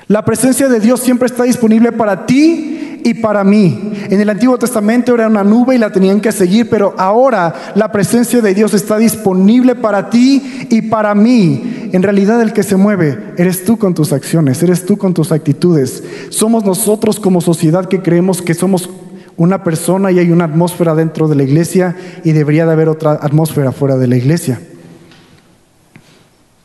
La 0.07 0.23
presencia 0.23 0.67
de 0.67 0.79
Dios 0.79 0.99
siempre 0.99 1.25
está 1.25 1.43
disponible 1.43 1.91
para 1.91 2.27
ti 2.27 3.01
y 3.03 3.15
para 3.15 3.43
mí. 3.43 3.93
En 4.09 4.21
el 4.21 4.29
Antiguo 4.29 4.57
Testamento 4.57 5.13
era 5.13 5.27
una 5.27 5.43
nube 5.43 5.75
y 5.75 5.79
la 5.79 5.91
tenían 5.91 6.21
que 6.21 6.31
seguir, 6.31 6.69
pero 6.69 6.93
ahora 6.97 7.53
la 7.75 7.91
presencia 7.91 8.41
de 8.41 8.53
Dios 8.53 8.73
está 8.73 8.97
disponible 8.97 9.75
para 9.75 10.09
ti 10.09 10.67
y 10.69 10.83
para 10.83 11.15
mí. 11.15 11.89
En 11.91 12.03
realidad 12.03 12.41
el 12.41 12.53
que 12.53 12.63
se 12.63 12.75
mueve 12.75 13.33
eres 13.37 13.63
tú 13.63 13.77
con 13.77 13.93
tus 13.93 14.13
acciones, 14.13 14.61
eres 14.61 14.85
tú 14.85 14.97
con 14.97 15.13
tus 15.13 15.31
actitudes. 15.31 16.03
Somos 16.29 16.65
nosotros 16.65 17.19
como 17.19 17.41
sociedad 17.41 17.85
que 17.85 18.01
creemos 18.01 18.41
que 18.41 18.53
somos 18.53 18.89
una 19.37 19.63
persona 19.63 20.11
y 20.11 20.19
hay 20.19 20.31
una 20.31 20.45
atmósfera 20.45 20.95
dentro 20.95 21.27
de 21.27 21.35
la 21.35 21.43
iglesia 21.43 21.95
y 22.23 22.31
debería 22.31 22.65
de 22.65 22.71
haber 22.71 22.89
otra 22.89 23.11
atmósfera 23.11 23.71
fuera 23.71 23.97
de 23.97 24.07
la 24.07 24.15
iglesia. 24.15 24.59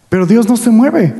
Pero 0.08 0.26
Dios 0.26 0.48
no 0.48 0.56
se 0.56 0.70
mueve. 0.70 1.14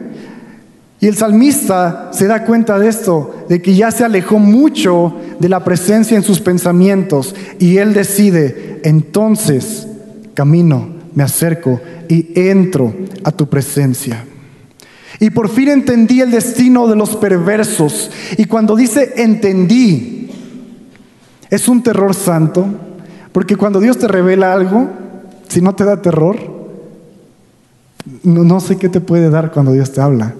Y 1.01 1.07
el 1.07 1.17
salmista 1.17 2.11
se 2.13 2.27
da 2.27 2.45
cuenta 2.45 2.79
de 2.79 2.89
esto, 2.89 3.47
de 3.49 3.63
que 3.63 3.75
ya 3.75 3.91
se 3.91 4.05
alejó 4.05 4.39
mucho 4.39 5.17
de 5.39 5.49
la 5.49 5.65
presencia 5.65 6.17
en 6.17 6.23
sus 6.23 6.41
pensamientos 6.41 7.35
y 7.59 7.79
él 7.79 7.95
decide, 7.95 8.81
entonces 8.85 9.89
camino, 10.35 10.89
me 11.15 11.23
acerco 11.23 11.81
y 12.09 12.33
entro 12.35 12.95
a 13.25 13.33
tu 13.33 13.49
presencia. 13.49 14.25
Y 15.21 15.31
por 15.31 15.49
fin 15.49 15.69
entendí 15.69 16.21
el 16.21 16.31
destino 16.31 16.87
de 16.87 16.97
los 16.97 17.17
perversos. 17.17 18.11
Y 18.37 18.45
cuando 18.45 18.77
dice 18.77 19.15
entendí, 19.17 20.20
es 21.51 21.69
un 21.69 21.83
terror 21.83 22.15
santo, 22.15 22.67
porque 23.33 23.57
cuando 23.57 23.81
Dios 23.81 23.99
te 23.99 24.07
revela 24.07 24.53
algo, 24.53 24.89
si 25.49 25.61
no 25.61 25.75
te 25.75 25.85
da 25.85 26.01
terror, 26.01 26.37
no, 28.23 28.61
sé 28.61 28.77
qué 28.77 28.89
te 28.89 29.01
puede 29.01 29.31
dar 29.31 29.51
cuando 29.51 29.73
Dios 29.73 29.93
te 29.93 30.01
habla. 30.01 30.35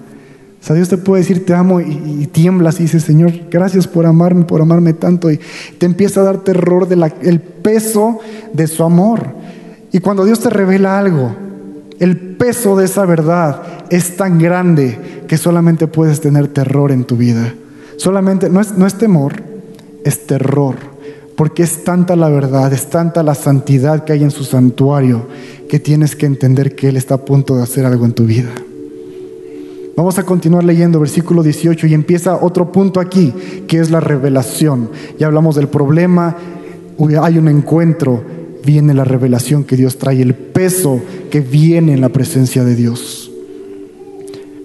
O 0.61 0.63
sea, 0.63 0.75
Dios 0.75 0.89
te 0.89 0.97
puede 0.97 1.21
decir 1.21 1.45
te 1.45 1.53
amo 1.53 1.81
y, 1.81 2.27
tiemblas 2.31 2.79
y 2.79 2.83
dices, 2.83 3.03
Señor, 3.03 3.33
gracias 3.49 3.87
por 3.87 4.05
amarme, 4.05 4.45
por 4.45 4.61
amarme 4.61 4.93
tanto. 4.93 5.29
Y 5.29 5.39
te 5.77 5.85
empieza 5.85 6.21
a 6.21 6.23
dar 6.23 6.39
terror 6.39 6.87
del 6.87 7.39
peso 7.39 8.19
de 8.53 8.67
su 8.67 8.83
amor. 8.83 9.27
Y 9.91 9.99
cuando 9.99 10.23
Dios 10.23 10.39
te 10.39 10.49
revela 10.49 10.97
algo, 10.97 11.35
el 11.99 12.17
peso 12.17 12.77
de 12.77 12.85
esa 12.85 13.05
verdad 13.05 13.61
es 13.89 14.15
tan 14.15 14.39
grande 14.39 14.97
que 15.27 15.37
solamente 15.37 15.87
puedes 15.87 16.21
tener 16.21 16.47
terror 16.47 16.91
en 16.91 17.03
tu 17.03 17.17
vida. 17.17 17.53
Solamente, 17.97 18.49
no 18.49 18.61
es, 18.61 18.77
no 18.77 18.87
es 18.87 18.95
temor, 18.95 19.33
es 20.03 20.25
terror 20.25 20.90
porque 21.41 21.63
es 21.63 21.83
tanta 21.83 22.15
la 22.15 22.29
verdad, 22.29 22.71
es 22.71 22.91
tanta 22.91 23.23
la 23.23 23.33
santidad 23.33 24.03
que 24.03 24.13
hay 24.13 24.21
en 24.21 24.29
su 24.29 24.43
santuario, 24.43 25.25
que 25.67 25.79
tienes 25.79 26.15
que 26.15 26.27
entender 26.27 26.75
que 26.75 26.89
Él 26.89 26.97
está 26.97 27.15
a 27.15 27.25
punto 27.25 27.57
de 27.57 27.63
hacer 27.63 27.83
algo 27.83 28.05
en 28.05 28.11
tu 28.11 28.25
vida. 28.25 28.51
Vamos 29.97 30.19
a 30.19 30.23
continuar 30.23 30.63
leyendo 30.63 30.99
versículo 30.99 31.41
18 31.41 31.87
y 31.87 31.95
empieza 31.95 32.35
otro 32.35 32.71
punto 32.71 32.99
aquí, 32.99 33.33
que 33.67 33.79
es 33.79 33.89
la 33.89 33.99
revelación. 33.99 34.91
Ya 35.17 35.25
hablamos 35.25 35.55
del 35.55 35.67
problema, 35.67 36.37
hay 37.19 37.39
un 37.39 37.47
encuentro, 37.47 38.23
viene 38.63 38.93
la 38.93 39.03
revelación 39.03 39.63
que 39.63 39.75
Dios 39.75 39.97
trae, 39.97 40.21
el 40.21 40.35
peso 40.35 41.01
que 41.31 41.41
viene 41.41 41.93
en 41.93 42.01
la 42.01 42.09
presencia 42.09 42.63
de 42.63 42.75
Dios. 42.75 43.30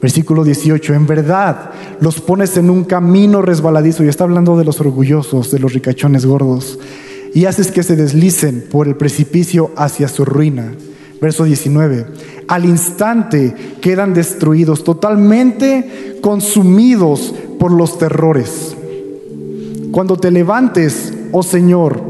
Versículo 0.01 0.45
18, 0.45 0.95
en 0.95 1.07
verdad 1.07 1.71
los 2.01 2.21
pones 2.21 2.57
en 2.57 2.71
un 2.71 2.85
camino 2.85 3.43
resbaladizo, 3.43 4.05
y 4.05 4.09
está 4.09 4.25
hablando 4.25 4.57
de 4.59 4.65
los 4.65 4.81
orgullosos, 4.81 5.51
de 5.51 5.59
los 5.59 5.73
ricachones 5.73 6.27
gordos, 6.27 6.79
y 7.33 7.47
haces 7.47 7.71
que 7.71 7.83
se 7.83 7.97
deslicen 7.97 8.65
por 8.71 8.89
el 8.89 8.97
precipicio 8.97 9.71
hacia 9.77 10.09
su 10.09 10.25
ruina. 10.25 10.73
Verso 11.21 11.45
19, 11.45 12.07
al 12.47 12.65
instante 12.67 13.55
quedan 13.81 14.13
destruidos, 14.13 14.85
totalmente 14.85 16.19
consumidos 16.21 17.35
por 17.59 17.73
los 17.73 17.99
terrores. 17.99 18.77
Cuando 19.93 20.19
te 20.19 20.31
levantes, 20.31 21.15
oh 21.33 21.43
Señor, 21.43 22.01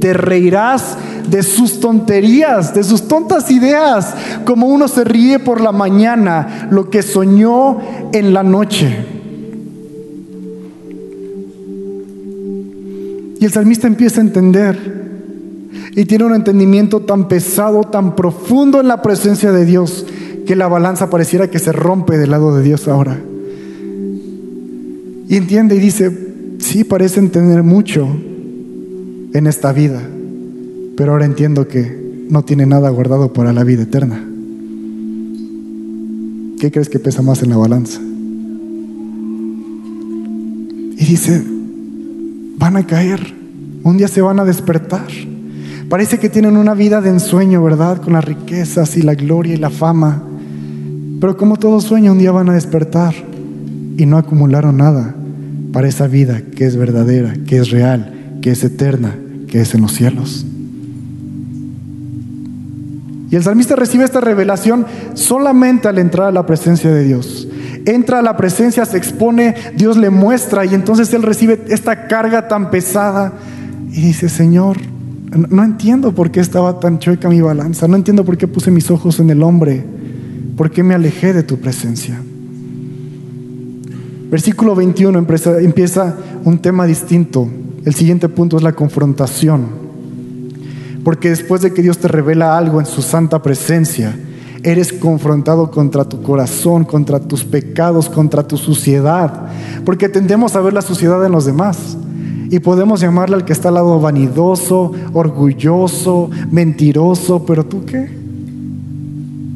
te 0.00 0.12
reirás 0.12 0.96
de 1.28 1.42
sus 1.42 1.80
tonterías, 1.80 2.74
de 2.74 2.84
sus 2.84 3.08
tontas 3.08 3.50
ideas, 3.50 4.14
como 4.44 4.68
uno 4.68 4.88
se 4.88 5.04
ríe 5.04 5.38
por 5.38 5.60
la 5.60 5.72
mañana, 5.72 6.68
lo 6.70 6.90
que 6.90 7.02
soñó 7.02 7.78
en 8.12 8.32
la 8.32 8.42
noche. 8.42 9.04
Y 13.38 13.44
el 13.44 13.52
salmista 13.52 13.86
empieza 13.86 14.20
a 14.20 14.24
entender 14.24 15.06
y 15.94 16.04
tiene 16.04 16.24
un 16.24 16.34
entendimiento 16.34 17.00
tan 17.00 17.28
pesado, 17.28 17.82
tan 17.84 18.16
profundo 18.16 18.80
en 18.80 18.88
la 18.88 19.02
presencia 19.02 19.52
de 19.52 19.64
Dios, 19.64 20.06
que 20.46 20.56
la 20.56 20.68
balanza 20.68 21.10
pareciera 21.10 21.50
que 21.50 21.58
se 21.58 21.72
rompe 21.72 22.18
del 22.18 22.30
lado 22.30 22.56
de 22.56 22.62
Dios 22.62 22.88
ahora. 22.88 23.18
Y 25.28 25.36
entiende 25.36 25.74
y 25.74 25.80
dice, 25.80 26.56
sí, 26.58 26.84
parece 26.84 27.18
entender 27.18 27.62
mucho 27.62 28.06
en 29.32 29.46
esta 29.46 29.72
vida 29.72 30.00
pero 30.96 31.12
ahora 31.12 31.26
entiendo 31.26 31.68
que 31.68 32.26
no 32.30 32.42
tiene 32.44 32.66
nada 32.66 32.90
guardado 32.90 33.32
para 33.32 33.52
la 33.52 33.64
vida 33.64 33.82
eterna. 33.82 34.24
¿Qué 36.58 36.70
crees 36.72 36.88
que 36.88 36.98
pesa 36.98 37.22
más 37.22 37.42
en 37.42 37.50
la 37.50 37.56
balanza? 37.58 38.00
Y 40.98 41.04
dice, 41.04 41.44
van 42.58 42.76
a 42.76 42.86
caer, 42.86 43.20
un 43.82 43.98
día 43.98 44.08
se 44.08 44.22
van 44.22 44.40
a 44.40 44.44
despertar. 44.44 45.06
Parece 45.90 46.18
que 46.18 46.30
tienen 46.30 46.56
una 46.56 46.74
vida 46.74 47.00
de 47.00 47.10
ensueño, 47.10 47.62
¿verdad? 47.62 48.00
Con 48.00 48.14
las 48.14 48.24
riquezas 48.24 48.96
y 48.96 49.02
la 49.02 49.14
gloria 49.14 49.54
y 49.54 49.58
la 49.58 49.70
fama. 49.70 50.22
Pero 51.20 51.36
como 51.36 51.56
todo 51.56 51.80
sueño, 51.80 52.12
un 52.12 52.18
día 52.18 52.32
van 52.32 52.48
a 52.48 52.54
despertar 52.54 53.14
y 53.98 54.06
no 54.06 54.16
acumularon 54.16 54.78
nada 54.78 55.14
para 55.72 55.88
esa 55.88 56.06
vida 56.06 56.40
que 56.56 56.64
es 56.64 56.76
verdadera, 56.76 57.36
que 57.46 57.58
es 57.58 57.70
real, 57.70 58.38
que 58.40 58.50
es 58.50 58.64
eterna, 58.64 59.14
que 59.46 59.60
es 59.60 59.74
en 59.74 59.82
los 59.82 59.92
cielos. 59.92 60.46
Y 63.30 63.36
el 63.36 63.42
salmista 63.42 63.74
recibe 63.74 64.04
esta 64.04 64.20
revelación 64.20 64.86
solamente 65.14 65.88
al 65.88 65.98
entrar 65.98 66.28
a 66.28 66.32
la 66.32 66.46
presencia 66.46 66.92
de 66.92 67.04
Dios. 67.04 67.48
Entra 67.84 68.20
a 68.20 68.22
la 68.22 68.36
presencia, 68.36 68.84
se 68.84 68.96
expone, 68.96 69.54
Dios 69.76 69.96
le 69.96 70.10
muestra 70.10 70.64
y 70.64 70.74
entonces 70.74 71.12
él 71.12 71.22
recibe 71.22 71.64
esta 71.68 72.06
carga 72.06 72.48
tan 72.48 72.70
pesada 72.70 73.32
y 73.90 74.00
dice, 74.00 74.28
Señor, 74.28 74.76
No 75.50 75.64
entiendo 75.64 76.12
por 76.12 76.30
qué 76.30 76.40
estaba 76.40 76.80
tan 76.80 76.98
chueca 76.98 77.28
mi 77.28 77.40
balanza. 77.40 77.88
No 77.88 77.96
entiendo 77.96 78.24
por 78.24 78.36
qué 78.38 78.46
puse 78.46 78.70
mis 78.70 78.90
ojos 78.90 79.20
en 79.20 79.28
el 79.30 79.42
hombre. 79.42 79.84
¿Por 80.56 80.70
qué 80.70 80.82
me 80.82 80.94
alejé 80.94 81.32
de 81.32 81.42
tu 81.42 81.58
presencia? 81.58 82.18
Versículo 84.30 84.74
21 84.74 85.18
empieza, 85.60 86.16
un 86.44 86.58
tema 86.58 86.86
distinto. 86.86 87.48
El 87.84 87.94
siguiente 87.94 88.28
punto 88.28 88.56
es 88.56 88.62
la 88.62 88.72
confrontación. 88.72 89.85
Porque 91.06 91.28
después 91.28 91.62
de 91.62 91.72
que 91.72 91.82
Dios 91.82 91.98
te 91.98 92.08
revela 92.08 92.58
algo 92.58 92.80
en 92.80 92.86
su 92.86 93.00
santa 93.00 93.40
presencia, 93.40 94.18
eres 94.64 94.92
confrontado 94.92 95.70
contra 95.70 96.04
tu 96.04 96.20
corazón, 96.20 96.84
contra 96.84 97.20
tus 97.20 97.44
pecados, 97.44 98.08
contra 98.08 98.42
tu 98.42 98.56
suciedad. 98.56 99.46
Porque 99.84 100.08
tendemos 100.08 100.56
a 100.56 100.60
ver 100.60 100.72
la 100.72 100.82
suciedad 100.82 101.24
en 101.24 101.30
los 101.30 101.44
demás. 101.44 101.96
Y 102.50 102.58
podemos 102.58 103.00
llamarle 103.00 103.36
al 103.36 103.44
que 103.44 103.52
está 103.52 103.68
al 103.68 103.74
lado 103.74 104.00
vanidoso, 104.00 104.90
orgulloso, 105.12 106.28
mentiroso, 106.50 107.46
pero 107.46 107.64
tú 107.64 107.84
qué? 107.84 108.10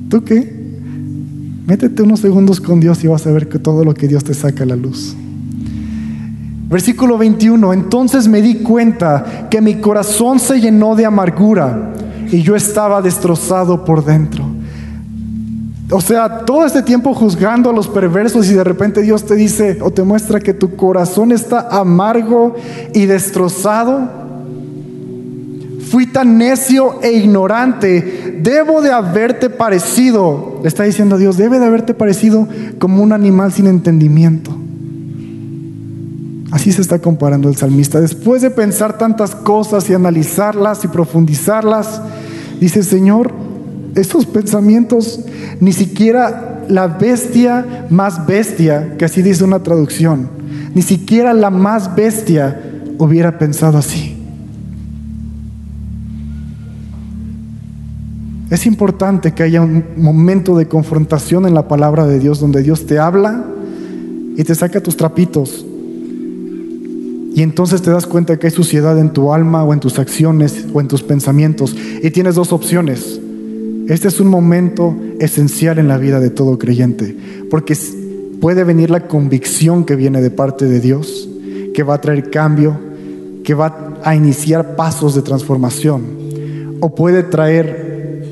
¿Tú 0.08 0.22
qué? 0.22 0.54
Métete 1.66 2.04
unos 2.04 2.20
segundos 2.20 2.60
con 2.60 2.78
Dios 2.78 3.02
y 3.02 3.08
vas 3.08 3.26
a 3.26 3.32
ver 3.32 3.48
que 3.48 3.58
todo 3.58 3.84
lo 3.84 3.92
que 3.92 4.06
Dios 4.06 4.22
te 4.22 4.34
saca 4.34 4.62
a 4.62 4.66
la 4.66 4.76
luz. 4.76 5.16
Versículo 6.70 7.18
21, 7.18 7.72
entonces 7.72 8.28
me 8.28 8.40
di 8.40 8.62
cuenta 8.62 9.48
que 9.50 9.60
mi 9.60 9.80
corazón 9.80 10.38
se 10.38 10.60
llenó 10.60 10.94
de 10.94 11.04
amargura 11.04 11.90
y 12.30 12.42
yo 12.42 12.54
estaba 12.54 13.02
destrozado 13.02 13.84
por 13.84 14.04
dentro. 14.04 14.44
O 15.90 16.00
sea, 16.00 16.44
todo 16.44 16.64
este 16.64 16.82
tiempo 16.82 17.12
juzgando 17.12 17.70
a 17.70 17.72
los 17.72 17.88
perversos 17.88 18.48
y 18.48 18.54
de 18.54 18.62
repente 18.62 19.02
Dios 19.02 19.26
te 19.26 19.34
dice 19.34 19.78
o 19.82 19.90
te 19.90 20.04
muestra 20.04 20.38
que 20.38 20.54
tu 20.54 20.76
corazón 20.76 21.32
está 21.32 21.66
amargo 21.76 22.54
y 22.94 23.06
destrozado. 23.06 24.08
Fui 25.90 26.06
tan 26.06 26.38
necio 26.38 27.02
e 27.02 27.10
ignorante, 27.14 28.38
debo 28.40 28.80
de 28.80 28.92
haberte 28.92 29.50
parecido, 29.50 30.60
le 30.62 30.68
está 30.68 30.84
diciendo 30.84 31.18
Dios, 31.18 31.36
debe 31.36 31.58
de 31.58 31.66
haberte 31.66 31.94
parecido 31.94 32.46
como 32.78 33.02
un 33.02 33.12
animal 33.12 33.52
sin 33.52 33.66
entendimiento. 33.66 34.59
Así 36.50 36.72
se 36.72 36.82
está 36.82 36.98
comparando 36.98 37.48
el 37.48 37.56
salmista. 37.56 38.00
Después 38.00 38.42
de 38.42 38.50
pensar 38.50 38.98
tantas 38.98 39.34
cosas 39.34 39.88
y 39.88 39.94
analizarlas 39.94 40.84
y 40.84 40.88
profundizarlas, 40.88 42.02
dice, 42.60 42.82
Señor, 42.82 43.32
estos 43.94 44.26
pensamientos, 44.26 45.20
ni 45.60 45.72
siquiera 45.72 46.64
la 46.68 46.88
bestia 46.88 47.86
más 47.90 48.26
bestia, 48.26 48.96
que 48.96 49.04
así 49.04 49.22
dice 49.22 49.44
una 49.44 49.62
traducción, 49.62 50.28
ni 50.74 50.82
siquiera 50.82 51.34
la 51.34 51.50
más 51.50 51.94
bestia 51.94 52.60
hubiera 52.98 53.38
pensado 53.38 53.78
así. 53.78 54.16
Es 58.50 58.66
importante 58.66 59.32
que 59.32 59.44
haya 59.44 59.62
un 59.62 59.84
momento 59.96 60.56
de 60.56 60.66
confrontación 60.66 61.46
en 61.46 61.54
la 61.54 61.68
palabra 61.68 62.06
de 62.06 62.18
Dios 62.18 62.40
donde 62.40 62.62
Dios 62.62 62.84
te 62.84 62.98
habla 62.98 63.44
y 64.36 64.42
te 64.42 64.54
saca 64.56 64.80
tus 64.80 64.96
trapitos. 64.96 65.64
Y 67.34 67.42
entonces 67.42 67.82
te 67.82 67.90
das 67.90 68.06
cuenta 68.06 68.38
que 68.38 68.48
hay 68.48 68.52
suciedad 68.52 68.98
en 68.98 69.12
tu 69.12 69.32
alma 69.32 69.62
o 69.64 69.72
en 69.72 69.80
tus 69.80 69.98
acciones 69.98 70.66
o 70.72 70.80
en 70.80 70.88
tus 70.88 71.02
pensamientos. 71.02 71.76
Y 72.02 72.10
tienes 72.10 72.34
dos 72.34 72.52
opciones. 72.52 73.20
Este 73.88 74.08
es 74.08 74.20
un 74.20 74.28
momento 74.28 74.96
esencial 75.18 75.78
en 75.78 75.88
la 75.88 75.98
vida 75.98 76.20
de 76.20 76.30
todo 76.30 76.58
creyente, 76.58 77.16
porque 77.50 77.76
puede 78.40 78.64
venir 78.64 78.90
la 78.90 79.08
convicción 79.08 79.84
que 79.84 79.96
viene 79.96 80.22
de 80.22 80.30
parte 80.30 80.66
de 80.66 80.80
Dios, 80.80 81.28
que 81.74 81.82
va 81.82 81.94
a 81.94 82.00
traer 82.00 82.30
cambio, 82.30 82.78
que 83.42 83.54
va 83.54 83.98
a 84.04 84.14
iniciar 84.14 84.76
pasos 84.76 85.14
de 85.14 85.22
transformación, 85.22 86.02
o 86.80 86.94
puede 86.94 87.24
traer 87.24 88.24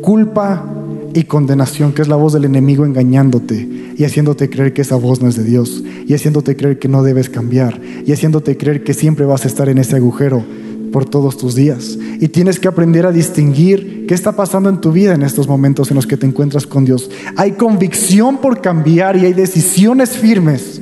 culpa 0.00 0.64
y 1.12 1.24
condenación, 1.24 1.92
que 1.92 2.02
es 2.02 2.08
la 2.08 2.16
voz 2.16 2.32
del 2.32 2.46
enemigo 2.46 2.86
engañándote 2.86 3.77
y 3.98 4.04
haciéndote 4.04 4.48
creer 4.48 4.72
que 4.72 4.82
esa 4.82 4.94
voz 4.94 5.20
no 5.20 5.28
es 5.28 5.34
de 5.34 5.42
Dios, 5.42 5.82
y 6.06 6.14
haciéndote 6.14 6.56
creer 6.56 6.78
que 6.78 6.86
no 6.86 7.02
debes 7.02 7.28
cambiar, 7.28 7.80
y 8.06 8.12
haciéndote 8.12 8.56
creer 8.56 8.84
que 8.84 8.94
siempre 8.94 9.26
vas 9.26 9.44
a 9.44 9.48
estar 9.48 9.68
en 9.68 9.78
ese 9.78 9.96
agujero 9.96 10.44
por 10.92 11.04
todos 11.04 11.36
tus 11.36 11.56
días. 11.56 11.98
Y 12.20 12.28
tienes 12.28 12.60
que 12.60 12.68
aprender 12.68 13.06
a 13.06 13.12
distinguir 13.12 14.06
qué 14.06 14.14
está 14.14 14.32
pasando 14.32 14.68
en 14.68 14.80
tu 14.80 14.92
vida 14.92 15.14
en 15.14 15.22
estos 15.22 15.48
momentos 15.48 15.90
en 15.90 15.96
los 15.96 16.06
que 16.06 16.16
te 16.16 16.26
encuentras 16.26 16.64
con 16.64 16.84
Dios. 16.84 17.10
Hay 17.36 17.52
convicción 17.52 18.38
por 18.38 18.60
cambiar 18.60 19.16
y 19.16 19.26
hay 19.26 19.32
decisiones 19.32 20.10
firmes. 20.10 20.80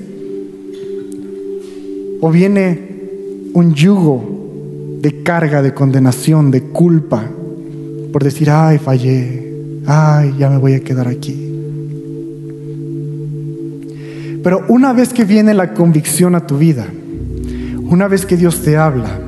O 2.21 2.31
viene 2.31 2.81
un 3.55 3.75
yugo 3.75 4.99
de 5.01 5.23
carga, 5.23 5.63
de 5.63 5.73
condenación, 5.73 6.51
de 6.51 6.65
culpa, 6.65 7.25
por 8.13 8.23
decir, 8.23 8.51
ay, 8.51 8.77
fallé, 8.77 9.55
ay, 9.87 10.35
ya 10.39 10.51
me 10.51 10.59
voy 10.59 10.75
a 10.75 10.81
quedar 10.81 11.09
aquí. 11.09 11.46
Pero 14.47 14.65
una 14.69 14.93
vez 14.93 15.13
que 15.13 15.25
viene 15.25 15.55
la 15.55 15.75
convicción 15.75 16.37
a 16.37 16.47
tu 16.47 16.57
vida, 16.57 16.87
una 17.91 18.07
vez 18.07 18.25
que 18.25 18.37
Dios 18.37 18.63
te 18.63 18.77
habla, 18.77 19.19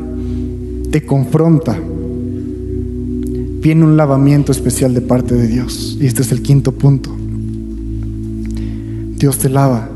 te 0.92 1.04
confronta, 1.04 1.76
viene 3.60 3.82
un 3.82 3.96
lavamiento 3.96 4.52
especial 4.52 4.94
de 4.94 5.00
parte 5.00 5.34
de 5.34 5.48
Dios. 5.48 5.98
Y 6.00 6.06
este 6.06 6.22
es 6.22 6.30
el 6.30 6.40
quinto 6.40 6.70
punto. 6.70 7.10
Dios 9.16 9.38
te 9.38 9.48
lava, 9.48 9.88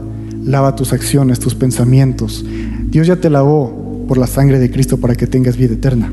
lava 0.42 0.74
tus 0.74 0.92
acciones, 0.92 1.38
tus 1.38 1.54
pensamientos. 1.54 2.44
Dios 2.90 3.06
ya 3.06 3.14
te 3.14 3.30
lavó 3.30 4.04
por 4.08 4.18
la 4.18 4.26
sangre 4.26 4.58
de 4.58 4.72
Cristo 4.72 4.98
para 4.98 5.14
que 5.14 5.28
tengas 5.28 5.56
vida 5.56 5.74
eterna. 5.74 6.12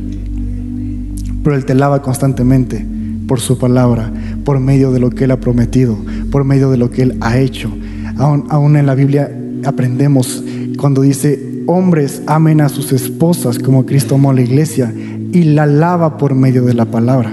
Pero 1.44 1.56
Él 1.56 1.66
te 1.66 1.74
lava 1.74 2.04
constantemente 2.04 2.86
por 3.28 3.40
su 3.40 3.58
palabra, 3.58 4.14
por 4.46 4.60
medio 4.60 4.92
de 4.92 5.00
lo 5.00 5.10
que 5.10 5.24
Él 5.24 5.32
ha 5.32 5.40
prometido, 5.40 5.98
por 6.30 6.44
medio 6.44 6.70
de 6.70 6.78
lo 6.78 6.92
que 6.92 7.02
Él 7.02 7.18
ha 7.22 7.40
hecho. 7.40 7.74
Aún, 8.20 8.76
en 8.76 8.86
la 8.86 8.96
Biblia 8.96 9.32
aprendemos 9.66 10.44
cuando 10.78 11.02
dice 11.02 11.64
hombres 11.68 12.22
amen 12.26 12.60
a 12.60 12.68
sus 12.68 12.92
esposas 12.92 13.60
como 13.60 13.86
Cristo 13.86 14.16
amó 14.16 14.32
a 14.32 14.34
la 14.34 14.42
iglesia 14.42 14.94
y 15.32 15.44
la 15.44 15.66
lava 15.66 16.18
por 16.18 16.36
medio 16.36 16.66
de 16.66 16.74
la 16.74 16.84
palabra. 16.86 17.32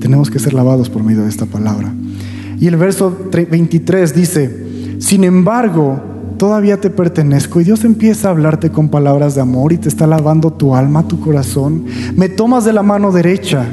Tenemos 0.00 0.30
que 0.30 0.38
ser 0.38 0.52
lavados 0.52 0.90
por 0.90 1.02
medio 1.02 1.22
de 1.22 1.30
esta 1.30 1.46
palabra. 1.46 1.90
Y 2.60 2.66
el 2.66 2.76
verso 2.76 3.16
23 3.32 4.14
dice, 4.14 4.66
sin 4.98 5.24
embargo, 5.24 5.98
todavía 6.36 6.78
te 6.80 6.90
pertenezco. 6.90 7.60
Y 7.60 7.64
Dios 7.64 7.84
empieza 7.84 8.28
a 8.28 8.32
hablarte 8.32 8.70
con 8.70 8.90
palabras 8.90 9.36
de 9.36 9.40
amor 9.40 9.72
y 9.72 9.78
te 9.78 9.88
está 9.88 10.06
lavando 10.06 10.52
tu 10.52 10.74
alma, 10.74 11.08
tu 11.08 11.18
corazón. 11.18 11.86
Me 12.14 12.28
tomas 12.28 12.66
de 12.66 12.74
la 12.74 12.82
mano 12.82 13.10
derecha, 13.10 13.66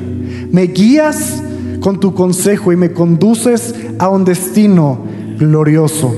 me 0.52 0.64
guías 0.68 1.44
con 1.82 2.00
tu 2.00 2.14
consejo 2.14 2.72
y 2.72 2.78
me 2.78 2.94
conduces 2.94 3.76
a 4.00 4.08
un 4.08 4.24
destino 4.24 5.05
glorioso. 5.38 6.14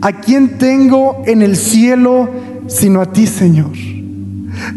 ¿A 0.00 0.12
quién 0.20 0.58
tengo 0.58 1.22
en 1.26 1.42
el 1.42 1.56
cielo 1.56 2.28
sino 2.66 3.00
a 3.00 3.12
ti, 3.12 3.26
Señor? 3.26 3.72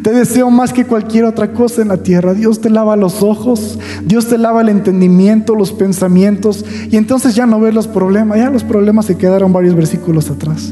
Te 0.03 0.11
deseo 0.11 0.49
más 0.49 0.73
que 0.73 0.85
cualquier 0.85 1.25
otra 1.25 1.53
cosa 1.53 1.81
en 1.81 1.89
la 1.89 1.97
tierra. 1.97 2.33
Dios 2.33 2.61
te 2.61 2.69
lava 2.69 2.95
los 2.95 3.21
ojos, 3.23 3.79
Dios 4.05 4.27
te 4.27 4.37
lava 4.37 4.61
el 4.61 4.69
entendimiento, 4.69 5.55
los 5.55 5.71
pensamientos, 5.71 6.65
y 6.89 6.97
entonces 6.97 7.35
ya 7.35 7.45
no 7.45 7.59
ves 7.59 7.73
los 7.73 7.87
problemas. 7.87 8.37
Ya 8.37 8.49
los 8.49 8.63
problemas 8.63 9.05
se 9.05 9.17
quedaron 9.17 9.53
varios 9.53 9.75
versículos 9.75 10.29
atrás. 10.29 10.71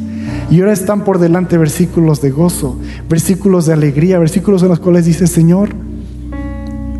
Y 0.49 0.59
ahora 0.59 0.73
están 0.73 1.03
por 1.03 1.19
delante 1.19 1.57
versículos 1.57 2.21
de 2.21 2.31
gozo, 2.31 2.77
versículos 3.07 3.65
de 3.65 3.73
alegría, 3.73 4.19
versículos 4.19 4.63
en 4.63 4.69
los 4.69 4.79
cuales 4.79 5.05
dice, 5.05 5.27
Señor, 5.27 5.69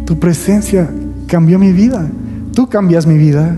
tu 0.06 0.20
presencia 0.20 0.90
cambió 1.28 1.58
mi 1.58 1.72
vida, 1.72 2.08
tú 2.54 2.68
cambias 2.70 3.08
mi 3.08 3.18
vida. 3.18 3.58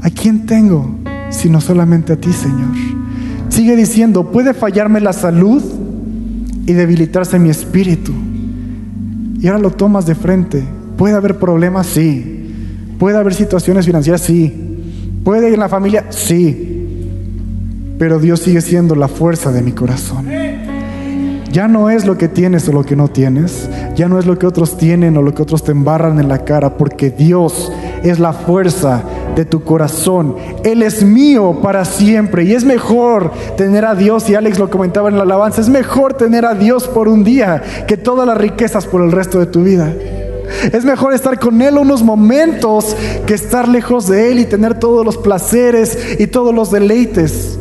¿A 0.00 0.10
quién 0.10 0.46
tengo? 0.46 0.98
sino 1.30 1.60
solamente 1.60 2.14
a 2.14 2.16
ti, 2.16 2.32
Señor. 2.32 2.74
Sigue 3.48 3.76
diciendo, 3.76 4.30
puede 4.30 4.54
fallarme 4.54 5.00
la 5.00 5.12
salud 5.12 5.62
y 6.66 6.72
debilitarse 6.72 7.38
mi 7.38 7.50
espíritu. 7.50 8.12
Y 9.40 9.46
ahora 9.46 9.58
lo 9.58 9.70
tomas 9.70 10.06
de 10.06 10.14
frente. 10.14 10.64
¿Puede 10.96 11.14
haber 11.14 11.38
problemas? 11.38 11.86
Sí. 11.86 12.52
¿Puede 12.98 13.16
haber 13.16 13.34
situaciones 13.34 13.86
financieras? 13.86 14.20
Sí. 14.20 14.80
¿Puede 15.24 15.48
ir 15.48 15.54
en 15.54 15.60
la 15.60 15.68
familia? 15.68 16.06
Sí. 16.10 16.64
Pero 17.98 18.18
Dios 18.18 18.40
sigue 18.40 18.60
siendo 18.60 18.94
la 18.94 19.08
fuerza 19.08 19.52
de 19.52 19.62
mi 19.62 19.72
corazón. 19.72 20.26
Ya 21.50 21.66
no 21.66 21.88
es 21.90 22.04
lo 22.04 22.18
que 22.18 22.28
tienes 22.28 22.68
o 22.68 22.72
lo 22.72 22.84
que 22.84 22.94
no 22.94 23.08
tienes. 23.08 23.68
Ya 23.96 24.08
no 24.08 24.18
es 24.18 24.26
lo 24.26 24.38
que 24.38 24.46
otros 24.46 24.76
tienen 24.76 25.16
o 25.16 25.22
lo 25.22 25.34
que 25.34 25.42
otros 25.42 25.64
te 25.64 25.72
embarran 25.72 26.20
en 26.20 26.28
la 26.28 26.44
cara. 26.44 26.76
Porque 26.76 27.10
Dios 27.10 27.72
es 28.02 28.18
la 28.18 28.32
fuerza 28.32 29.02
de 29.34 29.44
tu 29.44 29.62
corazón. 29.62 30.36
Él 30.64 30.82
es 30.82 31.04
mío 31.04 31.60
para 31.62 31.84
siempre. 31.84 32.44
Y 32.44 32.54
es 32.54 32.64
mejor 32.64 33.32
tener 33.56 33.84
a 33.84 33.94
Dios, 33.94 34.28
y 34.28 34.34
Alex 34.34 34.58
lo 34.58 34.70
comentaba 34.70 35.08
en 35.08 35.16
la 35.16 35.22
alabanza, 35.22 35.60
es 35.60 35.68
mejor 35.68 36.14
tener 36.14 36.44
a 36.44 36.54
Dios 36.54 36.88
por 36.88 37.08
un 37.08 37.24
día 37.24 37.62
que 37.86 37.96
todas 37.96 38.26
las 38.26 38.36
riquezas 38.36 38.86
por 38.86 39.02
el 39.02 39.12
resto 39.12 39.38
de 39.38 39.46
tu 39.46 39.62
vida. 39.62 39.92
Es 40.72 40.84
mejor 40.84 41.12
estar 41.12 41.38
con 41.38 41.60
Él 41.60 41.76
unos 41.76 42.02
momentos 42.02 42.96
que 43.26 43.34
estar 43.34 43.68
lejos 43.68 44.08
de 44.08 44.32
Él 44.32 44.38
y 44.38 44.46
tener 44.46 44.78
todos 44.78 45.04
los 45.04 45.16
placeres 45.16 46.16
y 46.18 46.26
todos 46.26 46.54
los 46.54 46.70
deleites. 46.70 47.58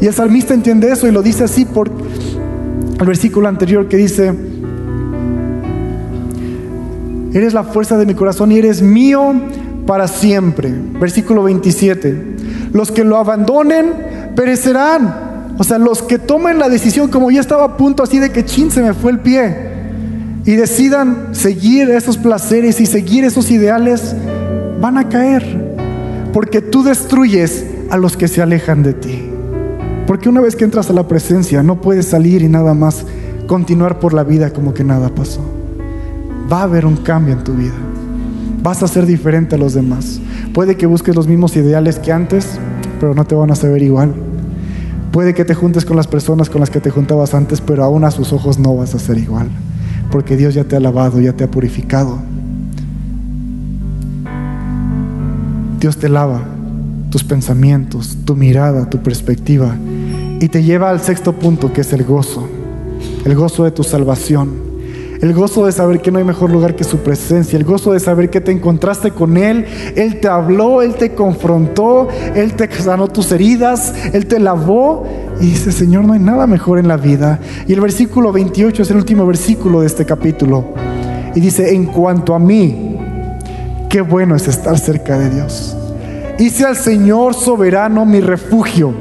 Y 0.00 0.06
el 0.06 0.12
salmista 0.12 0.52
entiende 0.52 0.90
eso 0.90 1.08
y 1.08 1.10
lo 1.10 1.22
dice 1.22 1.44
así 1.44 1.64
por 1.64 1.90
el 3.00 3.06
versículo 3.06 3.48
anterior 3.48 3.88
que 3.88 3.96
dice, 3.96 4.32
Eres 7.32 7.54
la 7.54 7.64
fuerza 7.64 7.98
de 7.98 8.06
mi 8.06 8.14
corazón 8.14 8.52
y 8.52 8.58
eres 8.58 8.82
mío 8.82 9.34
para 9.86 10.08
siempre. 10.08 10.72
Versículo 10.98 11.42
27. 11.44 12.36
Los 12.72 12.90
que 12.90 13.04
lo 13.04 13.16
abandonen 13.16 13.92
perecerán. 14.34 15.54
O 15.58 15.64
sea, 15.64 15.78
los 15.78 16.02
que 16.02 16.18
tomen 16.18 16.58
la 16.58 16.68
decisión, 16.68 17.08
como 17.08 17.30
ya 17.30 17.40
estaba 17.40 17.64
a 17.64 17.76
punto 17.76 18.02
así 18.02 18.18
de 18.18 18.30
que 18.30 18.44
chin 18.44 18.70
se 18.70 18.82
me 18.82 18.92
fue 18.92 19.12
el 19.12 19.20
pie, 19.20 19.74
y 20.44 20.54
decidan 20.54 21.28
seguir 21.32 21.90
esos 21.90 22.18
placeres 22.18 22.80
y 22.80 22.86
seguir 22.86 23.24
esos 23.24 23.50
ideales, 23.50 24.14
van 24.80 24.98
a 24.98 25.08
caer. 25.08 25.74
Porque 26.32 26.60
tú 26.60 26.84
destruyes 26.84 27.64
a 27.90 27.96
los 27.96 28.16
que 28.16 28.28
se 28.28 28.42
alejan 28.42 28.82
de 28.82 28.92
ti. 28.92 29.30
Porque 30.06 30.28
una 30.28 30.40
vez 30.40 30.54
que 30.54 30.64
entras 30.64 30.88
a 30.90 30.92
la 30.92 31.08
presencia, 31.08 31.62
no 31.62 31.80
puedes 31.80 32.06
salir 32.06 32.42
y 32.42 32.48
nada 32.48 32.74
más 32.74 33.04
continuar 33.48 33.98
por 33.98 34.14
la 34.14 34.22
vida 34.22 34.52
como 34.52 34.72
que 34.72 34.84
nada 34.84 35.08
pasó. 35.08 35.55
Va 36.50 36.60
a 36.60 36.62
haber 36.64 36.86
un 36.86 36.96
cambio 36.96 37.34
en 37.34 37.44
tu 37.44 37.52
vida. 37.54 37.74
Vas 38.62 38.82
a 38.82 38.88
ser 38.88 39.06
diferente 39.06 39.54
a 39.54 39.58
los 39.58 39.74
demás. 39.74 40.20
Puede 40.52 40.76
que 40.76 40.86
busques 40.86 41.14
los 41.14 41.26
mismos 41.26 41.56
ideales 41.56 41.98
que 41.98 42.12
antes, 42.12 42.58
pero 43.00 43.14
no 43.14 43.24
te 43.24 43.34
van 43.34 43.50
a 43.50 43.56
saber 43.56 43.82
igual. 43.82 44.14
Puede 45.12 45.34
que 45.34 45.44
te 45.44 45.54
juntes 45.54 45.84
con 45.84 45.96
las 45.96 46.06
personas 46.06 46.50
con 46.50 46.60
las 46.60 46.70
que 46.70 46.80
te 46.80 46.90
juntabas 46.90 47.34
antes, 47.34 47.60
pero 47.60 47.84
aún 47.84 48.04
a 48.04 48.10
sus 48.10 48.32
ojos 48.32 48.58
no 48.58 48.76
vas 48.76 48.94
a 48.94 48.98
ser 48.98 49.18
igual. 49.18 49.48
Porque 50.10 50.36
Dios 50.36 50.54
ya 50.54 50.64
te 50.64 50.76
ha 50.76 50.80
lavado, 50.80 51.20
ya 51.20 51.32
te 51.32 51.44
ha 51.44 51.50
purificado. 51.50 52.18
Dios 55.80 55.96
te 55.98 56.08
lava 56.08 56.42
tus 57.10 57.22
pensamientos, 57.24 58.18
tu 58.24 58.34
mirada, 58.34 58.90
tu 58.90 58.98
perspectiva 58.98 59.74
y 60.40 60.48
te 60.48 60.62
lleva 60.62 60.90
al 60.90 61.00
sexto 61.00 61.32
punto 61.32 61.72
que 61.72 61.80
es 61.80 61.92
el 61.92 62.04
gozo, 62.04 62.46
el 63.24 63.34
gozo 63.34 63.64
de 63.64 63.70
tu 63.70 63.82
salvación. 63.84 64.65
El 65.20 65.32
gozo 65.32 65.64
de 65.64 65.72
saber 65.72 66.00
que 66.00 66.10
no 66.10 66.18
hay 66.18 66.24
mejor 66.24 66.50
lugar 66.50 66.76
que 66.76 66.84
su 66.84 66.98
presencia. 66.98 67.58
El 67.58 67.64
gozo 67.64 67.92
de 67.92 68.00
saber 68.00 68.28
que 68.28 68.40
te 68.40 68.52
encontraste 68.52 69.10
con 69.10 69.36
Él. 69.36 69.64
Él 69.96 70.20
te 70.20 70.28
habló, 70.28 70.82
Él 70.82 70.94
te 70.94 71.14
confrontó, 71.14 72.08
Él 72.34 72.54
te 72.54 72.70
sanó 72.72 73.08
tus 73.08 73.32
heridas, 73.32 73.94
Él 74.12 74.26
te 74.26 74.38
lavó. 74.38 75.06
Y 75.40 75.46
dice, 75.46 75.72
Señor, 75.72 76.04
no 76.04 76.12
hay 76.12 76.20
nada 76.20 76.46
mejor 76.46 76.78
en 76.78 76.88
la 76.88 76.96
vida. 76.96 77.40
Y 77.66 77.72
el 77.72 77.80
versículo 77.80 78.32
28 78.32 78.82
es 78.82 78.90
el 78.90 78.96
último 78.96 79.26
versículo 79.26 79.80
de 79.80 79.86
este 79.86 80.04
capítulo. 80.04 80.74
Y 81.34 81.40
dice, 81.40 81.74
en 81.74 81.86
cuanto 81.86 82.34
a 82.34 82.38
mí, 82.38 82.96
qué 83.88 84.00
bueno 84.00 84.36
es 84.36 84.48
estar 84.48 84.78
cerca 84.78 85.18
de 85.18 85.30
Dios. 85.30 85.76
Hice 86.38 86.64
al 86.64 86.76
Señor 86.76 87.34
soberano 87.34 88.04
mi 88.04 88.20
refugio. 88.20 88.92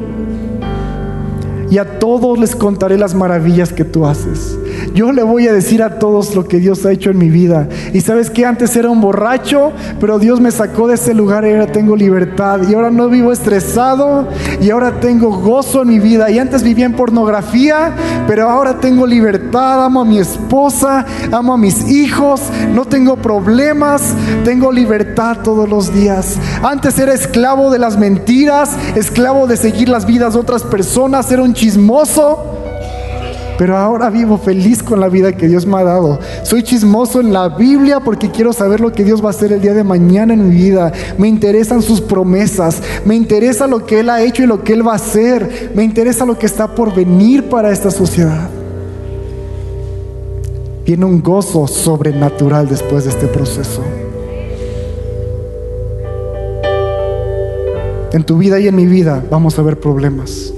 Y 1.70 1.78
a 1.78 2.00
todos 2.00 2.40
les 2.40 2.56
contaré 2.56 2.98
las 2.98 3.14
maravillas 3.14 3.74
que 3.74 3.84
tú 3.84 4.06
haces. 4.06 4.58
Yo 4.94 5.12
le 5.12 5.24
voy 5.24 5.48
a 5.48 5.54
decir 5.54 5.84
a 5.84 6.00
todos 6.00 6.36
lo 6.36 6.46
que 6.48 6.60
Dios 6.60 6.86
ha 6.86 6.92
hecho 6.92 7.10
en 7.10 7.18
mi 7.18 7.30
vida. 7.30 7.68
Y 7.94 8.02
sabes 8.02 8.30
que 8.30 8.46
antes 8.46 8.76
era 8.76 8.90
un 8.90 9.02
borracho, 9.02 9.72
pero 10.00 10.20
Dios 10.20 10.40
me 10.40 10.52
sacó 10.52 10.88
de 10.88 10.96
ese 10.96 11.14
lugar 11.14 11.46
y 11.46 11.52
ahora 11.52 11.68
tengo 11.68 11.96
libertad. 11.96 12.62
Y 12.70 12.74
ahora 12.74 12.92
no 12.92 13.10
vivo 13.10 13.32
estresado 13.32 14.28
y 14.62 14.70
ahora 14.70 15.00
tengo 15.00 15.30
gozo 15.38 15.82
en 15.82 15.90
mi 15.90 16.00
vida. 16.00 16.30
Y 16.30 16.40
antes 16.40 16.64
vivía 16.64 16.86
en 16.86 16.94
pornografía, 16.94 17.94
pero 18.28 18.50
ahora 18.50 18.80
tengo 18.80 19.06
libertad. 19.06 19.86
Amo 19.86 20.02
a 20.02 20.06
mi 20.06 20.20
esposa, 20.20 21.06
amo 21.32 21.54
a 21.54 21.58
mis 21.58 21.90
hijos, 21.90 22.42
no 22.74 22.86
tengo 22.86 23.18
problemas, 23.18 24.14
tengo 24.44 24.72
libertad 24.72 25.38
todos 25.44 25.68
los 25.70 25.94
días. 25.94 26.38
Antes 26.64 26.98
era 27.00 27.14
esclavo 27.14 27.70
de 27.70 27.80
las 27.80 27.98
mentiras, 27.98 28.76
esclavo 28.96 29.48
de 29.48 29.58
seguir 29.58 29.90
las 29.90 30.06
vidas 30.06 30.34
de 30.34 30.40
otras 30.40 30.64
personas, 30.64 31.32
era 31.32 31.44
un 31.44 31.54
chismoso. 31.54 32.55
Pero 33.58 33.78
ahora 33.78 34.10
vivo 34.10 34.38
feliz 34.38 34.84
con 34.84 35.00
la 35.00 35.08
vida 35.08 35.32
que 35.32 35.48
Dios 35.48 35.66
me 35.66 35.78
ha 35.78 35.84
dado. 35.84 36.20
Soy 36.44 36.62
chismoso 36.62 37.22
en 37.22 37.32
la 37.32 37.48
Biblia 37.50 38.02
porque 38.02 38.30
quiero 38.30 38.52
saber 38.52 38.82
lo 38.82 38.92
que 38.92 39.06
Dios 39.06 39.24
va 39.24 39.28
a 39.28 39.30
hacer 39.30 39.54
el 39.54 39.62
día 39.62 39.74
de 39.74 39.84
mañana 39.84 40.34
en 40.34 40.50
mi 40.50 40.56
vida. 40.56 40.92
Me 41.18 41.30
interesan 41.30 41.82
sus 41.82 42.02
promesas. 42.02 42.82
Me 43.06 43.16
interesa 43.16 43.66
lo 43.66 43.86
que 43.86 44.02
Él 44.02 44.10
ha 44.10 44.22
hecho 44.22 44.44
y 44.44 44.48
lo 44.48 44.64
que 44.64 44.74
Él 44.74 44.86
va 44.86 44.94
a 44.94 44.96
hacer. 44.96 45.72
Me 45.74 45.84
interesa 45.84 46.26
lo 46.26 46.38
que 46.38 46.46
está 46.46 46.76
por 46.76 46.94
venir 46.94 47.48
para 47.48 47.72
esta 47.72 47.92
sociedad. 47.92 48.50
Viene 50.86 51.06
un 51.06 51.24
gozo 51.24 51.66
sobrenatural 51.66 52.68
después 52.68 53.06
de 53.06 53.12
este 53.12 53.28
proceso. 53.28 53.82
En 58.12 58.24
tu 58.24 58.38
vida 58.38 58.60
y 58.60 58.68
en 58.68 58.76
mi 58.76 58.86
vida 58.86 59.24
vamos 59.30 59.58
a 59.60 59.62
ver 59.62 59.80
problemas 59.80 60.55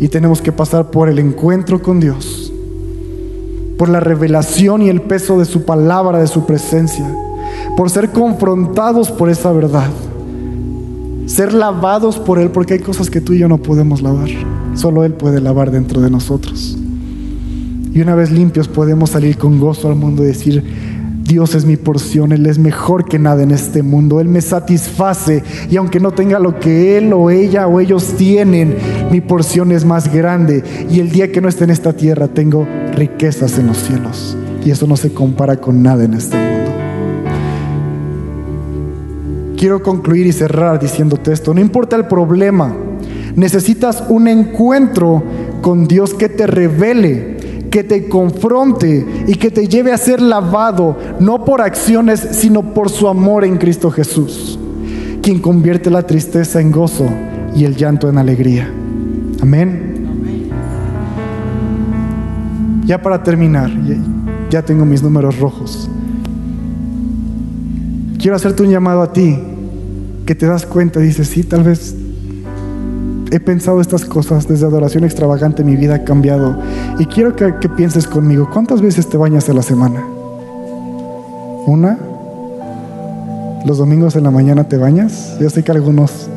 y 0.00 0.08
tenemos 0.08 0.40
que 0.40 0.50
pasar 0.50 0.90
por 0.90 1.08
el 1.10 1.18
encuentro 1.18 1.82
con 1.82 2.00
Dios, 2.00 2.50
por 3.76 3.90
la 3.90 4.00
revelación 4.00 4.82
y 4.82 4.88
el 4.88 5.02
peso 5.02 5.38
de 5.38 5.44
su 5.44 5.64
palabra, 5.64 6.18
de 6.18 6.26
su 6.26 6.46
presencia, 6.46 7.06
por 7.76 7.90
ser 7.90 8.10
confrontados 8.10 9.10
por 9.10 9.28
esa 9.28 9.52
verdad, 9.52 9.90
ser 11.26 11.52
lavados 11.52 12.18
por 12.18 12.38
Él, 12.38 12.50
porque 12.50 12.74
hay 12.74 12.80
cosas 12.80 13.10
que 13.10 13.20
tú 13.20 13.34
y 13.34 13.38
yo 13.38 13.48
no 13.48 13.58
podemos 13.58 14.00
lavar, 14.00 14.30
solo 14.74 15.04
Él 15.04 15.12
puede 15.12 15.40
lavar 15.40 15.70
dentro 15.70 16.00
de 16.00 16.10
nosotros. 16.10 16.78
Y 17.92 18.00
una 18.00 18.14
vez 18.14 18.30
limpios 18.30 18.68
podemos 18.68 19.10
salir 19.10 19.36
con 19.36 19.60
gozo 19.60 19.88
al 19.88 19.96
mundo 19.96 20.22
y 20.22 20.28
decir, 20.28 20.64
Dios 21.30 21.54
es 21.54 21.64
mi 21.64 21.76
porción, 21.76 22.32
Él 22.32 22.44
es 22.46 22.58
mejor 22.58 23.04
que 23.04 23.20
nada 23.20 23.44
en 23.44 23.52
este 23.52 23.84
mundo, 23.84 24.18
Él 24.18 24.26
me 24.26 24.40
satisface 24.40 25.44
y 25.70 25.76
aunque 25.76 26.00
no 26.00 26.10
tenga 26.10 26.40
lo 26.40 26.58
que 26.58 26.98
Él 26.98 27.12
o 27.12 27.30
ella 27.30 27.68
o 27.68 27.78
ellos 27.78 28.14
tienen, 28.18 28.74
mi 29.12 29.20
porción 29.20 29.70
es 29.70 29.84
más 29.84 30.12
grande. 30.12 30.64
Y 30.90 30.98
el 30.98 31.12
día 31.12 31.30
que 31.30 31.40
no 31.40 31.48
esté 31.48 31.62
en 31.62 31.70
esta 31.70 31.92
tierra 31.92 32.26
tengo 32.26 32.66
riquezas 32.96 33.58
en 33.58 33.68
los 33.68 33.76
cielos. 33.76 34.36
Y 34.64 34.72
eso 34.72 34.88
no 34.88 34.96
se 34.96 35.14
compara 35.14 35.56
con 35.58 35.84
nada 35.84 36.02
en 36.02 36.14
este 36.14 36.36
mundo. 36.36 36.72
Quiero 39.56 39.84
concluir 39.84 40.26
y 40.26 40.32
cerrar 40.32 40.80
diciéndote 40.80 41.32
esto, 41.32 41.54
no 41.54 41.60
importa 41.60 41.94
el 41.94 42.06
problema, 42.06 42.74
necesitas 43.36 44.02
un 44.08 44.26
encuentro 44.26 45.22
con 45.62 45.86
Dios 45.86 46.12
que 46.12 46.28
te 46.28 46.48
revele 46.48 47.39
que 47.70 47.84
te 47.84 48.08
confronte 48.08 49.24
y 49.26 49.34
que 49.36 49.50
te 49.50 49.68
lleve 49.68 49.92
a 49.92 49.96
ser 49.96 50.20
lavado, 50.20 50.96
no 51.20 51.44
por 51.44 51.60
acciones, 51.60 52.20
sino 52.32 52.74
por 52.74 52.90
su 52.90 53.08
amor 53.08 53.44
en 53.44 53.56
Cristo 53.58 53.90
Jesús, 53.90 54.58
quien 55.22 55.38
convierte 55.40 55.88
la 55.88 56.02
tristeza 56.02 56.60
en 56.60 56.72
gozo 56.72 57.08
y 57.54 57.64
el 57.64 57.76
llanto 57.76 58.08
en 58.08 58.18
alegría. 58.18 58.72
Amén. 59.40 59.90
Ya 62.84 63.00
para 63.00 63.22
terminar, 63.22 63.70
ya 64.50 64.62
tengo 64.62 64.84
mis 64.84 65.02
números 65.02 65.38
rojos. 65.38 65.88
Quiero 68.18 68.36
hacerte 68.36 68.64
un 68.64 68.70
llamado 68.70 69.00
a 69.00 69.12
ti, 69.12 69.38
que 70.26 70.34
te 70.34 70.46
das 70.46 70.66
cuenta, 70.66 71.00
dices, 71.00 71.28
sí, 71.28 71.44
tal 71.44 71.62
vez 71.62 71.94
he 73.30 73.38
pensado 73.38 73.80
estas 73.80 74.04
cosas 74.04 74.48
desde 74.48 74.66
adoración 74.66 75.04
extravagante, 75.04 75.62
mi 75.62 75.76
vida 75.76 75.94
ha 75.94 76.04
cambiado. 76.04 76.58
Y 77.00 77.06
quiero 77.06 77.34
que, 77.34 77.50
pienses 77.70 78.06
conmigo, 78.06 78.50
¿cuántas 78.52 78.82
veces 78.82 79.08
te 79.08 79.16
bañas 79.16 79.48
a 79.48 79.54
la 79.54 79.62
semana? 79.62 80.04
¿Una? 81.66 81.98
¿Los 83.64 83.78
domingos 83.78 84.16
en 84.16 84.24
la 84.24 84.30
mañana 84.30 84.64
te 84.68 84.76
bañas? 84.76 85.38
Yo 85.40 85.48
sé 85.48 85.64
que 85.64 85.72
algunos 85.72 86.28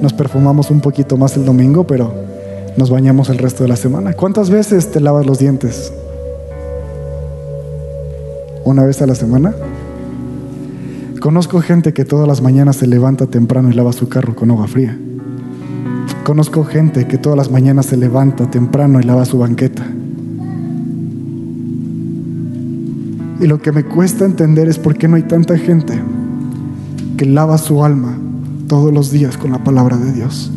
nos 0.00 0.12
perfumamos 0.12 0.70
un 0.70 0.80
poquito 0.80 1.16
más 1.16 1.36
el 1.36 1.44
domingo, 1.44 1.84
pero 1.84 2.14
nos 2.76 2.90
bañamos 2.90 3.28
el 3.28 3.38
resto 3.38 3.64
de 3.64 3.68
la 3.70 3.74
semana. 3.74 4.12
¿Cuántas 4.12 4.50
veces 4.50 4.92
te 4.92 5.00
lavas 5.00 5.26
los 5.26 5.40
dientes? 5.40 5.92
¿Una 8.64 8.84
vez 8.84 9.02
a 9.02 9.08
la 9.08 9.16
semana? 9.16 9.52
Conozco 11.18 11.60
gente 11.60 11.92
que 11.92 12.04
todas 12.04 12.28
las 12.28 12.40
mañanas 12.40 12.76
se 12.76 12.86
levanta 12.86 13.26
temprano 13.26 13.68
y 13.68 13.72
lava 13.72 13.92
su 13.92 14.08
carro 14.08 14.36
con 14.36 14.52
agua 14.52 14.68
fría. 14.68 14.96
Conozco 16.22 16.62
gente 16.62 17.08
que 17.08 17.18
todas 17.18 17.36
las 17.36 17.50
mañanas 17.50 17.86
se 17.86 17.96
levanta 17.96 18.48
temprano 18.48 19.00
y 19.00 19.02
lava 19.02 19.24
su 19.24 19.38
banqueta. 19.38 19.84
Y 23.40 23.46
lo 23.46 23.60
que 23.60 23.72
me 23.72 23.84
cuesta 23.84 24.24
entender 24.24 24.68
es 24.68 24.78
por 24.78 24.96
qué 24.96 25.08
no 25.08 25.16
hay 25.16 25.24
tanta 25.24 25.58
gente 25.58 26.00
que 27.16 27.26
lava 27.26 27.58
su 27.58 27.84
alma 27.84 28.16
todos 28.68 28.92
los 28.92 29.10
días 29.10 29.36
con 29.36 29.52
la 29.52 29.62
palabra 29.62 29.96
de 29.96 30.12
Dios. 30.12 30.50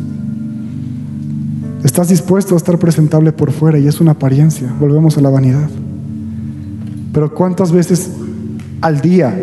Estás 1.84 2.08
dispuesto 2.08 2.54
a 2.54 2.56
estar 2.56 2.78
presentable 2.78 3.32
por 3.32 3.52
fuera 3.52 3.78
y 3.78 3.86
es 3.86 4.00
una 4.00 4.12
apariencia. 4.12 4.72
Volvemos 4.80 5.16
a 5.16 5.20
la 5.20 5.30
vanidad. 5.30 5.68
Pero 7.12 7.32
¿cuántas 7.32 7.72
veces 7.72 8.10
al 8.80 9.00
día 9.00 9.34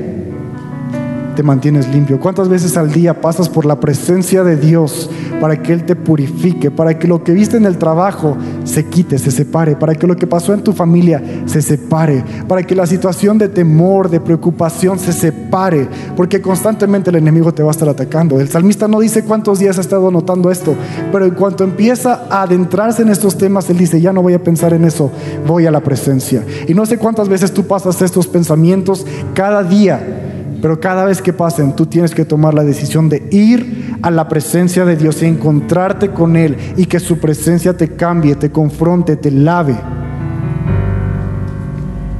te 1.35 1.43
mantienes 1.43 1.87
limpio? 1.93 2.19
¿Cuántas 2.19 2.49
veces 2.49 2.77
al 2.77 2.91
día 2.91 3.21
pasas 3.21 3.49
por 3.49 3.65
la 3.65 3.79
presencia 3.79 4.43
de 4.43 4.57
Dios 4.57 5.09
para 5.39 5.61
que 5.61 5.73
Él 5.73 5.85
te 5.85 5.95
purifique, 5.95 6.71
para 6.71 6.97
que 6.99 7.07
lo 7.07 7.23
que 7.23 7.33
viste 7.33 7.57
en 7.57 7.65
el 7.65 7.77
trabajo 7.77 8.37
se 8.75 8.83
quite, 8.87 9.17
se 9.17 9.31
separe, 9.31 9.77
para 9.77 9.95
que 9.95 10.05
lo 10.05 10.17
que 10.17 10.27
pasó 10.27 10.53
en 10.53 10.61
tu 10.61 10.73
familia 10.73 11.23
se 11.45 11.61
separe, 11.61 12.25
para 12.45 12.61
que 12.61 12.75
la 12.75 12.85
situación 12.85 13.37
de 13.37 13.47
temor, 13.47 14.09
de 14.09 14.19
preocupación 14.19 14.99
se 14.99 15.13
separe, 15.13 15.87
porque 16.17 16.41
constantemente 16.41 17.09
el 17.09 17.15
enemigo 17.15 17.53
te 17.53 17.63
va 17.63 17.69
a 17.69 17.71
estar 17.71 17.87
atacando. 17.87 18.37
El 18.37 18.49
salmista 18.49 18.89
no 18.89 18.99
dice 18.99 19.23
cuántos 19.23 19.59
días 19.59 19.77
ha 19.77 19.81
estado 19.81 20.11
notando 20.11 20.51
esto, 20.51 20.75
pero 21.09 21.23
en 21.23 21.35
cuanto 21.35 21.63
empieza 21.63 22.25
a 22.29 22.41
adentrarse 22.41 23.01
en 23.01 23.09
estos 23.09 23.37
temas, 23.37 23.69
él 23.69 23.77
dice, 23.77 24.01
ya 24.01 24.11
no 24.11 24.21
voy 24.21 24.33
a 24.33 24.43
pensar 24.43 24.73
en 24.73 24.83
eso, 24.83 25.09
voy 25.47 25.65
a 25.65 25.71
la 25.71 25.79
presencia. 25.79 26.43
Y 26.67 26.73
no 26.73 26.85
sé 26.85 26.97
cuántas 26.97 27.29
veces 27.29 27.53
tú 27.53 27.63
pasas 27.63 28.01
estos 28.01 28.27
pensamientos 28.27 29.05
cada 29.33 29.63
día 29.63 30.25
pero 30.65 30.79
cada 30.79 31.05
vez 31.05 31.21
que 31.21 31.31
pasen, 31.31 31.75
tú 31.75 31.85
tienes 31.85 32.15
que 32.15 32.25
tomar 32.25 32.55
la 32.55 32.63
decisión 32.63 33.07
de 33.07 33.27
ir 33.29 33.94
a 34.05 34.11
la 34.11 34.27
presencia 34.27 34.85
de 34.85 34.95
Dios 34.95 35.23
y 35.23 35.25
encontrarte 35.25 36.11
con 36.11 36.35
Él 36.35 36.55
y 36.77 36.85
que 36.85 36.99
su 36.99 37.17
presencia 37.17 37.75
te 37.75 37.95
cambie, 37.95 38.35
te 38.35 38.51
confronte, 38.51 39.15
te 39.15 39.31
lave. 39.31 39.75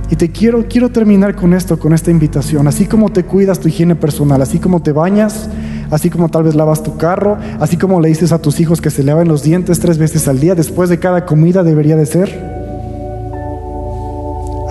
Y 0.09 0.15
te 0.15 0.31
quiero, 0.31 0.65
quiero 0.67 0.89
terminar 0.89 1.35
con 1.35 1.53
esto, 1.53 1.77
con 1.77 1.93
esta 1.93 2.09
invitación. 2.09 2.67
Así 2.67 2.87
como 2.87 3.11
te 3.11 3.23
cuidas 3.23 3.59
tu 3.59 3.67
higiene 3.67 3.95
personal, 3.95 4.41
así 4.41 4.57
como 4.57 4.81
te 4.81 4.93
bañas, 4.93 5.47
así 5.91 6.09
como 6.09 6.29
tal 6.29 6.41
vez 6.41 6.55
lavas 6.55 6.81
tu 6.81 6.97
carro, 6.97 7.37
así 7.59 7.77
como 7.77 8.01
le 8.01 8.09
dices 8.09 8.31
a 8.31 8.41
tus 8.41 8.59
hijos 8.59 8.81
que 8.81 8.89
se 8.89 9.03
laven 9.03 9.27
los 9.27 9.43
dientes 9.43 9.79
tres 9.79 9.99
veces 9.99 10.27
al 10.27 10.39
día, 10.39 10.55
después 10.55 10.89
de 10.89 10.97
cada 10.97 11.27
comida 11.27 11.61
debería 11.61 11.95
de 11.95 12.07
ser. 12.07 12.55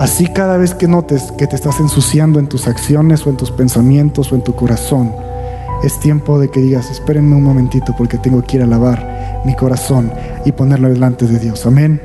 Así 0.01 0.27
cada 0.27 0.57
vez 0.57 0.75
que 0.75 0.89
notes 0.89 1.31
que 1.37 1.47
te 1.47 1.55
estás 1.55 1.79
ensuciando 1.79 2.39
en 2.39 2.47
tus 2.47 2.67
acciones 2.67 3.25
o 3.25 3.29
en 3.29 3.37
tus 3.37 3.51
pensamientos 3.51 4.33
o 4.33 4.35
en 4.35 4.43
tu 4.43 4.53
corazón, 4.53 5.13
es 5.83 5.99
tiempo 5.99 6.39
de 6.39 6.49
que 6.49 6.59
digas, 6.59 6.89
espérenme 6.89 7.35
un 7.35 7.43
momentito 7.43 7.93
porque 7.97 8.17
tengo 8.17 8.41
que 8.43 8.57
ir 8.57 8.63
a 8.63 8.67
lavar 8.67 9.41
mi 9.45 9.55
corazón 9.55 10.11
y 10.45 10.51
ponerlo 10.51 10.89
delante 10.89 11.27
de 11.27 11.39
Dios. 11.39 11.65
Amén. 11.65 12.01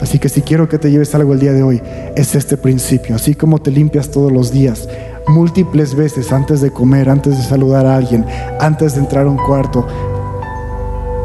Así 0.00 0.18
que 0.18 0.28
si 0.28 0.42
quiero 0.42 0.68
que 0.68 0.78
te 0.78 0.90
lleves 0.90 1.14
algo 1.14 1.32
el 1.32 1.40
día 1.40 1.52
de 1.52 1.62
hoy, 1.62 1.80
es 2.16 2.34
este 2.34 2.56
principio. 2.56 3.16
Así 3.16 3.34
como 3.34 3.58
te 3.58 3.70
limpias 3.70 4.10
todos 4.10 4.30
los 4.30 4.52
días, 4.52 4.88
múltiples 5.26 5.94
veces 5.94 6.32
antes 6.32 6.60
de 6.60 6.70
comer, 6.70 7.08
antes 7.08 7.38
de 7.38 7.44
saludar 7.44 7.86
a 7.86 7.96
alguien, 7.96 8.26
antes 8.60 8.94
de 8.94 9.00
entrar 9.00 9.26
a 9.26 9.30
un 9.30 9.38
cuarto, 9.38 9.86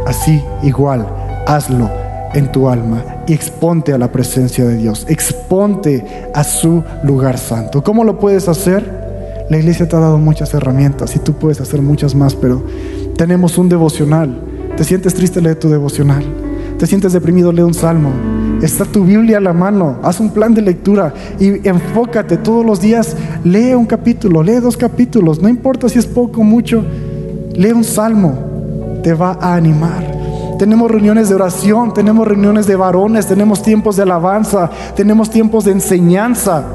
así 0.05 0.41
igual, 0.63 1.07
hazlo 1.45 1.89
en 2.33 2.51
tu 2.51 2.69
alma 2.69 3.03
y 3.27 3.33
exponte 3.33 3.91
a 3.91 3.97
la 3.97 4.11
presencia 4.11 4.65
de 4.65 4.77
Dios, 4.77 5.05
exponte 5.09 6.05
a 6.33 6.43
su 6.43 6.83
lugar 7.03 7.37
santo. 7.37 7.83
¿Cómo 7.83 8.03
lo 8.03 8.19
puedes 8.19 8.47
hacer? 8.47 8.98
La 9.49 9.57
iglesia 9.57 9.87
te 9.87 9.95
ha 9.95 9.99
dado 9.99 10.17
muchas 10.17 10.53
herramientas 10.53 11.15
y 11.15 11.19
tú 11.19 11.33
puedes 11.33 11.59
hacer 11.59 11.81
muchas 11.81 12.13
más, 12.13 12.35
pero 12.35 12.63
tenemos 13.17 13.57
un 13.57 13.67
devocional. 13.67 14.39
¿Te 14.77 14.83
sientes 14.83 15.13
triste? 15.13 15.41
Lee 15.41 15.55
tu 15.55 15.69
devocional. 15.69 16.23
¿Te 16.77 16.87
sientes 16.87 17.13
deprimido? 17.13 17.51
Lee 17.51 17.63
un 17.63 17.73
salmo. 17.73 18.11
Está 18.61 18.85
tu 18.85 19.03
Biblia 19.03 19.39
a 19.39 19.41
la 19.41 19.51
mano. 19.51 19.97
Haz 20.03 20.19
un 20.19 20.29
plan 20.29 20.53
de 20.53 20.61
lectura 20.61 21.13
y 21.39 21.67
enfócate 21.67 22.37
todos 22.37 22.65
los 22.65 22.79
días. 22.79 23.17
Lee 23.43 23.73
un 23.73 23.85
capítulo, 23.85 24.43
lee 24.43 24.61
dos 24.61 24.77
capítulos. 24.77 25.41
No 25.41 25.49
importa 25.49 25.89
si 25.89 25.99
es 25.99 26.05
poco 26.05 26.41
o 26.41 26.43
mucho. 26.43 26.85
Lee 27.55 27.71
un 27.71 27.83
salmo. 27.83 29.01
Te 29.03 29.13
va 29.13 29.37
a 29.41 29.55
animar 29.55 30.19
tenemos 30.59 30.91
reuniones 30.91 31.29
de 31.29 31.35
oración, 31.35 31.93
tenemos 31.93 32.27
reuniones 32.27 32.67
de 32.67 32.75
varones, 32.75 33.25
tenemos 33.25 33.63
tiempos 33.63 33.95
de 33.95 34.03
alabanza, 34.03 34.69
tenemos 34.93 35.29
tiempos 35.29 35.63
de 35.63 35.71
enseñanza. 35.71 36.65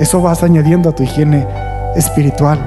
Eso 0.00 0.22
vas 0.22 0.42
añadiendo 0.42 0.88
a 0.88 0.94
tu 0.94 1.02
higiene 1.02 1.46
espiritual. 1.96 2.58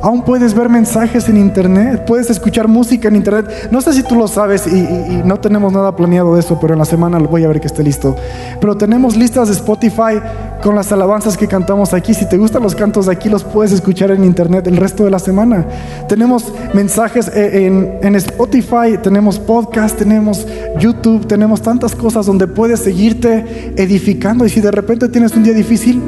Aún 0.00 0.22
puedes 0.22 0.54
ver 0.54 0.68
mensajes 0.68 1.28
en 1.28 1.36
internet, 1.36 2.04
puedes 2.06 2.30
escuchar 2.30 2.68
música 2.68 3.08
en 3.08 3.16
internet. 3.16 3.68
No 3.72 3.80
sé 3.80 3.92
si 3.92 4.04
tú 4.04 4.14
lo 4.14 4.28
sabes 4.28 4.66
y, 4.66 5.22
no 5.24 5.40
tenemos 5.40 5.72
nada 5.72 5.96
planeado 5.96 6.34
de 6.34 6.40
eso, 6.40 6.58
pero 6.60 6.74
en 6.74 6.78
la 6.78 6.84
semana 6.84 7.18
lo 7.18 7.28
voy 7.28 7.44
a 7.44 7.48
ver 7.48 7.60
que 7.60 7.66
esté 7.66 7.82
listo. 7.82 8.14
Pero 8.60 8.76
tenemos 8.76 9.16
listas 9.16 9.48
de 9.48 9.54
Spotify 9.54 10.20
con 10.62 10.76
las 10.76 10.92
alabanzas 10.92 11.36
que 11.36 11.48
cantamos 11.48 11.94
aquí. 11.94 12.14
Si 12.14 12.28
te 12.28 12.36
gustan 12.36 12.62
los 12.62 12.76
cantos 12.76 13.06
de 13.06 13.12
aquí, 13.12 13.28
los 13.28 13.42
puedes 13.42 13.72
escuchar 13.72 14.12
en 14.12 14.24
internet 14.24 14.68
el 14.68 14.76
resto 14.76 15.04
de 15.04 15.10
la 15.10 15.18
semana. 15.18 15.66
Tenemos 16.08 16.52
mensajes 16.74 17.28
e, 17.28 17.66
en, 17.66 17.98
en 18.00 18.14
Spotify, 18.14 18.98
tenemos 19.02 19.40
podcast, 19.40 19.98
tenemos 19.98 20.46
YouTube, 20.78 21.26
tenemos 21.26 21.60
tantas 21.60 21.96
cosas 21.96 22.24
donde 22.24 22.46
puedes 22.46 22.80
seguirte 22.80 23.74
edificando. 23.76 24.46
Y 24.46 24.48
si 24.48 24.60
de 24.60 24.70
repente 24.70 25.08
tienes 25.08 25.34
un 25.34 25.42
día 25.42 25.54
difícil, 25.54 26.00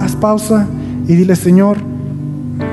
haz 0.00 0.16
pausa 0.16 0.66
y 1.06 1.14
dile, 1.14 1.36
Señor, 1.36 1.78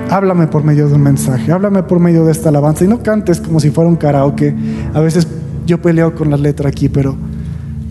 háblame 0.10 0.48
por 0.48 0.64
medio 0.64 0.88
de 0.88 0.96
un 0.96 1.02
mensaje, 1.02 1.52
háblame 1.52 1.84
por 1.84 2.00
medio 2.00 2.26
de 2.26 2.32
esta 2.32 2.50
alabanza 2.50 2.84
y 2.84 2.88
no 2.88 3.02
cantes 3.02 3.42
como 3.42 3.60
si 3.60 3.70
fuera 3.70 3.90
un 3.90 3.96
karaoke. 3.96 4.56
A 4.94 5.00
veces 5.00 5.28
yo 5.66 5.82
peleo 5.82 6.16
con 6.16 6.30
la 6.30 6.38
letra 6.38 6.70
aquí, 6.70 6.90
pero 6.90 7.16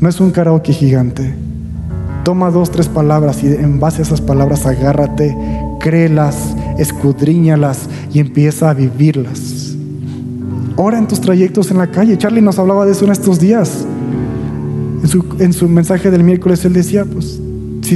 no 0.01 0.09
es 0.09 0.21
un 0.21 0.31
karaoke 0.31 0.73
gigante. 0.73 1.35
Toma 2.25 2.51
dos, 2.51 2.71
tres 2.71 2.89
palabras 2.89 3.43
y 3.43 3.49
en 3.49 3.81
base 3.81 3.99
a 3.99 4.03
esas 4.03 4.21
palabras 4.21 4.67
agárrate, 4.67 5.37
créelas, 5.81 6.55
escudriñalas 6.79 7.89
y 8.13 8.21
empieza 8.21 8.71
a 8.71 8.75
vivirlas. 8.75 9.77
Ora 10.77 10.99
en 10.99 11.09
tus 11.09 11.21
trayectos 11.21 11.71
en 11.71 11.79
la 11.79 11.91
calle. 11.91 12.17
Charlie 12.17 12.41
nos 12.41 12.59
hablaba 12.59 12.87
de 12.87 12.93
eso 12.93 13.05
en 13.05 13.13
estos 13.13 13.41
días. 13.41 13.85
En 15.03 15.09
su, 15.09 15.25
en 15.41 15.53
su 15.53 15.69
mensaje 15.69 16.11
del 16.13 16.23
miércoles 16.23 16.65
él 16.65 16.73
decía, 16.73 17.05
pues, 17.05 17.42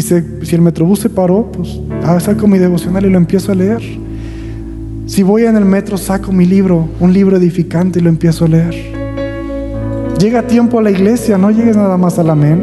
si, 0.00 0.14
el 0.54 0.62
metrobús 0.62 1.00
se 1.00 1.10
paró, 1.10 1.50
pues, 1.52 1.80
ah, 2.04 2.18
saco 2.20 2.46
mi 2.46 2.58
devocional 2.58 3.04
y 3.06 3.10
lo 3.10 3.18
empiezo 3.18 3.52
a 3.52 3.54
leer. 3.54 3.82
Si 5.06 5.22
voy 5.22 5.44
en 5.44 5.56
el 5.56 5.64
metro, 5.64 5.96
saco 5.96 6.32
mi 6.32 6.46
libro, 6.46 6.88
un 7.00 7.12
libro 7.12 7.36
edificante 7.36 8.00
y 8.00 8.02
lo 8.02 8.08
empiezo 8.08 8.44
a 8.44 8.48
leer. 8.48 8.74
Llega 10.18 10.42
tiempo 10.46 10.78
a 10.78 10.82
la 10.82 10.90
iglesia, 10.90 11.38
no 11.38 11.50
llegues 11.50 11.76
nada 11.76 11.96
más 11.96 12.18
al 12.18 12.30
amén. 12.30 12.60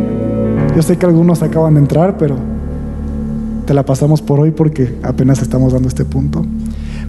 Yo 0.76 0.82
sé 0.82 0.98
que 0.98 1.06
algunos 1.06 1.42
acaban 1.44 1.76
de 1.76 1.82
entrar, 1.82 2.18
pero 2.18 2.36
te 3.66 3.74
la 3.74 3.86
pasamos 3.86 4.22
por 4.22 4.40
hoy 4.40 4.52
porque 4.52 4.96
apenas 5.04 5.42
estamos 5.42 5.74
dando 5.74 5.88
este 5.88 6.04
punto. 6.04 6.46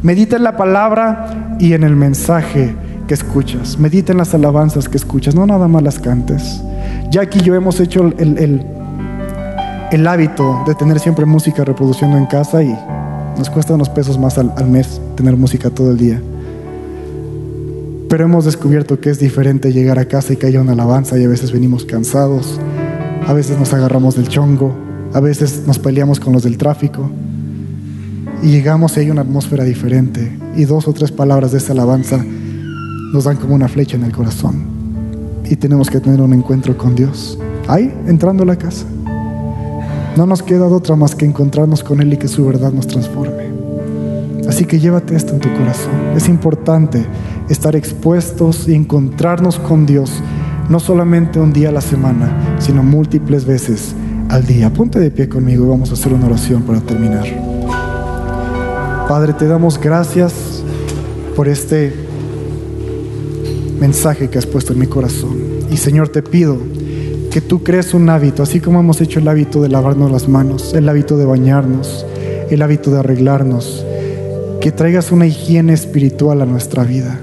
Medita 0.02 0.36
en 0.36 0.44
la 0.44 0.56
palabra 0.56 1.56
y 1.58 1.72
en 1.72 1.82
el 1.82 1.96
mensaje 1.96 2.74
que 3.08 3.14
escuchas. 3.14 3.78
Medita 3.78 4.12
en 4.12 4.18
las 4.18 4.34
alabanzas 4.34 4.88
que 4.88 4.96
escuchas, 4.96 5.34
no 5.34 5.46
nada 5.46 5.66
más 5.66 5.82
las 5.82 5.98
cantes. 5.98 6.62
Ya 7.10 7.22
aquí 7.22 7.40
yo 7.40 7.54
hemos 7.54 7.80
hecho 7.80 8.12
el, 8.18 8.66
el 9.92 10.06
hábito 10.06 10.62
de 10.66 10.74
tener 10.74 10.98
siempre 10.98 11.24
música 11.26 11.64
reproduciendo 11.64 12.16
en 12.16 12.26
casa 12.26 12.62
y 12.62 12.74
nos 13.38 13.50
cuesta 13.50 13.74
unos 13.74 13.88
pesos 13.88 14.18
más 14.18 14.38
al, 14.38 14.68
mes 14.68 15.00
tener 15.16 15.36
música 15.36 15.70
todo 15.70 15.90
el 15.90 15.98
día. 15.98 16.20
Pero 18.08 18.24
hemos 18.24 18.44
descubierto 18.44 19.00
que 19.00 19.10
es 19.10 19.18
diferente 19.18 19.72
llegar 19.72 19.98
a 19.98 20.06
casa 20.06 20.32
y 20.32 20.36
que 20.36 20.46
haya 20.46 20.60
una 20.60 20.72
alabanza 20.72 21.18
y 21.18 21.24
a 21.24 21.28
veces 21.28 21.52
venimos 21.52 21.84
cansados, 21.84 22.60
a 23.26 23.32
veces 23.32 23.58
nos 23.58 23.72
agarramos 23.72 24.14
del 24.14 24.28
chongo, 24.28 24.74
a 25.12 25.20
veces 25.20 25.62
nos 25.66 25.78
peleamos 25.78 26.20
con 26.20 26.32
los 26.32 26.42
del 26.42 26.58
tráfico 26.58 27.10
y 28.42 28.48
llegamos 28.48 28.96
y 28.96 29.00
hay 29.00 29.10
una 29.10 29.22
atmósfera 29.22 29.64
diferente 29.64 30.38
y 30.56 30.64
dos 30.64 30.86
o 30.86 30.92
tres 30.92 31.10
palabras 31.12 31.52
de 31.52 31.58
esta 31.58 31.72
alabanza 31.72 32.24
nos 33.12 33.24
dan 33.24 33.36
como 33.36 33.54
una 33.54 33.68
flecha 33.68 33.96
en 33.96 34.04
el 34.04 34.12
corazón 34.12 34.64
y 35.44 35.56
tenemos 35.56 35.90
que 35.90 36.00
tener 36.00 36.20
un 36.20 36.32
encuentro 36.32 36.76
con 36.76 36.94
Dios. 36.94 37.38
Ahí, 37.68 37.94
entrando 38.06 38.42
a 38.42 38.46
la 38.46 38.56
casa. 38.56 38.86
No 40.16 40.26
nos 40.26 40.42
queda 40.44 40.66
otra 40.66 40.94
más 40.94 41.16
que 41.16 41.24
encontrarnos 41.24 41.82
con 41.82 42.00
Él 42.00 42.12
y 42.12 42.16
que 42.16 42.28
su 42.28 42.46
verdad 42.46 42.72
nos 42.72 42.86
transforme. 42.86 43.50
Así 44.48 44.64
que 44.64 44.78
llévate 44.78 45.16
esto 45.16 45.32
en 45.32 45.40
tu 45.40 45.52
corazón. 45.54 45.92
Es 46.14 46.28
importante 46.28 47.04
estar 47.48 47.74
expuestos 47.74 48.68
y 48.68 48.74
encontrarnos 48.74 49.58
con 49.58 49.86
Dios, 49.86 50.12
no 50.68 50.78
solamente 50.78 51.40
un 51.40 51.52
día 51.52 51.70
a 51.70 51.72
la 51.72 51.80
semana, 51.80 52.56
sino 52.60 52.84
múltiples 52.84 53.44
veces 53.44 53.94
al 54.28 54.46
día. 54.46 54.72
Ponte 54.72 55.00
de 55.00 55.10
pie 55.10 55.28
conmigo 55.28 55.64
y 55.64 55.68
vamos 55.68 55.90
a 55.90 55.94
hacer 55.94 56.12
una 56.12 56.26
oración 56.26 56.62
para 56.62 56.80
terminar. 56.80 57.26
Padre, 59.08 59.32
te 59.32 59.46
damos 59.46 59.80
gracias 59.80 60.62
por 61.34 61.48
este 61.48 61.92
mensaje 63.80 64.30
que 64.30 64.38
has 64.38 64.46
puesto 64.46 64.72
en 64.72 64.78
mi 64.78 64.86
corazón. 64.86 65.36
Y 65.70 65.76
Señor, 65.76 66.08
te 66.08 66.22
pido 66.22 66.56
que 67.34 67.40
tú 67.40 67.64
crees 67.64 67.94
un 67.94 68.08
hábito, 68.10 68.44
así 68.44 68.60
como 68.60 68.78
hemos 68.78 69.00
hecho 69.00 69.18
el 69.18 69.26
hábito 69.26 69.60
de 69.60 69.68
lavarnos 69.68 70.08
las 70.08 70.28
manos, 70.28 70.72
el 70.72 70.88
hábito 70.88 71.16
de 71.16 71.24
bañarnos, 71.24 72.06
el 72.48 72.62
hábito 72.62 72.92
de 72.92 73.00
arreglarnos, 73.00 73.84
que 74.60 74.70
traigas 74.70 75.10
una 75.10 75.26
higiene 75.26 75.72
espiritual 75.72 76.42
a 76.42 76.46
nuestra 76.46 76.84
vida, 76.84 77.18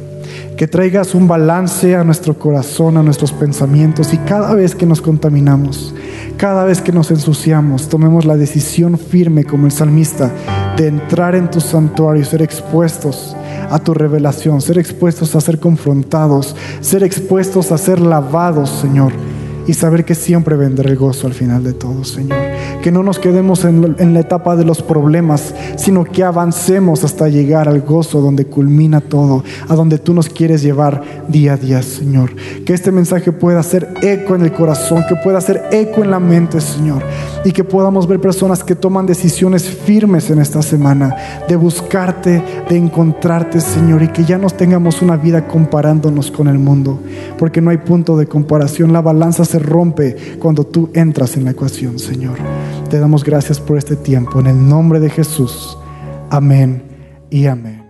que 0.58 0.68
traigas 0.68 1.16
un 1.16 1.30
balance 1.30 1.96
a 1.96 2.04
nuestro 2.04 2.38
corazón, 2.38 2.98
a 2.98 3.04
nuestros 3.04 3.32
pensamientos 3.32 4.14
y 4.14 4.18
cada 4.18 4.54
vez 4.54 4.76
que 4.76 4.86
nos 4.86 5.02
contaminamos, 5.02 5.96
cada 6.36 6.66
vez 6.66 6.82
que 6.82 6.92
nos 6.92 7.10
ensuciamos, 7.10 7.88
tomemos 7.88 8.26
la 8.26 8.36
decisión 8.36 8.98
firme 8.98 9.46
como 9.46 9.66
el 9.66 9.72
salmista 9.72 10.30
de 10.76 10.88
entrar 10.88 11.36
en 11.36 11.50
tu 11.50 11.62
santuario 11.62 12.26
ser 12.26 12.42
expuestos 12.42 13.34
a 13.70 13.80
tu 13.80 13.94
revelación, 13.94 14.60
ser 14.60 14.78
expuestos 14.78 15.38
a 15.38 15.40
ser 15.40 15.58
confrontados, 15.58 16.54
ser 16.82 17.02
expuestos 17.02 17.72
a 17.72 17.78
ser 17.78 18.02
lavados, 18.02 18.70
Señor 18.70 19.31
y 19.68 19.74
saber 19.74 20.06
que 20.06 20.16
siempre 20.16 20.56
vendrá 20.56 20.90
el 20.90 20.98
gozo 20.98 21.28
al 21.28 21.34
final 21.34 21.64
de 21.64 21.74
todo, 21.74 22.04
Señor. 22.04 22.38
Que 22.82 22.92
no 22.92 23.04
nos 23.04 23.20
quedemos 23.20 23.64
en, 23.64 24.14
la 24.14 24.20
etapa 24.20 24.56
de 24.56 24.66
los 24.66 24.82
problemas, 24.82 25.54
sino 25.78 26.04
que 26.04 26.24
avancemos 26.24 27.04
hasta 27.04 27.30
llegar 27.30 27.70
al 27.70 27.82
gozo 27.82 28.22
donde 28.22 28.46
culmina 28.46 29.02
todo, 29.02 29.44
a 29.68 29.76
donde 29.76 30.00
tú 30.00 30.14
nos 30.14 30.30
quieres 30.30 30.62
llevar 30.62 31.02
día 31.28 31.54
a 31.54 31.58
día, 31.58 31.82
Señor. 31.82 32.36
Que 32.66 32.74
este 32.74 32.92
mensaje 32.92 33.32
pueda 33.32 33.60
hacer 33.60 33.94
eco 34.02 34.36
en 34.36 34.42
el 34.42 34.52
corazón, 34.52 35.06
que 35.08 35.16
pueda 35.16 35.38
hacer 35.38 35.64
eco 35.72 36.04
en 36.04 36.12
la 36.12 36.20
mente, 36.20 36.60
Señor, 36.60 37.04
y 37.46 37.52
que 37.52 37.64
podamos 37.64 38.08
ver 38.08 38.20
personas 38.20 38.64
que 38.64 38.76
toman 38.76 39.06
decisiones 39.06 39.64
firmes 39.64 40.30
en 40.30 40.40
esta 40.40 40.62
semana, 40.62 41.16
de 41.48 41.56
buscarte, 41.56 42.44
de 42.68 42.78
encontrarte, 42.78 43.62
Señor, 43.62 44.02
y 44.02 44.08
que 44.08 44.26
ya 44.26 44.38
no 44.38 44.50
tengamos 44.50 45.02
una 45.02 45.18
vida 45.18 45.48
comparándonos 45.48 46.32
con 46.32 46.48
el 46.48 46.58
mundo, 46.58 47.00
porque 47.38 47.62
no 47.62 47.70
hay 47.70 47.78
punto 47.78 48.18
de 48.18 48.28
comparación. 48.28 48.94
La 48.94 49.02
balanza 49.02 49.46
se 49.46 49.60
rompe 49.60 50.16
cuando 50.40 50.66
tú 50.66 50.90
entras 50.94 51.38
en 51.38 51.46
la 51.46 51.52
ecuación, 51.52 52.00
Señor. 52.00 52.38
Te 52.92 53.00
damos 53.00 53.24
gracias 53.24 53.58
por 53.58 53.78
este 53.78 53.96
tiempo. 53.96 54.42
En 54.42 54.48
el 54.48 54.68
nombre 54.68 55.00
de 55.00 55.10
Jesús. 55.10 55.78
Amén 56.30 56.84
y 57.30 57.46
amén. 57.46 57.81